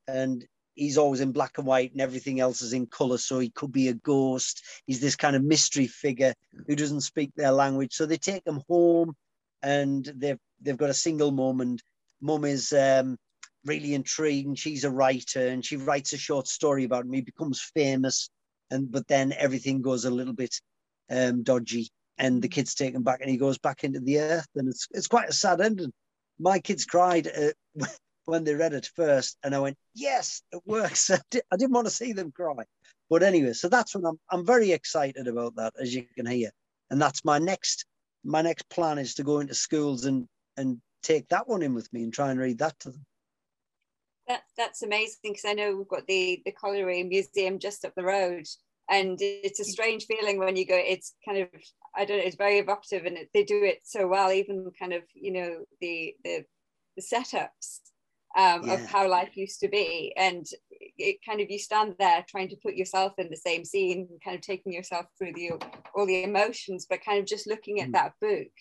and 0.08 0.46
he's 0.76 0.98
always 0.98 1.22
in 1.22 1.32
black 1.32 1.58
and 1.58 1.66
white 1.66 1.94
and 1.94 2.02
everything 2.02 2.40
else 2.40 2.62
is 2.62 2.74
in 2.74 2.88
color 2.88 3.18
so 3.18 3.40
he 3.40 3.50
could 3.50 3.72
be 3.72 3.88
a 3.88 3.94
ghost. 3.94 4.64
He's 4.86 5.00
this 5.00 5.16
kind 5.16 5.36
of 5.36 5.44
mystery 5.44 5.88
figure 5.88 6.34
who 6.68 6.76
doesn't 6.76 7.02
speak 7.02 7.32
their 7.36 7.52
language. 7.52 7.94
So 7.94 8.06
they 8.06 8.18
take 8.18 8.46
him 8.46 8.62
home 8.68 9.16
and 9.64 10.04
they've 10.16 10.40
they've 10.62 10.78
got 10.78 10.90
a 10.90 10.94
single 10.94 11.32
mum 11.32 11.62
and 11.62 11.82
mum 12.20 12.46
is 12.46 12.74
um, 12.74 13.18
really 13.66 13.94
intrigued 13.94 14.58
she's 14.58 14.84
a 14.84 14.90
writer 14.90 15.48
and 15.48 15.64
she 15.64 15.78
writes 15.78 16.14
a 16.14 16.18
short 16.18 16.48
story 16.48 16.84
about 16.84 17.06
me 17.06 17.22
becomes 17.22 17.62
famous 17.76 18.30
and 18.72 18.92
but 18.92 19.08
then 19.08 19.34
everything 19.38 19.82
goes 19.82 20.06
a 20.06 20.10
little 20.10 20.34
bit 20.34 20.60
um, 21.12 21.44
dodgy, 21.44 21.90
and 22.18 22.42
the 22.42 22.48
kids 22.48 22.74
taken 22.74 23.04
back, 23.04 23.22
and 23.22 23.30
he 23.30 23.38
goes 23.38 23.58
back 23.58 23.84
into 23.84 24.00
the 24.00 24.20
earth, 24.20 24.48
and 24.56 24.68
it's 24.68 24.88
it's 24.92 25.08
quite 25.08 25.30
a 25.30 25.34
sad 25.34 25.62
ending. 25.62 25.92
My 26.40 26.60
kids 26.60 26.86
cried 26.86 27.28
uh, 27.28 27.86
when 28.26 28.44
they 28.44 28.56
read 28.56 28.74
it 28.74 28.90
first, 28.96 29.38
and 29.44 29.54
I 29.54 29.60
went, 29.60 29.78
"Yes, 29.94 30.42
it 30.52 30.62
works." 30.66 31.10
I, 31.12 31.20
did, 31.30 31.44
didn't 31.52 31.74
want 31.74 31.88
to 31.88 31.94
see 31.94 32.14
them 32.14 32.32
cry, 32.32 32.64
but 33.10 33.24
anyway, 33.24 33.54
so 33.54 33.70
that's 33.70 33.94
when 33.94 34.06
I'm 34.06 34.20
I'm 34.32 34.46
very 34.46 34.72
excited 34.72 35.28
about 35.28 35.56
that, 35.58 35.74
as 35.80 35.94
you 35.94 36.06
can 36.16 36.26
hear, 36.26 36.52
and 36.90 37.02
that's 37.02 37.26
my 37.26 37.38
next 37.38 37.86
my 38.24 38.42
next 38.42 38.70
plan 38.70 38.98
is 38.98 39.16
to 39.16 39.24
go 39.24 39.40
into 39.40 39.54
schools 39.54 40.06
and 40.06 40.28
and 40.58 40.80
take 41.04 41.28
that 41.30 41.48
one 41.48 41.64
in 41.64 41.74
with 41.74 41.92
me 41.92 42.04
and 42.04 42.14
try 42.14 42.32
and 42.32 42.40
read 42.40 42.60
that 42.60 42.80
to 42.80 42.92
them. 42.92 43.04
That, 44.32 44.44
that's 44.58 44.82
amazing 44.82 45.18
because 45.24 45.44
I 45.46 45.52
know 45.52 45.76
we've 45.76 45.88
got 45.90 46.08
the 46.08 46.42
the 46.46 46.54
Colliery 46.54 47.04
Museum 47.04 47.60
just 47.60 47.84
up 47.84 47.94
the 47.96 48.04
road, 48.04 48.46
and 48.92 49.18
it's 49.22 49.60
a 49.60 49.64
strange 49.64 50.06
feeling 50.06 50.38
when 50.38 50.56
you 50.56 50.66
go 50.66 50.76
it's 50.78 51.16
kind 51.26 51.40
of 51.40 51.48
i 51.96 52.06
don't 52.06 52.18
know 52.18 52.24
it's 52.24 52.36
very 52.36 52.60
evocative 52.60 53.06
and 53.06 53.18
it, 53.18 53.30
they 53.34 53.44
do 53.44 53.64
it 53.64 53.80
so 53.84 54.08
well 54.08 54.32
even 54.32 54.70
kind 54.78 54.94
of 54.94 55.02
you 55.14 55.32
know 55.32 55.60
the 55.80 56.14
the, 56.24 56.44
the 56.96 57.02
setups 57.02 57.80
um, 58.38 58.66
yeah. 58.66 58.76
of 58.76 58.86
how 58.86 59.10
life 59.10 59.36
used 59.36 59.60
to 59.60 59.68
be 59.68 60.14
and 60.16 60.46
it 60.98 61.18
kind 61.28 61.42
of 61.42 61.50
you 61.50 61.60
stand 61.60 61.96
there 62.00 62.24
trying 62.30 62.48
to 62.48 62.56
put 62.64 62.76
yourself 62.76 63.14
in 63.18 63.30
the 63.30 63.36
same 63.36 63.66
scene 63.66 64.08
kind 64.24 64.36
of 64.36 64.42
taking 64.42 64.72
yourself 64.72 65.06
through 65.18 65.34
the 65.34 65.52
all 65.96 66.06
the 66.06 66.24
emotions 66.24 66.86
but 66.90 67.04
kind 67.04 67.20
of 67.20 67.26
just 67.26 67.48
looking 67.48 67.82
at 67.82 67.90
mm. 67.90 67.94
that 67.94 68.14
book 68.22 68.52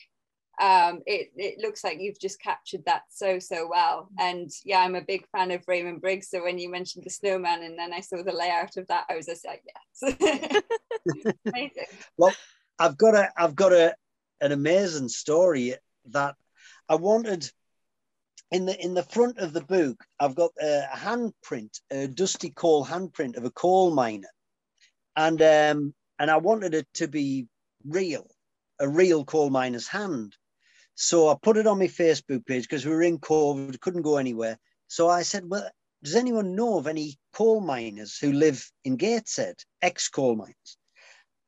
um, 0.61 1.01
it, 1.07 1.33
it 1.37 1.59
looks 1.59 1.83
like 1.83 1.99
you've 2.01 2.21
just 2.21 2.41
captured 2.41 2.85
that 2.85 3.03
so 3.09 3.39
so 3.39 3.67
well. 3.69 4.09
And 4.19 4.51
yeah 4.65 4.81
i'm 4.81 4.95
a 4.95 5.01
big 5.01 5.27
fan 5.33 5.51
of 5.51 5.67
raymond 5.67 6.01
briggs. 6.01 6.29
So 6.29 6.43
when 6.45 6.59
you 6.59 6.71
mentioned 6.71 7.05
the 7.05 7.11
snowman 7.11 7.63
and 7.63 7.79
then 7.79 7.93
i 7.93 8.01
saw 8.01 8.23
the 8.23 8.33
layout 8.33 8.77
of 8.77 8.87
that 8.89 9.07
i 9.11 9.17
was 9.17 9.27
just 9.27 9.47
like 9.47 9.63
yes. 9.67 10.15
Amazing. 11.47 11.85
Well 12.17 12.35
i've 12.79 12.97
got 12.99 13.15
a 13.15 13.31
i've 13.37 13.57
got 13.57 13.73
a 13.73 13.95
an 14.41 14.53
amazing 14.53 15.09
story 15.09 15.75
that 16.07 16.35
i 16.89 16.95
wanted 16.95 17.51
in 18.51 18.67
the 18.67 18.85
in 18.85 18.95
the 18.95 19.03
front 19.03 19.39
of 19.39 19.53
the 19.53 19.63
book 19.63 20.05
i've 20.19 20.35
got 20.35 20.51
a 20.61 20.85
handprint 20.95 21.81
a 21.91 22.07
dusty 22.07 22.51
coal 22.51 22.85
handprint 22.85 23.37
of 23.37 23.45
a 23.45 23.51
coal 23.51 23.93
miner. 23.93 24.29
And 25.17 25.41
um 25.41 25.95
and 26.19 26.31
i 26.31 26.37
wanted 26.37 26.75
it 26.75 26.87
to 26.95 27.09
be 27.09 27.47
real 27.87 28.27
a 28.79 28.89
real 28.89 29.25
coal 29.25 29.51
miner's 29.51 29.89
hand 29.89 30.37
so 31.01 31.30
I 31.30 31.36
put 31.40 31.57
it 31.57 31.66
on 31.66 31.78
my 31.78 31.86
Facebook 31.86 32.44
page 32.44 32.64
because 32.64 32.84
we 32.84 32.92
were 32.92 33.03
in 33.03 33.18
COVID, 33.18 33.80
couldn't 33.80 34.03
go 34.03 34.18
anywhere. 34.18 34.59
So 34.86 35.09
I 35.09 35.22
said, 35.22 35.48
well, 35.48 35.66
does 36.05 36.14
anyone 36.14 36.55
know 36.55 36.76
of 36.76 36.86
any 36.86 37.18
coal 37.32 37.62
miners 37.62 38.18
who 38.18 38.34
live 38.34 38.70
in 38.84 38.96
Gateshead, 38.96 39.55
ex-coal 39.80 40.36
miners? 40.36 40.76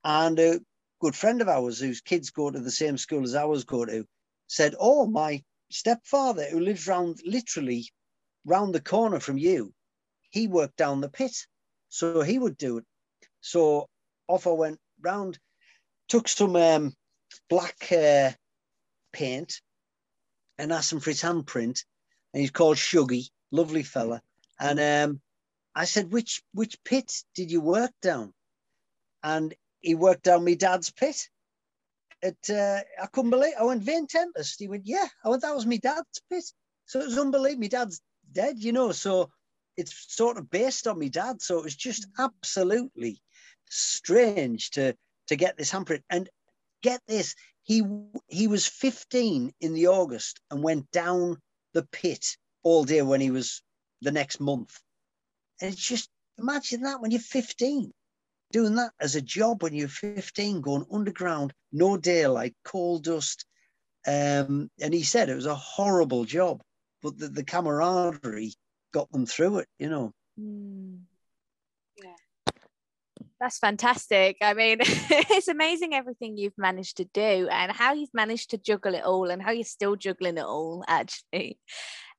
And 0.05 0.38
a 0.38 0.61
good 1.03 1.14
friend 1.14 1.42
of 1.42 1.50
ours 1.50 1.78
whose 1.78 2.00
kids 2.00 2.30
go 2.30 2.50
to 2.50 2.61
the 2.61 2.70
same 2.70 2.96
school 2.96 3.24
as 3.24 3.34
ours 3.34 3.64
go 3.64 3.84
to 3.84 4.07
said, 4.46 4.74
oh, 4.80 5.07
my 5.07 5.42
stepfather 5.70 6.46
who 6.46 6.61
lives 6.61 6.86
round 6.86 7.20
literally 7.26 7.90
round 8.46 8.74
the 8.74 8.80
corner 8.80 9.20
from 9.20 9.36
you, 9.36 9.74
he 10.30 10.46
worked 10.48 10.78
down 10.78 11.03
the 11.03 11.11
pit. 11.11 11.36
So 11.90 12.22
he 12.22 12.38
would 12.38 12.57
do 12.57 12.78
it. 12.78 12.84
So 13.42 13.90
off 14.28 14.46
I 14.46 14.53
went 14.53 14.78
round, 15.03 15.38
took 16.09 16.26
some 16.26 16.57
um, 16.57 16.94
black 17.50 17.76
uh, 17.92 18.30
paint 19.13 19.61
and 20.59 20.73
asked 20.73 20.93
him 20.93 21.01
for 21.01 21.11
his 21.11 21.23
handprint. 21.23 21.85
And 22.33 22.41
he's 22.41 22.51
called 22.51 22.77
Shuggy, 22.77 23.29
lovely 23.51 23.83
fella. 23.83 24.23
And 24.59 24.81
um, 24.81 25.21
I 25.75 25.85
said, 25.85 26.13
which 26.13 26.43
which 26.55 26.83
pit 26.85 27.13
did 27.35 27.51
you 27.51 27.61
work 27.61 27.93
down? 28.01 28.33
And 29.23 29.55
he 29.81 29.95
worked 29.95 30.25
down 30.25 30.45
my 30.45 30.55
dad's 30.55 30.91
pit. 30.91 31.29
It, 32.23 32.39
uh, 32.51 32.81
I 33.03 33.07
couldn't 33.07 33.31
believe. 33.31 33.55
I 33.59 33.65
went 33.65 33.83
Vane 33.83 34.07
Tempest. 34.07 34.61
He 34.61 34.69
went, 34.69 34.87
yeah. 34.87 35.07
I 35.25 35.29
went, 35.29 35.43
that 35.43 35.55
was 35.55 35.67
my 35.67 35.79
dad's 35.79 36.23
pit. 36.31 36.45
So 36.87 37.01
it 37.01 37.07
was 37.07 37.19
unbelievable. 37.19 37.63
My 37.63 37.69
dad's 37.69 38.01
dead, 38.31 38.59
you 38.59 38.73
know. 38.73 38.93
So 38.93 39.31
it's 39.77 40.15
sort 40.15 40.39
of 40.39 40.51
based 40.51 40.87
on 40.87 40.99
my 40.99 41.09
dad. 41.09 41.43
So 41.43 41.59
it 41.59 41.65
was 41.65 41.77
just 41.77 42.07
absolutely 42.19 43.21
strange 43.69 44.71
to 44.73 44.95
to 45.29 45.37
get 45.37 45.57
this 45.57 45.73
handprint. 45.73 46.03
And 46.11 46.29
get 46.83 47.01
this, 47.07 47.35
he 47.63 47.83
he 48.29 48.49
was 48.49 48.67
15 48.67 49.53
in 49.61 49.75
the 49.75 49.89
August 49.89 50.41
and 50.51 50.63
went 50.63 50.91
down 50.91 51.39
the 51.75 51.87
pit 51.93 52.37
all 52.63 52.85
day 52.85 53.03
when 53.03 53.21
he 53.21 53.31
was 53.31 53.63
the 54.01 54.13
next 54.13 54.41
month. 54.41 54.79
And 55.61 55.73
it's 55.73 55.83
just 55.83 56.09
imagine 56.39 56.83
that 56.83 57.01
when 57.01 57.11
you're 57.11 57.21
15, 57.21 57.93
doing 58.51 58.75
that 58.77 58.93
as 59.01 59.17
a 59.17 59.23
job 59.23 59.63
when 59.63 59.75
you're 59.75 59.89
15, 59.89 60.61
going 60.61 60.87
underground, 60.93 61.53
no 61.73 61.97
daylight, 61.97 62.55
coal 62.65 62.99
dust. 62.99 63.45
Um, 64.07 64.69
and 64.81 64.93
he 64.93 65.05
said 65.05 65.29
it 65.29 65.37
was 65.37 65.47
a 65.47 65.55
horrible 65.55 66.25
job, 66.25 66.63
but 67.03 67.17
the, 67.17 67.29
the 67.29 67.45
camaraderie 67.45 68.55
got 68.93 69.11
them 69.13 69.27
through 69.27 69.59
it, 69.59 69.69
you 69.79 69.89
know. 69.89 70.13
Mm. 70.39 71.03
That's 73.43 73.59
fantastic. 73.59 74.36
I 74.40 74.55
mean, 74.55 74.78
it's 74.82 75.49
amazing 75.49 75.95
everything 75.95 76.36
you've 76.36 76.57
managed 76.57 76.99
to 76.99 77.07
do 77.07 77.49
and 77.51 77.72
how 77.72 77.93
you've 77.93 78.14
managed 78.14 78.51
to 78.51 78.59
juggle 78.59 78.95
it 78.95 79.03
all 79.05 79.30
and 79.30 79.43
how 79.43 79.51
you're 79.51 79.64
still 79.64 79.97
juggling 79.97 80.38
it 80.38 80.45
all, 80.45 80.84
actually. 80.88 81.59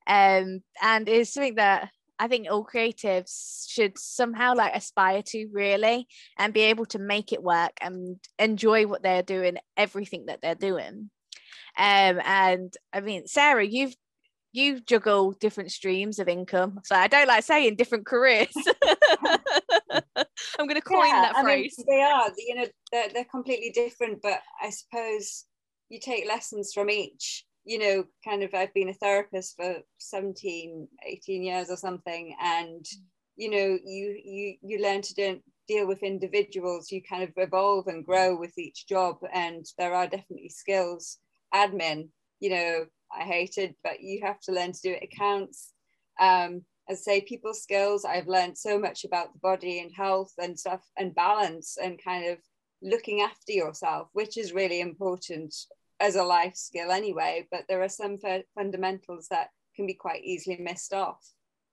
Um, 0.06 0.60
and 0.82 1.08
it's 1.08 1.32
something 1.32 1.54
that 1.54 1.88
I 2.18 2.28
think 2.28 2.46
all 2.50 2.66
creatives 2.66 3.64
should 3.70 3.98
somehow 3.98 4.54
like 4.54 4.76
aspire 4.76 5.22
to 5.28 5.48
really 5.50 6.08
and 6.38 6.52
be 6.52 6.60
able 6.60 6.84
to 6.86 6.98
make 6.98 7.32
it 7.32 7.42
work 7.42 7.72
and 7.80 8.18
enjoy 8.38 8.86
what 8.86 9.02
they're 9.02 9.22
doing, 9.22 9.56
everything 9.78 10.26
that 10.26 10.42
they're 10.42 10.54
doing. 10.54 11.10
Um, 11.78 12.20
and 12.24 12.74
I 12.92 13.00
mean, 13.00 13.26
Sarah, 13.28 13.64
you've 13.66 13.96
you 14.52 14.80
juggle 14.80 15.32
different 15.32 15.72
streams 15.72 16.18
of 16.20 16.28
income. 16.28 16.80
So 16.84 16.96
I 16.96 17.08
don't 17.08 17.28
like 17.28 17.44
saying 17.44 17.76
different 17.76 18.06
careers. 18.06 18.54
I'm 20.58 20.66
going 20.66 20.80
to 20.80 20.86
coin 20.86 21.06
yeah, 21.06 21.32
that 21.32 21.42
phrase. 21.42 21.76
I 21.78 21.82
mean, 21.90 21.98
they 21.98 22.04
are, 22.04 22.30
you 22.36 22.54
know, 22.54 22.66
they're, 22.92 23.08
they're 23.10 23.24
completely 23.24 23.70
different, 23.70 24.22
but 24.22 24.40
I 24.62 24.70
suppose 24.70 25.44
you 25.88 25.98
take 26.00 26.28
lessons 26.28 26.72
from 26.72 26.90
each. 26.90 27.44
You 27.64 27.78
know, 27.78 28.04
kind 28.22 28.42
of, 28.42 28.52
I've 28.52 28.74
been 28.74 28.90
a 28.90 28.94
therapist 28.94 29.56
for 29.56 29.76
17, 29.98 30.86
18 31.06 31.42
years 31.42 31.70
or 31.70 31.76
something, 31.76 32.36
and 32.40 32.84
you 33.36 33.50
know, 33.50 33.78
you 33.84 34.20
you 34.24 34.56
you 34.62 34.78
learn 34.80 35.02
to 35.02 35.14
do, 35.14 35.40
deal 35.66 35.86
with 35.86 36.02
individuals. 36.02 36.92
You 36.92 37.02
kind 37.02 37.22
of 37.22 37.30
evolve 37.36 37.86
and 37.88 38.04
grow 38.04 38.36
with 38.36 38.56
each 38.58 38.86
job, 38.86 39.16
and 39.32 39.64
there 39.78 39.94
are 39.94 40.06
definitely 40.06 40.50
skills. 40.50 41.18
Admin, 41.54 42.08
you 42.40 42.50
know, 42.50 42.84
I 43.16 43.22
hated, 43.22 43.74
but 43.82 44.00
you 44.00 44.20
have 44.24 44.40
to 44.42 44.52
learn 44.52 44.72
to 44.72 44.80
do 44.82 44.92
it. 44.92 45.04
It 45.04 45.16
counts. 45.16 45.72
Um, 46.20 46.64
as 46.88 47.00
I 47.00 47.02
say, 47.02 47.20
people 47.22 47.54
skills, 47.54 48.04
I've 48.04 48.28
learned 48.28 48.58
so 48.58 48.78
much 48.78 49.04
about 49.04 49.32
the 49.32 49.38
body 49.38 49.80
and 49.80 49.90
health 49.92 50.32
and 50.38 50.58
stuff 50.58 50.82
and 50.98 51.14
balance 51.14 51.76
and 51.82 52.02
kind 52.02 52.30
of 52.30 52.38
looking 52.82 53.22
after 53.22 53.52
yourself, 53.52 54.08
which 54.12 54.36
is 54.36 54.52
really 54.52 54.80
important 54.80 55.54
as 56.00 56.16
a 56.16 56.24
life 56.24 56.56
skill 56.56 56.90
anyway, 56.90 57.46
but 57.50 57.64
there 57.68 57.82
are 57.82 57.88
some 57.88 58.18
fundamentals 58.54 59.28
that 59.30 59.48
can 59.74 59.86
be 59.86 59.94
quite 59.94 60.24
easily 60.24 60.58
missed 60.58 60.92
off. 60.92 61.24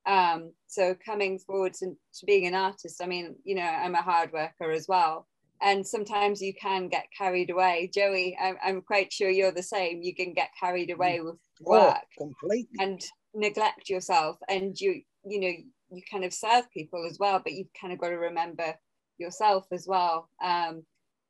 Um, 0.05 0.53
so 0.67 0.95
coming 1.05 1.37
forward 1.39 1.73
to, 1.75 1.87
to 1.87 2.25
being 2.25 2.47
an 2.47 2.55
artist, 2.55 3.01
I 3.03 3.07
mean, 3.07 3.35
you 3.43 3.55
know, 3.55 3.63
I'm 3.63 3.95
a 3.95 4.01
hard 4.01 4.31
worker 4.31 4.71
as 4.71 4.87
well. 4.87 5.27
And 5.61 5.85
sometimes 5.85 6.41
you 6.41 6.55
can 6.55 6.87
get 6.87 7.05
carried 7.15 7.51
away. 7.51 7.91
Joey, 7.93 8.35
I'm, 8.41 8.57
I'm 8.63 8.81
quite 8.81 9.13
sure 9.13 9.29
you're 9.29 9.51
the 9.51 9.61
same. 9.61 10.01
You 10.01 10.15
can 10.15 10.33
get 10.33 10.49
carried 10.59 10.89
away 10.89 11.19
with 11.21 11.35
oh, 11.35 11.71
work 11.71 11.97
oh, 12.19 12.23
completely. 12.25 12.79
and 12.79 12.99
neglect 13.33 13.89
yourself. 13.89 14.37
And 14.49 14.79
you, 14.79 15.01
you 15.25 15.39
know, 15.39 15.53
you 15.91 16.01
kind 16.09 16.23
of 16.23 16.33
serve 16.33 16.71
people 16.71 17.05
as 17.09 17.17
well, 17.19 17.41
but 17.43 17.53
you've 17.53 17.73
kind 17.79 17.93
of 17.93 17.99
got 17.99 18.09
to 18.09 18.17
remember 18.17 18.75
yourself 19.17 19.65
as 19.71 19.85
well. 19.87 20.29
Um, 20.43 20.83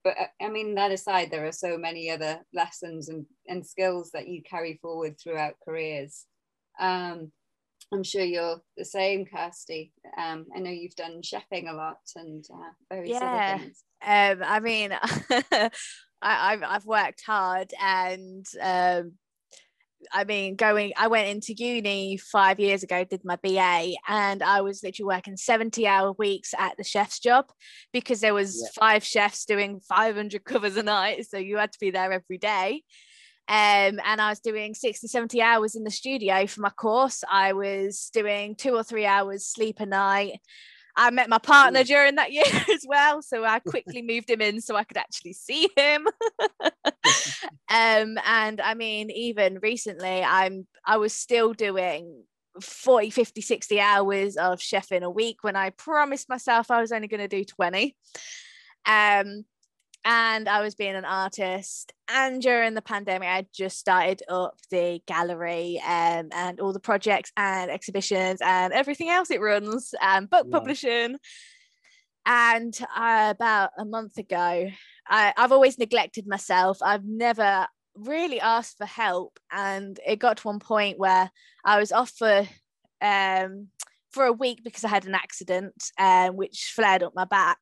but 0.04 0.16
uh, 0.20 0.46
I 0.46 0.50
mean, 0.50 0.76
that 0.76 0.92
aside, 0.92 1.30
there 1.32 1.46
are 1.46 1.52
so 1.52 1.78
many 1.78 2.10
other 2.10 2.40
lessons 2.54 3.10
and, 3.10 3.26
and 3.48 3.66
skills 3.66 4.12
that 4.14 4.28
you 4.28 4.42
carry 4.44 4.80
forward 4.82 5.20
throughout 5.20 5.56
careers. 5.64 6.26
Um, 6.80 7.32
I'm 7.94 8.04
sure 8.04 8.24
you're 8.24 8.62
the 8.78 8.86
same, 8.86 9.26
Kirsty. 9.26 9.92
Um, 10.18 10.46
I 10.56 10.60
know 10.60 10.72
you've 10.72 10.96
done 10.96 11.22
chefing 11.22 11.70
a 11.70 11.76
lot 11.76 12.00
and 12.16 12.46
uh, 12.52 12.72
various 12.90 13.20
yeah. 13.20 13.54
other 13.54 13.64
things. 13.64 13.84
Um, 14.04 14.42
I 14.44 14.60
mean, 14.62 14.92
I, 16.22 16.52
have 16.52 16.64
I've 16.64 16.86
worked 16.86 17.24
hard 17.26 17.74
and 17.82 18.46
um, 18.62 19.14
I 20.12 20.24
mean, 20.24 20.56
going, 20.56 20.94
I 20.98 21.08
went 21.08 21.30
into 21.30 21.54
uni 21.54 22.18
five 22.18 22.60
years 22.60 22.84
ago, 22.84 23.04
did 23.04 23.22
my 23.24 23.38
BA, 23.38 23.94
and 24.08 24.44
I 24.44 24.62
was 24.62 24.84
literally 24.84 25.08
working 25.08 25.38
70 25.38 25.88
hour 25.88 26.14
weeks 26.14 26.54
at 26.58 26.78
the 26.78 26.84
chef's 26.84 27.20
job 27.20 27.46
because 27.94 28.22
there 28.22 28.34
was 28.34 28.62
yeah. 28.62 28.70
five 28.80 29.04
chefs 29.04 29.46
doing 29.46 29.80
500 29.88 30.44
covers 30.44 30.78
a 30.78 30.84
night. 30.84 31.26
So 31.30 31.38
you 31.38 31.58
had 31.58 31.72
to 31.72 31.80
be 31.80 31.92
there 31.92 32.12
every 32.12 32.38
day. 32.38 32.84
Um, 33.48 34.00
and 34.06 34.22
I 34.22 34.30
was 34.30 34.40
doing 34.40 34.74
60, 34.74 35.08
70 35.08 35.42
hours 35.42 35.76
in 35.76 35.84
the 35.84 35.92
studio 35.92 36.48
for 36.48 36.62
my 36.62 36.70
course. 36.70 37.24
I 37.30 37.54
was 37.54 38.10
doing 38.14 38.56
two 38.56 38.76
or 38.76 38.84
three 38.84 39.06
hours 39.06 39.46
sleep 39.46 39.80
a 39.80 39.86
night. 39.86 40.40
I 40.96 41.10
met 41.12 41.30
my 41.30 41.38
partner 41.38 41.84
during 41.84 42.16
that 42.16 42.32
year 42.32 42.44
as 42.74 42.86
well. 42.88 43.22
So 43.22 43.44
I 43.44 43.60
quickly 43.60 44.02
moved 44.02 44.30
him 44.30 44.42
in 44.42 44.62
so 44.62 44.76
I 44.76 44.84
could 44.84 44.98
actually 44.98 45.34
see 45.34 45.70
him. 45.76 46.08
um, 47.70 48.18
and 48.26 48.62
I 48.62 48.74
mean, 48.76 49.10
even 49.12 49.60
recently, 49.62 50.24
I'm 50.24 50.68
I 50.86 50.98
was 50.98 51.14
still 51.14 51.54
doing 51.54 52.24
40, 52.60 53.10
50, 53.10 53.42
60 53.42 53.80
hours 53.80 54.36
of 54.36 54.60
chefing 54.60 55.04
a 55.04 55.10
week 55.10 55.38
when 55.42 55.56
I 55.56 55.70
promised 55.70 56.28
myself 56.30 56.70
I 56.70 56.82
was 56.82 56.92
only 56.92 57.08
going 57.08 57.22
to 57.22 57.28
do 57.28 57.46
20. 57.46 57.96
Um, 58.86 59.46
and 60.04 60.50
I 60.50 60.62
was 60.62 60.76
being 60.76 60.96
an 60.96 61.06
artist. 61.06 61.94
And 62.10 62.42
during 62.42 62.74
the 62.74 62.82
pandemic, 62.82 63.28
I 63.28 63.46
just 63.54 63.78
started 63.78 64.24
up 64.28 64.58
the 64.70 65.02
gallery 65.06 65.82
um, 65.86 66.30
and 66.34 66.60
all 66.60 66.74
the 66.74 66.80
projects 66.80 67.32
and 67.38 67.70
exhibitions 67.70 68.40
and 68.44 68.74
everything 68.74 69.10
else 69.10 69.32
it 69.32 69.42
runs, 69.42 69.94
and 70.02 70.30
book 70.30 70.48
yeah. 70.50 70.58
publishing. 70.58 71.18
And 72.26 72.78
uh, 72.96 73.34
about 73.36 73.72
a 73.78 73.86
month 73.86 74.18
ago, 74.18 74.70
I, 75.08 75.34
I've 75.36 75.52
always 75.52 75.80
neglected 75.80 76.28
myself. 76.28 76.80
I've 76.82 77.06
never 77.06 77.68
really 77.96 78.40
asked 78.40 78.78
for 78.78 78.86
help, 78.86 79.40
and 79.52 80.00
it 80.06 80.20
got 80.20 80.38
to 80.38 80.48
one 80.48 80.60
point 80.60 81.00
where 81.00 81.30
I 81.64 81.80
was 81.80 81.92
off 81.92 82.12
for 82.12 82.48
um, 83.02 83.68
for 84.12 84.26
a 84.26 84.34
week 84.34 84.64
because 84.64 84.84
I 84.84 84.90
had 84.90 85.06
an 85.06 85.16
accident, 85.16 85.74
um, 85.98 86.36
which 86.36 86.74
flared 86.76 87.04
up 87.04 87.14
my 87.16 87.26
back 87.26 87.60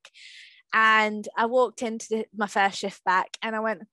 and 0.74 1.28
I 1.36 1.46
walked 1.46 1.82
into 1.82 2.08
the, 2.10 2.26
my 2.36 2.48
first 2.48 2.80
shift 2.80 3.04
back 3.04 3.38
and 3.42 3.56
I 3.56 3.60
went, 3.60 3.84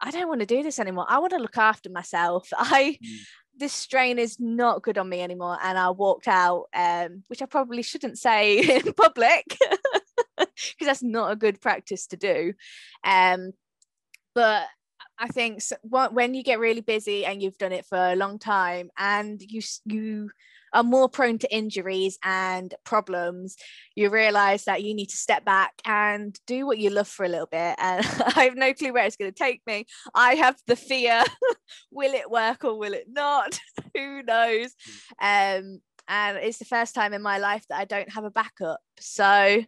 I 0.00 0.10
don't 0.10 0.28
want 0.28 0.40
to 0.40 0.46
do 0.46 0.62
this 0.62 0.78
anymore. 0.78 1.06
I 1.08 1.18
want 1.18 1.32
to 1.32 1.38
look 1.38 1.58
after 1.58 1.90
myself. 1.90 2.48
I 2.56 2.98
mm. 3.02 3.18
this 3.56 3.72
strain 3.72 4.18
is 4.18 4.38
not 4.38 4.82
good 4.82 4.98
on 4.98 5.08
me 5.08 5.20
anymore. 5.20 5.58
And 5.62 5.76
I 5.78 5.90
walked 5.90 6.28
out, 6.28 6.66
um, 6.74 7.24
which 7.28 7.42
I 7.42 7.46
probably 7.46 7.82
shouldn't 7.82 8.18
say 8.18 8.58
in 8.76 8.92
public 8.92 9.44
because 10.38 10.56
that's 10.80 11.02
not 11.02 11.32
a 11.32 11.36
good 11.36 11.60
practice 11.60 12.06
to 12.08 12.16
do. 12.16 12.54
Um, 13.04 13.52
but 14.34 14.66
I 15.18 15.28
think 15.28 15.60
when 15.90 16.34
you 16.34 16.44
get 16.44 16.60
really 16.60 16.80
busy 16.80 17.26
and 17.26 17.42
you've 17.42 17.58
done 17.58 17.72
it 17.72 17.86
for 17.86 17.98
a 17.98 18.14
long 18.14 18.38
time 18.38 18.90
and 18.96 19.40
you 19.42 19.60
you 19.84 20.30
are 20.72 20.82
more 20.82 21.08
prone 21.08 21.38
to 21.38 21.54
injuries 21.54 22.18
and 22.22 22.74
problems, 22.84 23.56
you 23.94 24.10
realize 24.10 24.64
that 24.64 24.82
you 24.82 24.94
need 24.94 25.08
to 25.10 25.16
step 25.16 25.44
back 25.44 25.72
and 25.84 26.38
do 26.46 26.66
what 26.66 26.78
you 26.78 26.90
love 26.90 27.08
for 27.08 27.24
a 27.24 27.28
little 27.28 27.46
bit. 27.46 27.76
And 27.88 28.06
I 28.36 28.44
have 28.44 28.56
no 28.56 28.74
clue 28.74 28.92
where 28.92 29.06
it's 29.06 29.16
going 29.16 29.32
to 29.32 29.38
take 29.38 29.62
me. 29.66 29.86
I 30.14 30.34
have 30.34 30.56
the 30.66 30.76
fear 30.76 31.24
will 31.90 32.12
it 32.14 32.30
work 32.30 32.64
or 32.64 32.78
will 32.78 32.92
it 32.92 33.06
not? 33.08 33.58
Who 33.96 34.22
knows? 34.22 34.74
Um, 35.20 35.80
and 36.06 36.38
it's 36.38 36.58
the 36.58 36.64
first 36.64 36.94
time 36.94 37.12
in 37.12 37.22
my 37.22 37.38
life 37.38 37.64
that 37.68 37.78
I 37.78 37.84
don't 37.84 38.12
have 38.12 38.24
a 38.24 38.30
backup. 38.30 38.80
So 38.98 39.62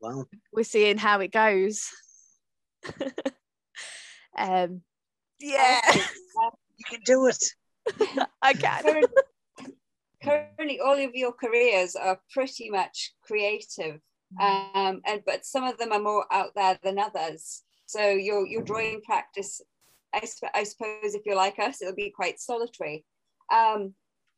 wow. 0.00 0.24
we're 0.52 0.64
seeing 0.64 0.98
how 0.98 1.20
it 1.20 1.32
goes. 1.32 1.88
um, 4.36 4.82
yeah. 5.40 5.80
You 6.76 6.84
can 6.88 7.00
do 7.04 7.26
it. 7.26 7.44
I 8.42 8.52
can 8.52 9.04
currently 10.24 10.80
all 10.80 10.98
of 10.98 11.14
your 11.14 11.32
careers 11.32 11.96
are 11.96 12.20
pretty 12.32 12.70
much 12.70 13.12
creative 13.22 14.00
mm-hmm. 14.40 14.78
um, 14.78 15.00
and 15.06 15.22
but 15.26 15.44
some 15.44 15.64
of 15.64 15.78
them 15.78 15.92
are 15.92 16.00
more 16.00 16.26
out 16.32 16.50
there 16.54 16.78
than 16.82 16.98
others. 16.98 17.62
So 17.86 18.10
your 18.10 18.46
your 18.46 18.62
drawing 18.62 19.02
practice 19.02 19.60
I, 20.14 20.26
I 20.54 20.64
suppose 20.64 21.14
if 21.14 21.22
you're 21.26 21.36
like 21.36 21.58
us 21.58 21.82
it'll 21.82 21.94
be 21.94 22.10
quite 22.10 22.40
solitary. 22.40 23.04
Um, 23.52 23.94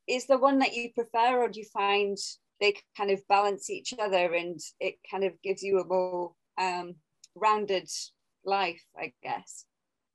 is 0.08 0.26
the 0.26 0.38
one 0.38 0.58
that 0.60 0.74
you 0.74 0.92
prefer 0.94 1.42
or 1.42 1.48
do 1.48 1.60
you 1.60 1.66
find 1.66 2.16
they 2.60 2.74
kind 2.96 3.10
of 3.10 3.26
balance 3.28 3.68
each 3.70 3.92
other 3.98 4.34
and 4.34 4.58
it 4.80 4.94
kind 5.10 5.24
of 5.24 5.32
gives 5.42 5.62
you 5.62 5.80
a 5.80 5.86
more 5.86 6.32
um, 6.58 6.94
rounded 7.34 7.88
life 8.44 8.82
i 8.98 9.12
guess? 9.22 9.64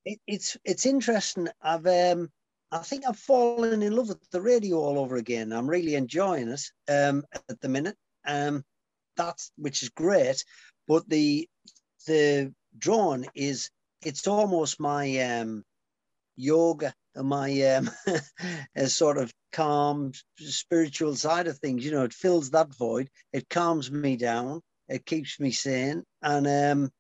It, 0.06 0.20
it's 0.26 0.58
it's 0.66 0.86
interesting. 0.86 1.48
I've 1.62 1.86
um 1.86 2.32
I 2.72 2.80
think 2.80 3.04
I've 3.06 3.20
fallen 3.20 3.82
in 3.82 3.96
love 3.96 4.10
with 4.10 4.30
the 4.32 4.42
radio 4.42 4.78
all 4.78 4.98
over 4.98 5.18
again. 5.18 5.52
I'm 5.52 5.70
really 5.70 5.96
enjoying 5.96 6.48
it 6.48 6.62
um, 6.88 7.26
at 7.50 7.60
the 7.60 7.70
minute. 7.70 7.98
Um, 8.26 8.64
that's 9.18 9.52
which 9.58 9.84
is 9.84 9.90
great, 9.90 10.44
but 10.88 11.08
the 11.10 11.48
the 12.08 12.54
drawing 12.78 13.28
is 13.36 13.70
it's 14.04 14.28
almost 14.28 14.80
my 14.80 15.20
um, 15.20 15.64
yoga 16.36 16.94
my 17.16 17.62
um, 17.64 17.90
sort 18.88 19.18
of 19.18 19.34
calm 19.52 20.14
spiritual 20.38 21.16
side 21.16 21.48
of 21.48 21.58
things. 21.58 21.84
You 21.86 21.92
know, 21.92 22.04
it 22.04 22.14
fills 22.14 22.52
that 22.52 22.74
void. 22.76 23.10
It 23.34 23.50
calms 23.50 23.92
me 23.92 24.16
down. 24.16 24.62
It 24.88 25.06
keeps 25.06 25.40
me 25.40 25.52
sane, 25.52 26.04
and 26.22 26.48
um, 26.48 26.92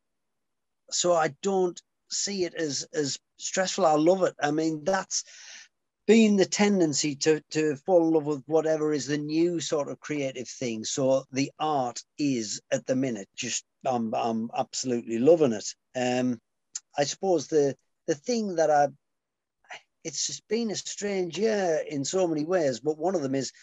so 0.91 1.13
I 1.13 1.33
don't 1.41 1.81
see 2.09 2.43
it 2.43 2.53
as 2.55 2.85
as 2.93 3.17
stressful. 3.37 3.85
I 3.85 3.95
love 3.95 4.23
it. 4.23 4.35
I 4.41 4.51
mean, 4.51 4.83
that's 4.83 5.23
been 6.11 6.35
the 6.35 6.45
tendency 6.45 7.15
to 7.15 7.39
to 7.51 7.73
fall 7.85 8.05
in 8.05 8.13
love 8.13 8.25
with 8.25 8.43
whatever 8.45 8.91
is 8.91 9.07
the 9.07 9.17
new 9.17 9.61
sort 9.61 9.87
of 9.87 9.97
creative 10.01 10.49
thing. 10.49 10.83
So 10.83 11.23
the 11.31 11.49
art 11.57 12.03
is 12.17 12.59
at 12.69 12.85
the 12.85 12.97
minute 12.97 13.29
just 13.33 13.63
I'm 13.85 14.13
I'm 14.13 14.49
absolutely 14.53 15.19
loving 15.19 15.53
it. 15.53 15.73
Um, 15.95 16.41
I 16.97 17.05
suppose 17.05 17.47
the 17.47 17.77
the 18.07 18.15
thing 18.15 18.55
that 18.55 18.69
I 18.69 18.89
it's 20.03 20.27
just 20.27 20.45
been 20.49 20.71
a 20.71 20.75
strange 20.75 21.37
year 21.37 21.81
in 21.87 22.03
so 22.03 22.27
many 22.27 22.43
ways, 22.43 22.81
but 22.81 22.97
one 22.97 23.15
of 23.15 23.21
them 23.21 23.33
is 23.33 23.53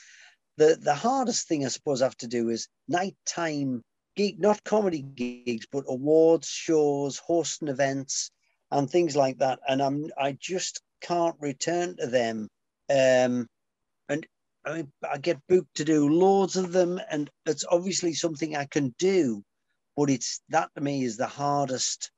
the 0.57 0.79
the 0.81 0.95
hardest 0.95 1.49
thing 1.49 1.67
I 1.67 1.69
suppose 1.69 2.01
I 2.01 2.07
have 2.07 2.17
to 2.25 2.29
do 2.29 2.49
is 2.49 2.67
nighttime 2.89 3.83
gig, 4.17 4.41
not 4.41 4.65
comedy 4.65 5.03
gigs, 5.03 5.67
but 5.71 5.85
awards 5.87 6.49
shows, 6.49 7.19
hosting 7.19 7.69
events, 7.69 8.31
and 8.71 8.89
things 8.89 9.15
like 9.15 9.37
that. 9.41 9.59
And 9.69 9.83
I'm 9.83 10.07
I 10.17 10.33
just 10.33 10.81
can't 11.01 11.37
return 11.41 11.97
to 11.97 12.07
them. 12.07 12.49
Um, 12.91 13.47
and 14.09 14.27
I, 14.65 14.75
mean, 14.75 14.93
I 15.11 15.19
get 15.19 15.39
booked 15.49 15.77
to 15.77 15.85
do 15.85 16.09
loads 16.09 16.57
of 16.57 16.73
them, 16.73 17.01
and 17.11 17.31
it's 17.47 17.65
obviously 17.71 18.15
something 18.15 18.57
I 18.57 18.67
can 18.67 18.95
do, 18.99 19.43
but 19.97 20.11
it's 20.11 20.41
that 20.49 20.71
to 20.75 20.81
me 20.81 21.05
is 21.05 21.17
the 21.17 21.27
hardest 21.27 22.11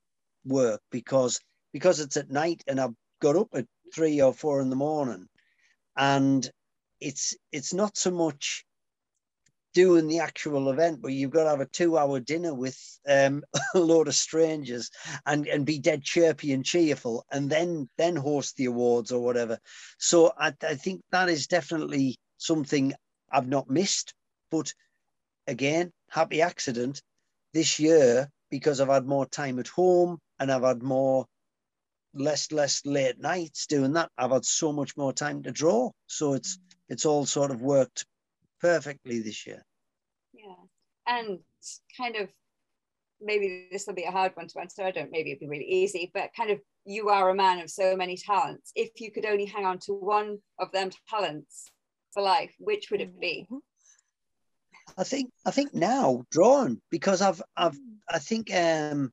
work 0.45 0.81
because 0.91 1.39
because 1.73 1.99
it's 1.99 2.17
at 2.17 2.29
night 2.29 2.63
and 2.67 2.79
I've 2.79 2.95
got 3.21 3.35
up 3.35 3.47
at 3.53 3.65
three 3.93 4.21
or 4.21 4.33
four 4.33 4.61
in 4.61 4.69
the 4.69 4.75
morning, 4.75 5.27
and 5.95 6.49
it's 6.99 7.35
it's 7.51 7.73
not 7.73 7.97
so 7.97 8.11
much 8.11 8.65
doing 9.73 10.07
the 10.07 10.19
actual 10.19 10.69
event 10.69 11.01
where 11.01 11.11
you've 11.11 11.31
got 11.31 11.43
to 11.43 11.49
have 11.49 11.61
a 11.61 11.65
two 11.65 11.97
hour 11.97 12.19
dinner 12.19 12.53
with 12.53 12.77
um, 13.07 13.43
a 13.75 13.79
load 13.79 14.07
of 14.07 14.15
strangers 14.15 14.89
and, 15.25 15.47
and 15.47 15.65
be 15.65 15.79
dead 15.79 16.03
chirpy 16.03 16.53
and 16.53 16.65
cheerful 16.65 17.25
and 17.31 17.49
then 17.49 17.89
then 17.97 18.15
host 18.15 18.57
the 18.57 18.65
awards 18.65 19.11
or 19.11 19.23
whatever. 19.23 19.57
So 19.97 20.33
I, 20.37 20.53
I 20.63 20.75
think 20.75 21.01
that 21.11 21.29
is 21.29 21.47
definitely 21.47 22.17
something 22.37 22.93
I've 23.31 23.47
not 23.47 23.69
missed. 23.69 24.13
But 24.49 24.73
again, 25.47 25.91
happy 26.09 26.41
accident 26.41 27.01
this 27.53 27.79
year 27.79 28.29
because 28.49 28.81
I've 28.81 28.89
had 28.89 29.05
more 29.05 29.25
time 29.25 29.59
at 29.59 29.67
home 29.67 30.19
and 30.39 30.51
I've 30.51 30.63
had 30.63 30.83
more 30.83 31.25
less 32.13 32.51
less 32.51 32.85
late 32.85 33.19
nights 33.19 33.67
doing 33.67 33.93
that. 33.93 34.09
I've 34.17 34.31
had 34.31 34.45
so 34.45 34.73
much 34.73 34.97
more 34.97 35.13
time 35.13 35.43
to 35.43 35.51
draw. 35.51 35.91
So 36.07 36.33
it's 36.33 36.59
it's 36.89 37.05
all 37.05 37.25
sort 37.25 37.51
of 37.51 37.61
worked 37.61 38.05
perfectly 38.61 39.19
this 39.19 39.45
year. 39.45 39.63
Yeah. 40.33 40.55
And 41.07 41.39
kind 41.97 42.15
of 42.15 42.29
maybe 43.19 43.67
this 43.71 43.85
will 43.87 43.93
be 43.93 44.03
a 44.03 44.11
hard 44.11 44.31
one 44.35 44.47
to 44.47 44.59
answer. 44.59 44.83
I 44.83 44.91
don't 44.91 45.11
maybe 45.11 45.31
it'd 45.31 45.39
be 45.39 45.47
really 45.47 45.65
easy, 45.65 46.11
but 46.13 46.31
kind 46.35 46.51
of 46.51 46.59
you 46.85 47.09
are 47.09 47.29
a 47.29 47.35
man 47.35 47.59
of 47.59 47.69
so 47.69 47.95
many 47.95 48.17
talents. 48.17 48.71
If 48.75 48.89
you 48.99 49.11
could 49.11 49.25
only 49.25 49.45
hang 49.45 49.65
on 49.65 49.79
to 49.79 49.93
one 49.93 50.39
of 50.59 50.71
them 50.71 50.89
talents 51.09 51.69
for 52.13 52.23
life, 52.23 52.53
which 52.59 52.89
would 52.91 53.01
it 53.01 53.19
be? 53.19 53.47
I 54.97 55.03
think 55.03 55.31
I 55.45 55.51
think 55.51 55.73
now 55.73 56.23
drawing 56.31 56.81
because 56.89 57.21
I've 57.21 57.41
I've 57.55 57.77
I 58.09 58.19
think 58.19 58.53
um 58.53 59.11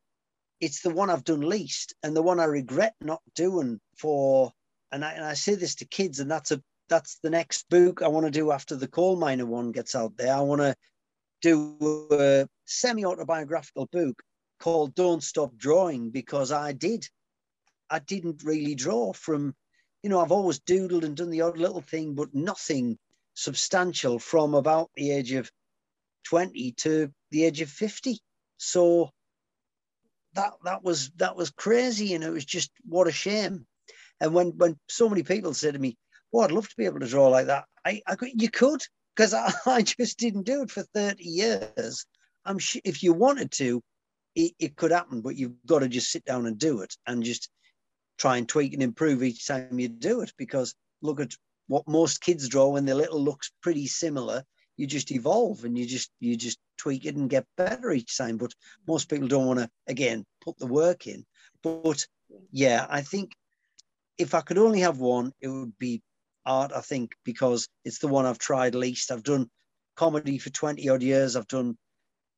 it's 0.61 0.81
the 0.81 0.91
one 0.91 1.11
I've 1.11 1.25
done 1.25 1.41
least 1.41 1.95
and 2.03 2.17
the 2.17 2.23
one 2.23 2.41
I 2.41 2.45
regret 2.45 2.95
not 3.01 3.23
doing 3.35 3.81
for 3.97 4.53
and 4.91 5.05
I, 5.05 5.13
and 5.13 5.25
I 5.25 5.35
say 5.35 5.55
this 5.55 5.77
to 5.77 5.85
kids 5.85 6.19
and 6.21 6.31
that's 6.31 6.51
a 6.51 6.63
that's 6.89 7.19
the 7.23 7.31
next 7.31 7.69
book 7.69 8.03
I 8.03 8.09
want 8.09 8.27
to 8.27 8.31
do 8.31 8.51
after 8.51 8.77
the 8.77 8.89
coal 8.89 9.17
miner 9.17 9.47
one 9.47 9.73
gets 9.73 9.95
out 9.95 10.17
there. 10.17 10.35
I 10.35 10.41
want 10.41 10.61
to 10.61 10.75
do 11.41 12.09
a 12.11 12.49
semi-autobiographical 12.67 13.87
book 13.87 14.23
called 14.59 14.95
Don't 14.95 15.23
Stop 15.23 15.57
Drawing 15.57 16.11
because 16.11 16.51
I 16.53 16.73
did. 16.73 17.09
I 17.91 18.01
didn't 18.01 18.43
really 18.45 18.75
draw 18.75 19.13
from, 19.13 19.55
you 20.03 20.11
know, 20.11 20.21
I've 20.21 20.33
always 20.33 20.61
doodled 20.61 21.05
and 21.05 21.17
done 21.17 21.31
the 21.31 21.43
odd 21.43 21.59
little 21.59 21.81
thing, 21.81 22.15
but 22.15 22.35
nothing 22.35 22.99
substantial 23.35 24.19
from 24.19 24.55
about 24.55 24.91
the 24.97 25.13
age 25.13 25.33
of 25.33 25.51
20 26.25 26.73
to 26.73 27.11
the 27.31 27.45
age 27.45 27.61
of 27.61 27.71
50. 27.71 28.19
So 28.57 29.11
that 30.35 30.53
that 30.65 30.83
was 30.83 31.11
that 31.17 31.37
was 31.37 31.51
crazy 31.51 32.15
and 32.15 32.23
it 32.23 32.31
was 32.31 32.45
just 32.45 32.71
what 32.85 33.09
a 33.09 33.13
shame. 33.13 33.67
And 34.21 34.35
when 34.35 34.49
when 34.59 34.79
so 34.89 35.09
many 35.09 35.23
people 35.23 35.55
said 35.55 35.75
to 35.75 35.81
me, 35.81 35.97
"Oh, 36.33 36.41
I'd 36.41 36.53
love 36.53 36.69
to 36.69 36.77
be 36.77 36.85
able 36.85 37.01
to 37.01 37.09
draw 37.09 37.29
like 37.29 37.47
that," 37.47 37.65
I, 37.85 38.03
I 38.07 38.17
you 38.35 38.51
could 38.51 38.83
because 39.19 39.35
I, 39.35 39.53
I, 39.67 39.83
just 39.83 40.19
didn't 40.19 40.45
do 40.45 40.63
it 40.63 40.71
for 40.71 40.83
30 40.95 41.25
years. 41.25 42.07
I'm 42.45 42.59
sure 42.59 42.81
if 42.85 43.03
you 43.03 43.13
wanted 43.13 43.51
to, 43.53 43.83
it, 44.35 44.53
it 44.59 44.77
could 44.77 44.93
happen, 44.93 45.21
but 45.21 45.37
you've 45.37 45.55
got 45.67 45.81
to 45.81 45.89
just 45.89 46.11
sit 46.11 46.25
down 46.25 46.47
and 46.47 46.59
do 46.59 46.83
it 46.83 46.95
and 47.07 47.25
just 47.25 47.51
try 48.17 48.37
and 48.37 48.49
tweak 48.49 48.75
and 48.75 48.83
improve 48.83 49.23
each 49.23 49.47
time 49.47 49.79
you 49.79 49.89
do 49.89 50.21
it. 50.21 50.33
Because 50.39 50.75
look 51.03 51.21
at 51.21 51.33
what 51.67 51.89
most 51.89 52.21
kids 52.21 52.49
draw 52.49 52.69
when 52.69 52.85
they're 52.85 52.95
little 52.95 53.23
looks 53.23 53.51
pretty 53.61 53.87
similar. 53.87 54.45
You 54.77 54.87
just 54.87 55.11
evolve 55.11 55.65
and 55.65 55.77
you 55.77 55.87
just 55.87 56.11
you 56.21 56.37
just 56.37 56.59
tweak 56.77 57.05
it 57.05 57.17
and 57.17 57.29
get 57.29 57.47
better 57.57 57.91
each 57.91 58.17
time. 58.17 58.37
But 58.37 58.55
most 58.87 59.11
people 59.11 59.29
don't 59.29 59.47
want 59.47 59.59
to 59.59 59.71
again 59.89 60.25
put 60.41 60.57
the 60.59 60.67
work 60.67 61.07
in. 61.07 61.27
But 61.63 62.07
yeah, 62.53 62.87
I 62.89 63.03
think 63.03 63.33
if 64.17 64.35
I 64.35 64.41
could 64.41 64.59
only 64.59 64.81
have 64.81 64.99
one, 64.99 65.33
it 65.41 65.49
would 65.49 65.77
be 65.79 66.03
art, 66.49 66.73
I 66.75 66.81
think, 66.81 67.13
because 67.25 67.69
it's 67.85 67.99
the 67.99 68.09
one 68.09 68.27
I've 68.27 68.39
tried 68.39 68.75
least. 68.75 69.13
I've 69.13 69.23
done 69.23 69.49
comedy 69.97 70.39
for 70.39 70.51
20 70.51 70.89
odd 70.89 71.03
years, 71.03 71.37
I've 71.37 71.49
done 71.49 71.77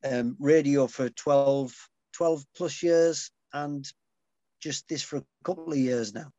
um, 0.05 0.37
radio 0.41 0.87
for 0.87 1.09
12, 1.11 1.73
12 2.15 2.45
plus 2.57 2.83
years, 2.83 3.31
and 3.53 3.87
just 4.61 4.89
this 4.89 5.03
for 5.03 5.19
a 5.19 5.25
couple 5.45 5.73
of 5.73 5.79
years 5.79 6.13
now. 6.13 6.31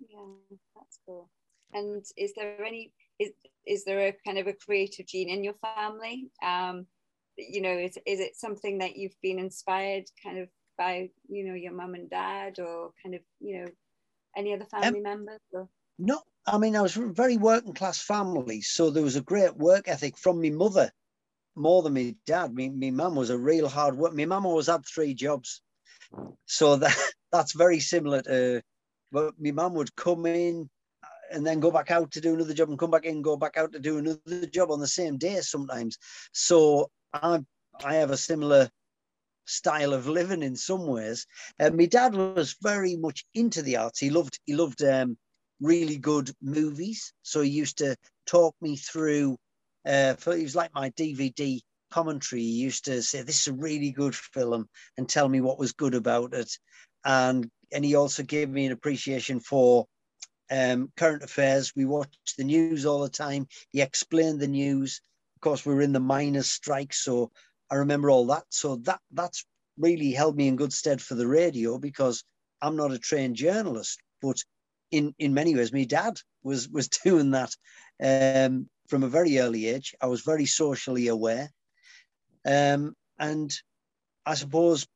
Yeah, 0.00 0.56
that's 0.74 0.98
cool. 1.06 1.28
And 1.72 2.04
is 2.16 2.32
there 2.34 2.64
any, 2.64 2.92
is, 3.18 3.30
is 3.66 3.84
there 3.84 4.08
a 4.08 4.16
kind 4.24 4.38
of 4.38 4.46
a 4.46 4.52
creative 4.52 5.06
gene 5.06 5.28
in 5.28 5.44
your 5.44 5.54
family? 5.54 6.30
Um, 6.42 6.86
you 7.36 7.60
know, 7.60 7.76
is, 7.76 7.98
is 8.06 8.20
it 8.20 8.36
something 8.36 8.78
that 8.78 8.96
you've 8.96 9.20
been 9.22 9.38
inspired 9.38 10.04
kind 10.22 10.38
of 10.38 10.48
by, 10.78 11.10
you 11.28 11.44
know, 11.44 11.54
your 11.54 11.72
mum 11.72 11.94
and 11.94 12.08
dad 12.08 12.58
or 12.58 12.92
kind 13.02 13.14
of, 13.14 13.20
you 13.40 13.60
know, 13.60 13.70
any 14.36 14.54
other 14.54 14.64
family 14.66 14.98
um, 14.98 15.02
members? 15.02 15.40
Or? 15.52 15.68
No, 15.98 16.22
I 16.46 16.58
mean, 16.58 16.76
I 16.76 16.80
was 16.80 16.92
from 16.92 17.10
a 17.10 17.12
very 17.12 17.36
working 17.36 17.74
class 17.74 18.00
family, 18.00 18.60
so 18.60 18.90
there 18.90 19.02
was 19.02 19.16
a 19.16 19.20
great 19.22 19.56
work 19.56 19.88
ethic 19.88 20.16
from 20.16 20.40
my 20.40 20.50
mother 20.50 20.92
more 21.56 21.82
than 21.82 21.94
my 21.94 22.14
dad. 22.26 22.54
My, 22.54 22.68
my 22.68 22.90
mum 22.90 23.16
was 23.16 23.30
a 23.30 23.38
real 23.38 23.68
hard 23.68 23.96
work. 23.96 24.14
My 24.14 24.26
mum 24.26 24.46
always 24.46 24.68
had 24.68 24.84
three 24.86 25.14
jobs. 25.14 25.62
So 26.44 26.76
that 26.82 26.96
that's 27.32 27.52
very 27.52 27.80
similar 27.80 28.22
to 28.22 28.62
but 29.12 29.34
my 29.38 29.50
mum 29.50 29.74
would 29.74 29.94
come 29.96 30.26
in 30.26 30.68
and 31.32 31.46
then 31.46 31.60
go 31.60 31.70
back 31.70 31.90
out 31.90 32.12
to 32.12 32.20
do 32.20 32.34
another 32.34 32.54
job 32.54 32.68
and 32.68 32.78
come 32.78 32.90
back 32.90 33.04
in, 33.04 33.22
go 33.22 33.36
back 33.36 33.56
out 33.56 33.72
to 33.72 33.78
do 33.78 33.98
another 33.98 34.46
job 34.46 34.70
on 34.70 34.80
the 34.80 34.86
same 34.86 35.16
day 35.16 35.40
sometimes. 35.40 35.98
So 36.32 36.90
I 37.12 37.44
I 37.84 37.96
have 37.96 38.10
a 38.10 38.16
similar 38.16 38.70
style 39.46 39.92
of 39.92 40.08
living 40.08 40.42
in 40.42 40.56
some 40.56 40.86
ways. 40.86 41.26
And 41.58 41.76
my 41.76 41.86
dad 41.86 42.14
was 42.14 42.56
very 42.62 42.96
much 42.96 43.24
into 43.34 43.62
the 43.62 43.76
arts. 43.76 43.98
He 43.98 44.10
loved 44.10 44.38
he 44.44 44.54
loved 44.54 44.82
um, 44.82 45.16
really 45.60 45.98
good 45.98 46.30
movies. 46.42 47.12
So 47.22 47.40
he 47.40 47.50
used 47.50 47.78
to 47.78 47.96
talk 48.26 48.54
me 48.60 48.76
through. 48.76 49.36
Uh, 49.86 50.14
he 50.24 50.42
was 50.42 50.56
like 50.56 50.74
my 50.74 50.90
DVD 50.90 51.60
commentary. 51.90 52.42
He 52.42 52.62
used 52.62 52.84
to 52.86 53.02
say, 53.02 53.22
"This 53.22 53.40
is 53.40 53.48
a 53.48 53.52
really 53.52 53.90
good 53.92 54.14
film," 54.14 54.68
and 54.96 55.08
tell 55.08 55.28
me 55.28 55.40
what 55.40 55.58
was 55.58 55.72
good 55.72 55.94
about 55.94 56.34
it. 56.34 56.50
And 57.04 57.50
and 57.72 57.84
he 57.84 57.94
also 57.94 58.22
gave 58.22 58.48
me 58.50 58.66
an 58.66 58.72
appreciation 58.72 59.40
for 59.40 59.86
um, 60.50 60.92
current 60.96 61.22
affairs. 61.22 61.72
We 61.74 61.84
watched 61.84 62.36
the 62.36 62.44
news 62.44 62.86
all 62.86 63.00
the 63.02 63.08
time. 63.08 63.46
He 63.70 63.80
explained 63.80 64.40
the 64.40 64.48
news. 64.48 65.00
Of 65.36 65.40
course, 65.40 65.66
we 65.66 65.74
were 65.74 65.82
in 65.82 65.92
the 65.92 66.00
miners' 66.00 66.50
strike, 66.50 66.92
so 66.94 67.30
I 67.70 67.76
remember 67.76 68.10
all 68.10 68.26
that. 68.26 68.44
So 68.50 68.76
that 68.76 69.00
that's 69.12 69.44
really 69.78 70.12
held 70.12 70.36
me 70.36 70.48
in 70.48 70.56
good 70.56 70.72
stead 70.72 71.00
for 71.02 71.14
the 71.14 71.26
radio 71.26 71.78
because 71.78 72.24
I'm 72.62 72.76
not 72.76 72.92
a 72.92 72.98
trained 72.98 73.36
journalist, 73.36 74.00
but 74.22 74.42
in 74.90 75.14
in 75.18 75.34
many 75.34 75.54
ways, 75.54 75.72
my 75.72 75.84
dad 75.84 76.18
was 76.42 76.68
was 76.68 76.88
doing 77.04 77.32
that 77.32 77.54
um, 78.02 78.68
from 78.88 79.02
a 79.02 79.08
very 79.08 79.38
early 79.38 79.66
age. 79.66 79.94
I 80.00 80.06
was 80.06 80.22
very 80.22 80.46
socially 80.46 81.08
aware, 81.08 81.50
um, 82.44 82.94
and 83.18 83.52
I 84.24 84.34
suppose 84.34 84.86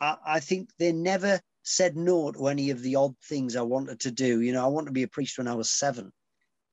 I, 0.00 0.16
I 0.24 0.40
think 0.40 0.70
they 0.78 0.92
never 0.92 1.40
said 1.62 1.96
no 1.96 2.32
to 2.32 2.48
any 2.48 2.70
of 2.70 2.82
the 2.82 2.96
odd 2.96 3.14
things 3.24 3.54
I 3.56 3.62
wanted 3.62 4.00
to 4.00 4.10
do. 4.10 4.40
You 4.40 4.52
know, 4.52 4.64
I 4.64 4.68
wanted 4.68 4.86
to 4.86 4.92
be 4.92 5.02
a 5.02 5.08
priest 5.08 5.38
when 5.38 5.48
I 5.48 5.54
was 5.54 5.70
seven, 5.70 6.12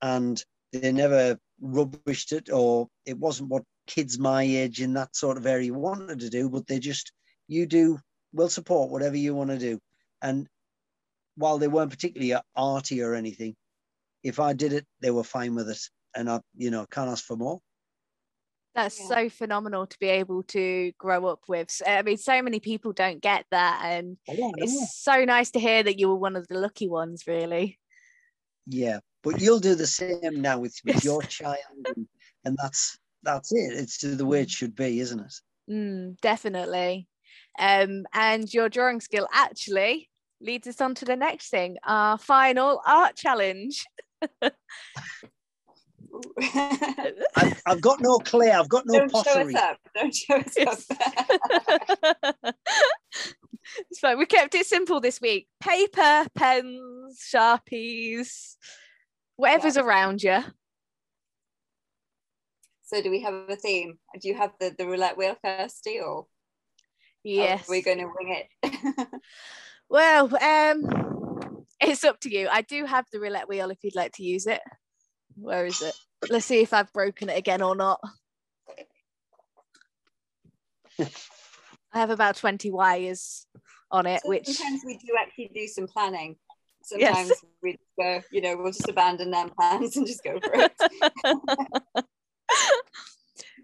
and 0.02 0.42
they 0.72 0.92
never 0.92 1.38
rubbished 1.62 2.32
it, 2.32 2.50
or 2.50 2.88
it 3.04 3.18
wasn't 3.18 3.50
what 3.50 3.64
kids 3.86 4.18
my 4.18 4.42
age 4.42 4.80
in 4.80 4.94
that 4.94 5.14
sort 5.14 5.36
of 5.36 5.46
area 5.46 5.72
wanted 5.72 6.20
to 6.20 6.30
do. 6.30 6.48
But 6.48 6.66
they 6.66 6.78
just, 6.78 7.12
you 7.48 7.66
do, 7.66 7.98
we'll 8.32 8.48
support 8.48 8.90
whatever 8.90 9.16
you 9.16 9.34
want 9.34 9.50
to 9.50 9.58
do. 9.58 9.78
And 10.22 10.48
while 11.36 11.58
they 11.58 11.68
weren't 11.68 11.90
particularly 11.90 12.40
arty 12.56 13.02
or 13.02 13.14
anything, 13.14 13.54
if 14.22 14.40
I 14.40 14.52
did 14.52 14.72
it, 14.72 14.86
they 15.00 15.10
were 15.10 15.24
fine 15.24 15.54
with 15.54 15.68
it, 15.68 15.80
and 16.14 16.28
I, 16.28 16.40
you 16.56 16.70
know, 16.70 16.86
can't 16.90 17.10
ask 17.10 17.24
for 17.24 17.36
more. 17.36 17.60
That's 18.74 19.00
yeah. 19.00 19.06
so 19.06 19.28
phenomenal 19.30 19.86
to 19.86 19.98
be 19.98 20.08
able 20.08 20.42
to 20.44 20.92
grow 20.98 21.26
up 21.26 21.40
with. 21.48 21.80
I 21.86 22.02
mean, 22.02 22.18
so 22.18 22.42
many 22.42 22.60
people 22.60 22.92
don't 22.92 23.22
get 23.22 23.46
that, 23.50 23.82
and 23.84 24.16
yeah, 24.26 24.50
it's 24.56 25.02
so 25.02 25.24
nice 25.24 25.50
to 25.52 25.60
hear 25.60 25.82
that 25.82 25.98
you 25.98 26.08
were 26.08 26.16
one 26.16 26.36
of 26.36 26.48
the 26.48 26.58
lucky 26.58 26.88
ones, 26.88 27.24
really. 27.26 27.78
Yeah, 28.66 28.98
but 29.22 29.40
you'll 29.40 29.60
do 29.60 29.74
the 29.74 29.86
same 29.86 30.42
now 30.42 30.58
with, 30.58 30.74
with 30.84 31.04
your 31.04 31.22
child, 31.22 31.56
and, 31.96 32.06
and, 32.44 32.56
that's 32.60 32.98
that's 33.22 33.52
it. 33.52 33.74
It's 33.74 33.98
the 33.98 34.26
way 34.26 34.42
it 34.42 34.50
should 34.50 34.74
be, 34.74 35.00
isn't 35.00 35.20
it? 35.20 35.34
Mm, 35.70 36.20
definitely. 36.20 37.08
Um, 37.58 38.04
and 38.12 38.52
your 38.52 38.68
drawing 38.68 39.00
skill 39.00 39.26
actually 39.32 40.10
leads 40.40 40.66
us 40.66 40.80
on 40.80 40.94
to 40.96 41.04
the 41.04 41.16
next 41.16 41.48
thing 41.50 41.76
our 41.84 42.18
final 42.18 42.80
art 42.86 43.16
challenge. 43.16 43.84
I've, 47.36 47.62
I've, 47.66 47.80
got 47.80 48.00
no 48.00 48.18
clay. 48.18 48.50
I've 48.50 48.68
got 48.68 48.84
no 48.86 49.00
Don't 49.00 49.12
pottery. 49.12 49.52
Show 49.52 49.58
us 49.58 49.62
up. 49.62 49.78
Don't 49.94 50.14
show 50.14 50.36
us 50.36 50.56
up. 50.62 52.54
it's 53.90 53.98
fine. 54.00 54.18
We 54.18 54.26
kept 54.26 54.54
it 54.54 54.66
simple 54.66 55.00
this 55.00 55.20
week. 55.20 55.48
Paper, 55.60 56.26
pens, 56.34 57.20
sharpies, 57.34 58.56
whatever's 59.36 59.76
yeah. 59.76 59.82
around 59.82 60.22
you. 60.22 60.42
So, 62.84 63.02
do 63.02 63.10
we 63.10 63.20
have 63.22 63.34
a 63.48 63.56
theme? 63.56 63.98
Do 64.20 64.28
you 64.28 64.36
have 64.36 64.52
the, 64.60 64.74
the 64.76 64.86
roulette 64.86 65.16
wheel, 65.16 65.36
Kirsty, 65.44 66.00
or 66.00 66.26
yes, 67.24 67.68
we're 67.68 67.82
going 67.82 67.98
to 67.98 68.06
wing 68.06 68.42
it? 68.62 69.08
Well, 69.88 70.34
um, 70.42 71.64
it's 71.80 72.04
up 72.04 72.20
to 72.20 72.30
you. 72.30 72.48
I 72.50 72.62
do 72.62 72.84
have 72.84 73.06
the 73.12 73.20
roulette 73.20 73.48
wheel 73.48 73.70
if 73.70 73.78
you'd 73.82 73.94
like 73.94 74.12
to 74.14 74.22
use 74.22 74.46
it. 74.46 74.60
Where 75.36 75.66
is 75.66 75.82
it? 75.82 75.94
Let's 76.30 76.46
see 76.46 76.62
if 76.62 76.72
I've 76.72 76.92
broken 76.92 77.28
it 77.28 77.38
again 77.38 77.62
or 77.62 77.76
not. 77.76 78.00
I 80.98 81.06
have 81.98 82.10
about 82.10 82.36
20 82.36 82.70
wires 82.70 83.46
on 83.90 84.06
it, 84.06 84.22
which 84.24 84.46
sometimes 84.46 84.82
we 84.84 84.96
do 84.98 85.14
actually 85.18 85.50
do 85.54 85.66
some 85.66 85.86
planning. 85.86 86.36
Sometimes 86.82 87.28
yes. 87.28 87.44
we 87.62 87.78
go, 87.98 88.22
you 88.30 88.40
know, 88.40 88.56
we'll 88.56 88.72
just 88.72 88.88
abandon 88.88 89.30
them 89.30 89.50
plans 89.50 89.96
and 89.96 90.06
just 90.06 90.22
go 90.22 90.38
for 90.40 90.52
it. 90.54 90.72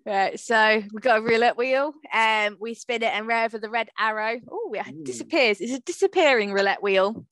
Right, 0.04 0.38
so 0.38 0.82
we've 0.92 1.02
got 1.02 1.18
a 1.18 1.22
roulette 1.22 1.56
wheel, 1.56 1.94
and 2.12 2.54
um, 2.54 2.58
we 2.60 2.74
spin 2.74 3.04
it, 3.04 3.12
and 3.12 3.26
wherever 3.26 3.58
the 3.58 3.70
red 3.70 3.88
arrow, 3.96 4.40
oh, 4.50 4.74
it 4.74 5.04
disappears. 5.04 5.60
It's 5.60 5.72
a 5.72 5.80
disappearing 5.80 6.52
roulette 6.52 6.82
wheel. 6.82 7.24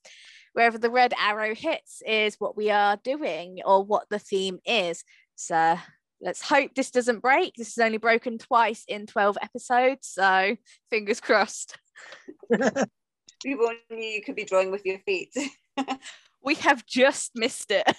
Wherever 0.52 0.78
the 0.78 0.90
red 0.90 1.12
arrow 1.18 1.54
hits 1.54 2.00
is 2.06 2.36
what 2.38 2.56
we 2.56 2.70
are 2.70 2.96
doing 3.02 3.60
or 3.64 3.84
what 3.84 4.08
the 4.08 4.20
theme 4.20 4.58
is. 4.64 5.02
So 5.34 5.78
let's 6.20 6.42
hope 6.42 6.74
this 6.74 6.92
doesn't 6.92 7.20
break. 7.20 7.54
This 7.56 7.68
is 7.68 7.78
only 7.78 7.98
broken 7.98 8.38
twice 8.38 8.84
in 8.86 9.06
12 9.06 9.38
episodes, 9.42 10.06
so 10.08 10.56
fingers 10.90 11.20
crossed. 11.20 11.76
we 12.50 13.54
warned 13.56 13.78
you 13.90 13.96
you 13.96 14.22
could 14.22 14.36
be 14.36 14.44
drawing 14.44 14.70
with 14.70 14.84
your 14.84 14.98
feet. 15.00 15.34
we 16.42 16.54
have 16.56 16.86
just 16.86 17.32
missed 17.34 17.70
it. 17.72 17.96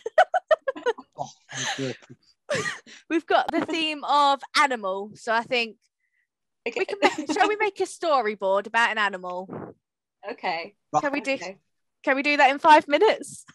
oh, 1.17 1.29
We've 3.09 3.25
got 3.25 3.51
the 3.51 3.65
theme 3.65 4.03
of 4.03 4.41
animal, 4.59 5.11
so 5.15 5.33
I 5.33 5.43
think 5.43 5.77
okay. 6.67 6.79
we 6.79 6.85
can 6.85 6.97
make, 7.01 7.31
shall 7.33 7.47
we 7.47 7.55
make 7.57 7.79
a 7.79 7.83
storyboard 7.83 8.67
about 8.67 8.91
an 8.91 8.97
animal? 8.97 9.49
Okay. 10.29 10.75
Can 10.99 11.11
we 11.11 11.21
do 11.21 11.33
okay. 11.33 11.57
can 12.03 12.15
we 12.15 12.23
do 12.23 12.37
that 12.37 12.51
in 12.51 12.59
five 12.59 12.87
minutes? 12.87 13.45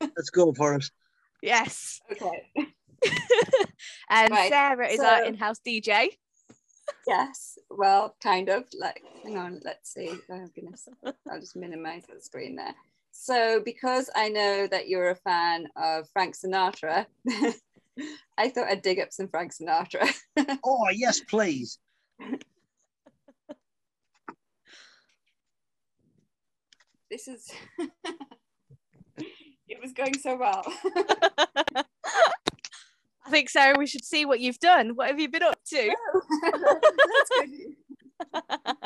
Let's 0.00 0.30
go 0.30 0.52
for 0.52 0.74
it. 0.74 0.84
Yes. 1.42 2.00
Okay. 2.10 2.50
and 4.10 4.30
right. 4.30 4.50
Sarah 4.50 4.88
is 4.88 5.00
so, 5.00 5.06
our 5.06 5.24
in-house 5.24 5.60
DJ. 5.66 6.08
Yes. 7.06 7.58
Well, 7.70 8.16
kind 8.22 8.48
of. 8.48 8.64
Like, 8.78 9.02
hang 9.22 9.38
on, 9.38 9.60
let's 9.64 9.92
see. 9.92 10.10
Oh 10.30 10.46
goodness. 10.54 10.88
I'll 11.04 11.40
just 11.40 11.56
minimize 11.56 12.04
the 12.06 12.20
screen 12.20 12.56
there. 12.56 12.74
So, 13.22 13.60
because 13.62 14.08
I 14.16 14.30
know 14.30 14.66
that 14.66 14.88
you're 14.88 15.10
a 15.10 15.14
fan 15.14 15.66
of 15.76 16.08
Frank 16.08 16.34
Sinatra, 16.34 17.04
I 18.38 18.48
thought 18.48 18.68
I'd 18.68 18.80
dig 18.80 18.98
up 18.98 19.12
some 19.12 19.28
Frank 19.28 19.52
Sinatra. 19.54 20.10
oh, 20.64 20.88
yes, 20.90 21.20
please. 21.20 21.78
this 27.10 27.28
is. 27.28 27.46
it 29.18 29.82
was 29.82 29.92
going 29.92 30.18
so 30.18 30.38
well. 30.38 30.64
I 31.76 31.84
think, 33.28 33.50
Sarah, 33.50 33.78
we 33.78 33.86
should 33.86 34.06
see 34.06 34.24
what 34.24 34.40
you've 34.40 34.60
done. 34.60 34.96
What 34.96 35.08
have 35.08 35.20
you 35.20 35.28
been 35.28 35.42
up 35.42 35.58
to? 35.66 35.94
I 38.34 38.79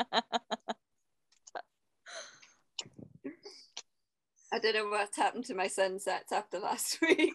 don't 4.71 4.75
know 4.75 4.89
what's 4.89 5.17
happened 5.17 5.45
to 5.45 5.53
my 5.53 5.67
sunsets 5.67 6.31
after 6.31 6.59
last 6.59 6.97
week. 7.03 7.33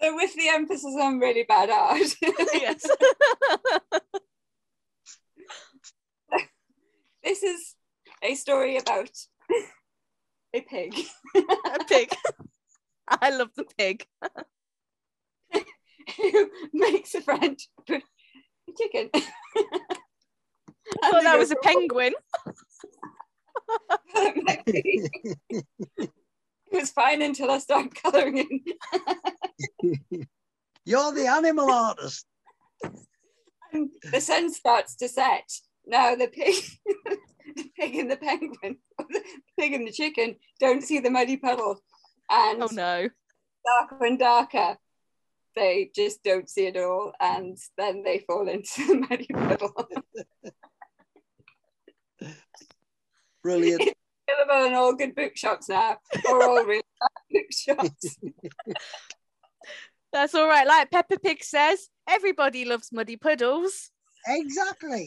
so 0.00 0.16
with 0.16 0.34
the 0.34 0.48
emphasis 0.48 0.96
on 1.00 1.18
really 1.18 1.44
bad 1.44 1.68
art. 1.70 2.00
yes. 2.54 2.86
this 7.22 7.42
is 7.42 7.74
a 8.22 8.34
story 8.34 8.78
about 8.78 9.10
a 10.54 10.60
pig. 10.60 10.94
a 11.34 11.84
pig. 11.88 12.14
I 13.08 13.30
love 13.30 13.50
the 13.56 13.64
pig. 13.76 14.06
Who 16.16 16.50
makes 16.72 17.14
a 17.14 17.20
friend 17.20 17.58
a 17.88 18.00
chicken. 18.78 19.10
I 21.02 21.10
thought 21.10 21.24
that 21.24 21.38
was 21.38 21.50
a 21.50 21.56
penguin. 21.56 22.14
it 24.14 26.00
was 26.72 26.90
fine 26.90 27.22
until 27.22 27.50
I 27.50 27.58
started 27.58 27.94
colouring 27.94 28.38
in. 28.38 30.26
You're 30.84 31.12
the 31.12 31.26
animal 31.26 31.70
artist. 31.70 32.26
And 33.72 33.90
the 34.10 34.20
sun 34.20 34.52
starts 34.52 34.96
to 34.96 35.08
set. 35.08 35.50
Now 35.86 36.14
the 36.14 36.28
pig, 36.28 36.54
the 37.56 37.64
pig 37.76 37.96
and 37.96 38.10
the 38.10 38.16
penguin, 38.16 38.78
the 38.98 39.22
pig 39.58 39.72
and 39.72 39.86
the 39.86 39.92
chicken 39.92 40.36
don't 40.60 40.82
see 40.82 41.00
the 41.00 41.10
muddy 41.10 41.36
puddle. 41.36 41.80
And 42.30 42.62
oh 42.62 42.68
no. 42.72 43.08
Darker 43.64 44.04
and 44.04 44.18
darker. 44.18 44.76
They 45.54 45.90
just 45.94 46.22
don't 46.22 46.48
see 46.48 46.66
it 46.66 46.78
all, 46.78 47.12
and 47.20 47.58
then 47.76 48.02
they 48.02 48.20
fall 48.26 48.48
into 48.48 48.86
the 48.86 49.06
muddy 49.08 49.26
puddle. 49.26 49.86
Brilliant. 53.42 53.82
available 54.28 54.66
in 54.66 54.74
all 54.74 54.94
good 54.94 55.14
bookshops 55.14 55.68
now, 55.68 55.96
or 56.28 56.42
all 56.42 56.64
real 56.64 56.82
bookshops. 57.30 58.16
That's 60.12 60.34
all 60.34 60.46
right. 60.46 60.66
Like 60.66 60.90
Peppa 60.90 61.18
Pig 61.18 61.42
says, 61.42 61.88
everybody 62.08 62.64
loves 62.64 62.92
muddy 62.92 63.16
puddles. 63.16 63.90
Exactly. 64.26 65.06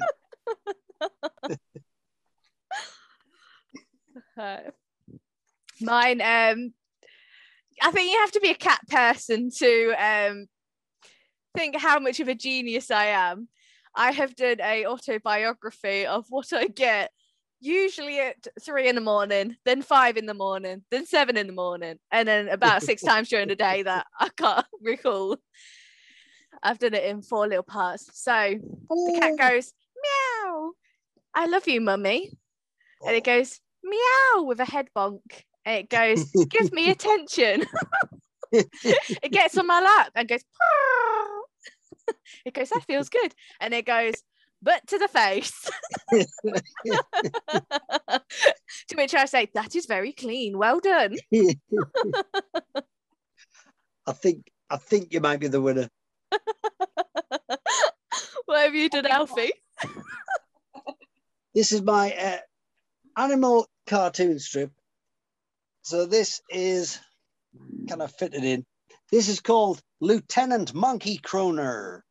uh, 4.39 4.57
mine, 5.79 6.21
um, 6.21 6.73
I 7.81 7.91
think 7.91 8.11
you 8.11 8.19
have 8.19 8.31
to 8.31 8.39
be 8.39 8.49
a 8.49 8.55
cat 8.55 8.79
person 8.89 9.51
to 9.57 9.93
um, 9.99 10.47
think 11.55 11.75
how 11.77 11.99
much 11.99 12.19
of 12.19 12.27
a 12.27 12.35
genius 12.35 12.89
I 12.89 13.05
am. 13.05 13.47
I 13.95 14.11
have 14.11 14.35
done 14.35 14.59
a 14.59 14.87
autobiography 14.87 16.05
of 16.05 16.25
what 16.29 16.51
I 16.51 16.67
get 16.67 17.11
usually 17.65 18.19
at 18.19 18.47
three 18.61 18.87
in 18.87 18.95
the 18.95 19.01
morning, 19.01 19.57
then 19.65 19.81
five 19.81 20.17
in 20.17 20.25
the 20.25 20.33
morning, 20.33 20.83
then 20.91 21.05
seven 21.05 21.35
in 21.35 21.47
the 21.47 21.53
morning, 21.53 21.97
and 22.11 22.27
then 22.27 22.47
about 22.47 22.83
six 22.83 23.01
times 23.03 23.29
during 23.29 23.47
the 23.47 23.55
day 23.55 23.83
that 23.83 24.05
I 24.19 24.29
can't 24.29 24.65
recall. 24.81 25.37
I've 26.63 26.79
done 26.79 26.93
it 26.93 27.03
in 27.03 27.21
four 27.21 27.47
little 27.47 27.63
parts. 27.63 28.09
So 28.13 28.31
the 28.31 29.17
cat 29.19 29.33
oh. 29.33 29.49
goes, 29.49 29.73
meow. 30.01 30.71
I 31.33 31.47
love 31.47 31.67
you, 31.67 31.81
mummy. 31.81 32.31
And 33.05 33.15
it 33.15 33.23
goes, 33.23 33.59
meow 33.83 34.43
with 34.43 34.59
a 34.59 34.65
head 34.65 34.87
bonk. 34.95 35.43
And 35.65 35.79
it 35.79 35.89
goes, 35.89 36.31
give 36.49 36.71
me 36.71 36.89
attention. 36.91 37.65
it 38.51 39.31
gets 39.31 39.57
on 39.57 39.67
my 39.67 39.81
lap 39.81 40.11
and 40.15 40.27
goes, 40.27 40.43
it 42.45 42.53
goes, 42.53 42.69
that 42.69 42.85
feels 42.87 43.09
good. 43.09 43.33
And 43.59 43.73
it 43.73 43.85
goes, 43.85 44.13
but 44.65 44.85
to 44.87 44.97
the 44.97 45.07
face. 45.07 45.69
to 48.89 48.95
which 48.95 49.13
I 49.13 49.25
say, 49.25 49.47
that 49.53 49.75
is 49.75 49.85
very 49.85 50.11
clean. 50.11 50.57
Well 50.57 50.79
done. 50.79 51.15
I 54.07 54.11
think 54.11 54.51
I 54.69 54.77
think 54.77 55.13
you 55.13 55.21
might 55.21 55.39
be 55.39 55.47
the 55.47 55.61
winner. 55.61 55.87
what 58.45 58.65
have 58.65 58.75
you 58.75 58.89
done, 58.89 59.05
Alfie? 59.05 59.53
this 61.53 61.71
is 61.71 61.83
my 61.83 62.11
uh, 62.13 62.39
animal 63.15 63.67
cartoon 63.87 64.39
strip. 64.39 64.71
So 65.83 66.07
this 66.07 66.41
is 66.49 66.99
kind 67.87 68.01
of 68.01 68.11
fitted 68.11 68.43
in. 68.43 68.65
This 69.11 69.29
is 69.29 69.39
called 69.39 69.79
Lieutenant 70.01 70.73
Monkey 70.73 71.19
Crooner 71.19 72.01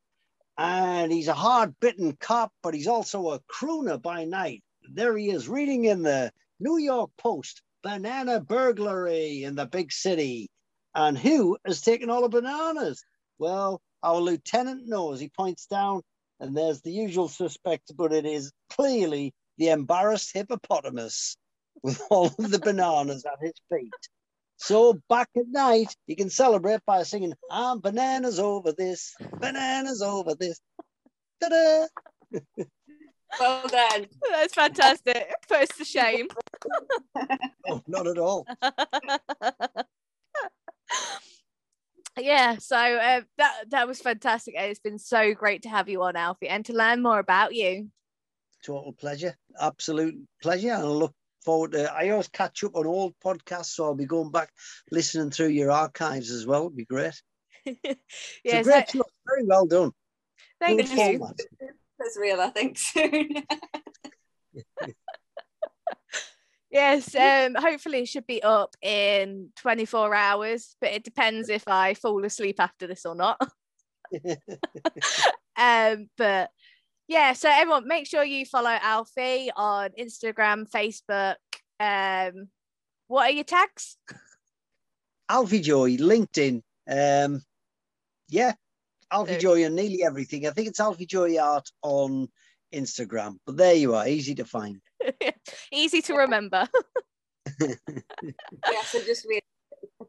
and 0.57 1.13
he's 1.13 1.29
a 1.29 1.35
hard 1.35 1.75
bitten 1.81 2.17
cop, 2.17 2.53
but 2.63 2.75
he's 2.75 2.87
also 2.87 3.31
a 3.31 3.41
crooner 3.41 4.01
by 4.01 4.25
night. 4.25 4.63
There 4.93 5.17
he 5.17 5.31
is 5.31 5.49
reading 5.49 5.85
in 5.85 6.03
the 6.03 6.33
New 6.61 6.79
York 6.79 7.11
Post 7.19 7.63
banana 7.83 8.41
burglary 8.41 9.45
in 9.45 9.55
the 9.55 9.67
big 9.67 9.93
city. 9.93 10.49
And 10.95 11.19
who 11.19 11.59
has 11.67 11.81
taken 11.81 12.09
all 12.11 12.23
the 12.23 12.29
bananas? 12.29 13.05
Well, 13.39 13.81
our 14.03 14.21
lieutenant 14.21 14.87
knows. 14.87 15.21
He 15.21 15.29
points 15.29 15.67
down, 15.67 16.03
and 16.41 16.57
there's 16.57 16.81
the 16.81 16.93
usual 16.93 17.29
suspect, 17.29 17.93
but 17.97 18.13
it 18.13 18.25
is 18.25 18.53
clearly 18.71 19.35
the 19.59 19.71
embarrassed 19.71 20.31
hippopotamus 20.33 21.37
with 21.83 22.01
all 22.11 22.27
of 22.27 22.51
the 22.51 22.59
bananas 22.59 23.25
at 23.25 23.39
his 23.41 23.55
feet. 23.71 23.93
So 24.57 25.01
back 25.09 25.29
at 25.37 25.49
night, 25.49 25.95
you 26.07 26.17
can 26.17 26.31
celebrate 26.31 26.81
by 26.87 27.03
singing, 27.03 27.35
I'm 27.51 27.81
bananas 27.81 28.39
over 28.39 28.73
this, 28.73 29.15
bananas 29.41 30.01
over 30.03 30.35
this. 30.35 30.61
Ta-da! 31.41 31.87
Well 33.41 33.67
done. 33.69 34.07
That's 34.31 34.55
fantastic. 34.55 35.33
Put 35.49 35.63
us 35.63 35.69
to 35.79 35.85
shame. 35.85 36.29
oh, 37.69 37.83
not 37.87 38.07
at 38.07 38.19
all. 38.19 38.47
yeah, 42.19 42.59
so 42.59 42.77
uh, 42.77 43.23
that 43.39 43.65
that 43.71 43.89
was 43.89 44.01
fantastic. 44.01 44.55
It's 44.57 44.79
been 44.81 44.99
so 44.99 45.35
great 45.35 45.63
to 45.63 45.69
have 45.69 45.89
you 45.89 46.03
on, 46.03 46.17
Alfie, 46.17 46.49
and 46.49 46.65
to 46.67 46.73
learn 46.73 47.03
more 47.03 47.19
about 47.19 47.55
you. 47.55 47.91
Total 48.65 48.93
pleasure, 48.93 49.37
absolute 49.61 50.15
pleasure, 50.41 50.73
and 50.73 50.83
I 50.83 50.87
look 50.87 51.15
forward 51.45 51.73
to. 51.73 51.93
I 51.93 52.11
always 52.11 52.29
catch 52.29 52.65
up 52.65 52.77
on 52.77 52.87
old 52.87 53.15
podcasts, 53.25 53.75
so 53.75 53.85
I'll 53.85 53.95
be 53.95 54.07
going 54.07 54.31
back 54.31 54.51
listening 54.91 55.31
through 55.31 55.49
your 55.49 55.71
archives 55.71 56.31
as 56.31 56.47
well. 56.47 56.67
It'd 56.67 56.77
be 56.77 56.85
great. 56.85 57.21
yeah, 58.45 58.63
great 58.63 58.89
so, 58.91 59.03
very 59.27 59.45
well 59.45 59.67
done. 59.67 59.93
Thank 60.61 60.81
Good 60.81 60.91
you. 60.91 60.97
Format. 60.97 61.39
That's 61.99 62.19
real, 62.19 62.41
I 62.41 62.51
think 62.51 62.79
soon. 62.79 63.29
Yes, 66.75 67.15
um, 67.15 67.55
hopefully 67.55 67.99
it 68.01 68.09
should 68.09 68.27
be 68.27 68.43
up 68.43 68.75
in 68.83 69.51
24 69.61 70.13
hours, 70.13 70.75
but 70.81 70.91
it 70.91 71.05
depends 71.05 71.49
if 71.49 71.69
I 71.69 71.95
fall 71.95 72.25
asleep 72.25 72.57
after 72.59 72.89
this 72.89 73.07
or 73.07 73.15
not. 73.15 73.41
um, 75.57 76.09
but 76.19 76.51
yeah, 77.09 77.33
so 77.35 77.51
everyone 77.51 77.87
make 77.87 78.07
sure 78.07 78.25
you 78.25 78.47
follow 78.47 78.71
Alfie 78.71 79.51
on 79.55 79.91
Instagram, 79.99 80.67
Facebook. 80.71 81.37
Um, 81.79 82.49
what 83.09 83.31
are 83.31 83.35
your 83.35 83.45
tags? 83.45 83.97
Alfie 85.29 85.61
Joey, 85.61 85.99
LinkedIn. 85.99 86.63
Um, 86.89 87.43
yeah, 88.29 88.53
Alfie 89.11 89.39
Joey 89.39 89.65
on 89.65 89.75
nearly 89.75 90.03
everything. 90.03 90.47
I 90.47 90.51
think 90.51 90.69
it's 90.69 90.81
Alfie 90.81 91.07
Joey 91.07 91.39
Art 91.39 91.69
on 91.83 92.29
Instagram, 92.75 93.37
but 93.47 93.57
there 93.57 93.75
you 93.75 93.95
are, 93.95 94.09
easy 94.09 94.35
to 94.37 94.45
find. 94.45 94.81
easy 95.73 96.03
to 96.03 96.15
remember. 96.15 96.67
yeah, 97.61 98.83
so 98.87 99.03
just 99.05 99.25
really, 99.27 99.43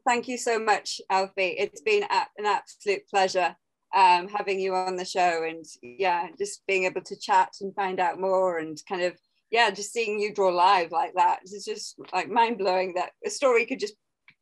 thank 0.06 0.28
you 0.28 0.38
so 0.38 0.58
much, 0.58 1.00
Alfie. 1.10 1.56
It's 1.58 1.80
been 1.80 2.04
an 2.04 2.46
absolute 2.46 3.06
pleasure 3.08 3.56
um, 3.94 4.28
having 4.28 4.60
you 4.60 4.74
on 4.74 4.96
the 4.96 5.04
show 5.04 5.44
and 5.44 5.64
yeah, 5.82 6.28
just 6.38 6.66
being 6.66 6.84
able 6.84 7.02
to 7.02 7.18
chat 7.18 7.50
and 7.60 7.74
find 7.74 8.00
out 8.00 8.20
more 8.20 8.58
and 8.58 8.78
kind 8.88 9.02
of 9.02 9.16
yeah, 9.50 9.70
just 9.70 9.92
seeing 9.92 10.18
you 10.18 10.34
draw 10.34 10.50
live 10.50 10.90
like 10.90 11.14
that. 11.14 11.40
It's 11.42 11.64
just 11.64 11.96
like 12.12 12.28
mind 12.28 12.58
blowing 12.58 12.94
that 12.94 13.10
a 13.24 13.30
story 13.30 13.64
could 13.66 13.80
just 13.80 13.94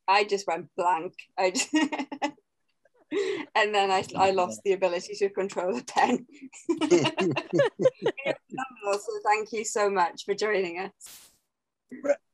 I 0.09 0.25
just 0.25 0.47
went 0.47 0.69
blank. 0.77 1.15
I 1.39 1.51
just 1.51 1.69
and 3.55 3.75
then 3.75 3.91
I, 3.91 4.05
I 4.17 4.31
lost 4.31 4.61
the 4.65 4.73
ability 4.73 5.15
to 5.17 5.29
control 5.31 5.75
the 5.75 5.85
pen. 5.85 6.27
so 8.93 9.21
thank 9.25 9.53
you 9.53 9.65
so 9.65 9.91
much 9.91 10.25
for 10.25 10.35
joining 10.35 10.81
us. 10.81 10.91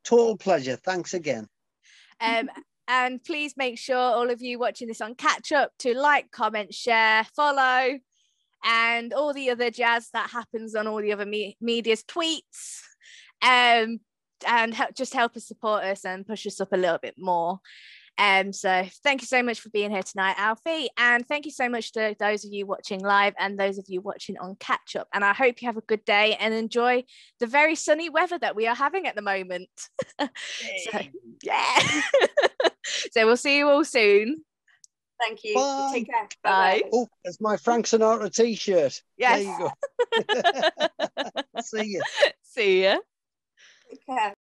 Total 0.05 0.37
pleasure. 0.37 0.77
Thanks 0.77 1.15
again. 1.15 1.47
Um, 2.21 2.51
and 2.93 3.23
please 3.23 3.55
make 3.57 3.79
sure 3.79 3.97
all 3.97 4.31
of 4.31 4.43
you 4.43 4.59
watching 4.59 4.89
this 4.89 5.01
on 5.01 5.15
catch 5.15 5.53
up 5.53 5.71
to 5.79 5.97
like, 5.97 6.33
comment, 6.33 6.75
share, 6.75 7.23
follow, 7.37 8.01
and 8.65 9.13
all 9.13 9.33
the 9.33 9.51
other 9.51 9.71
jazz 9.71 10.09
that 10.13 10.29
happens 10.31 10.75
on 10.75 10.89
all 10.89 11.01
the 11.01 11.13
other 11.13 11.25
me- 11.25 11.57
media's 11.61 12.03
tweets. 12.03 12.81
Um, 13.43 14.01
and 14.45 14.75
help, 14.75 14.97
just 14.97 15.15
help 15.15 15.37
us 15.37 15.47
support 15.47 15.85
us 15.85 16.05
and 16.05 16.27
push 16.27 16.49
us 16.49 16.61
up 16.61 16.73
a 16.73 16.77
little 16.77 16.99
bit 16.99 17.15
more. 17.17 17.61
Um, 18.21 18.53
so 18.53 18.87
thank 19.03 19.23
you 19.23 19.27
so 19.27 19.43
much 19.43 19.61
for 19.61 19.71
being 19.71 19.91
here 19.91 20.03
tonight, 20.03 20.35
Alfie. 20.37 20.91
And 20.99 21.27
thank 21.27 21.47
you 21.47 21.51
so 21.51 21.71
much 21.71 21.93
to 21.93 22.15
those 22.21 22.45
of 22.45 22.53
you 22.53 22.67
watching 22.67 23.01
live 23.01 23.33
and 23.39 23.59
those 23.59 23.79
of 23.79 23.87
you 23.89 24.03
watching 24.03 24.37
on 24.37 24.57
catch 24.61 24.95
up. 24.95 25.09
And 25.15 25.25
I 25.25 25.33
hope 25.33 25.63
you 25.63 25.69
have 25.69 25.79
a 25.79 25.83
good 25.83 26.05
day 26.05 26.37
and 26.39 26.53
enjoy 26.53 27.05
the 27.39 27.47
very 27.47 27.75
sunny 27.75 28.11
weather 28.11 28.39
that 28.39 28.55
we 28.55 28.67
are 28.67 28.75
having 28.75 29.07
at 29.07 29.17
the 29.17 29.23
moment. 29.23 29.71
so, 30.21 31.01
yeah. 31.43 31.79
so 32.85 33.25
we'll 33.25 33.39
see 33.39 33.57
you 33.57 33.71
all 33.71 33.87
soon. 33.87 34.45
Thank 35.19 35.43
you. 35.43 35.55
Bye. 35.55 35.91
Take 35.95 36.07
care. 36.11 36.29
Bye. 36.43 36.83
Oh, 36.93 37.09
it's 37.25 37.41
my 37.41 37.57
Frank 37.57 37.87
Sinatra 37.87 38.35
t-shirt. 38.35 39.01
Yes. 39.17 39.45
There 39.45 40.23
you 40.27 40.33
go. 41.25 41.43
see 41.63 41.85
you. 41.85 42.03
See 42.43 42.83
ya. 42.85 42.99
Take 43.89 44.07
care. 44.07 44.35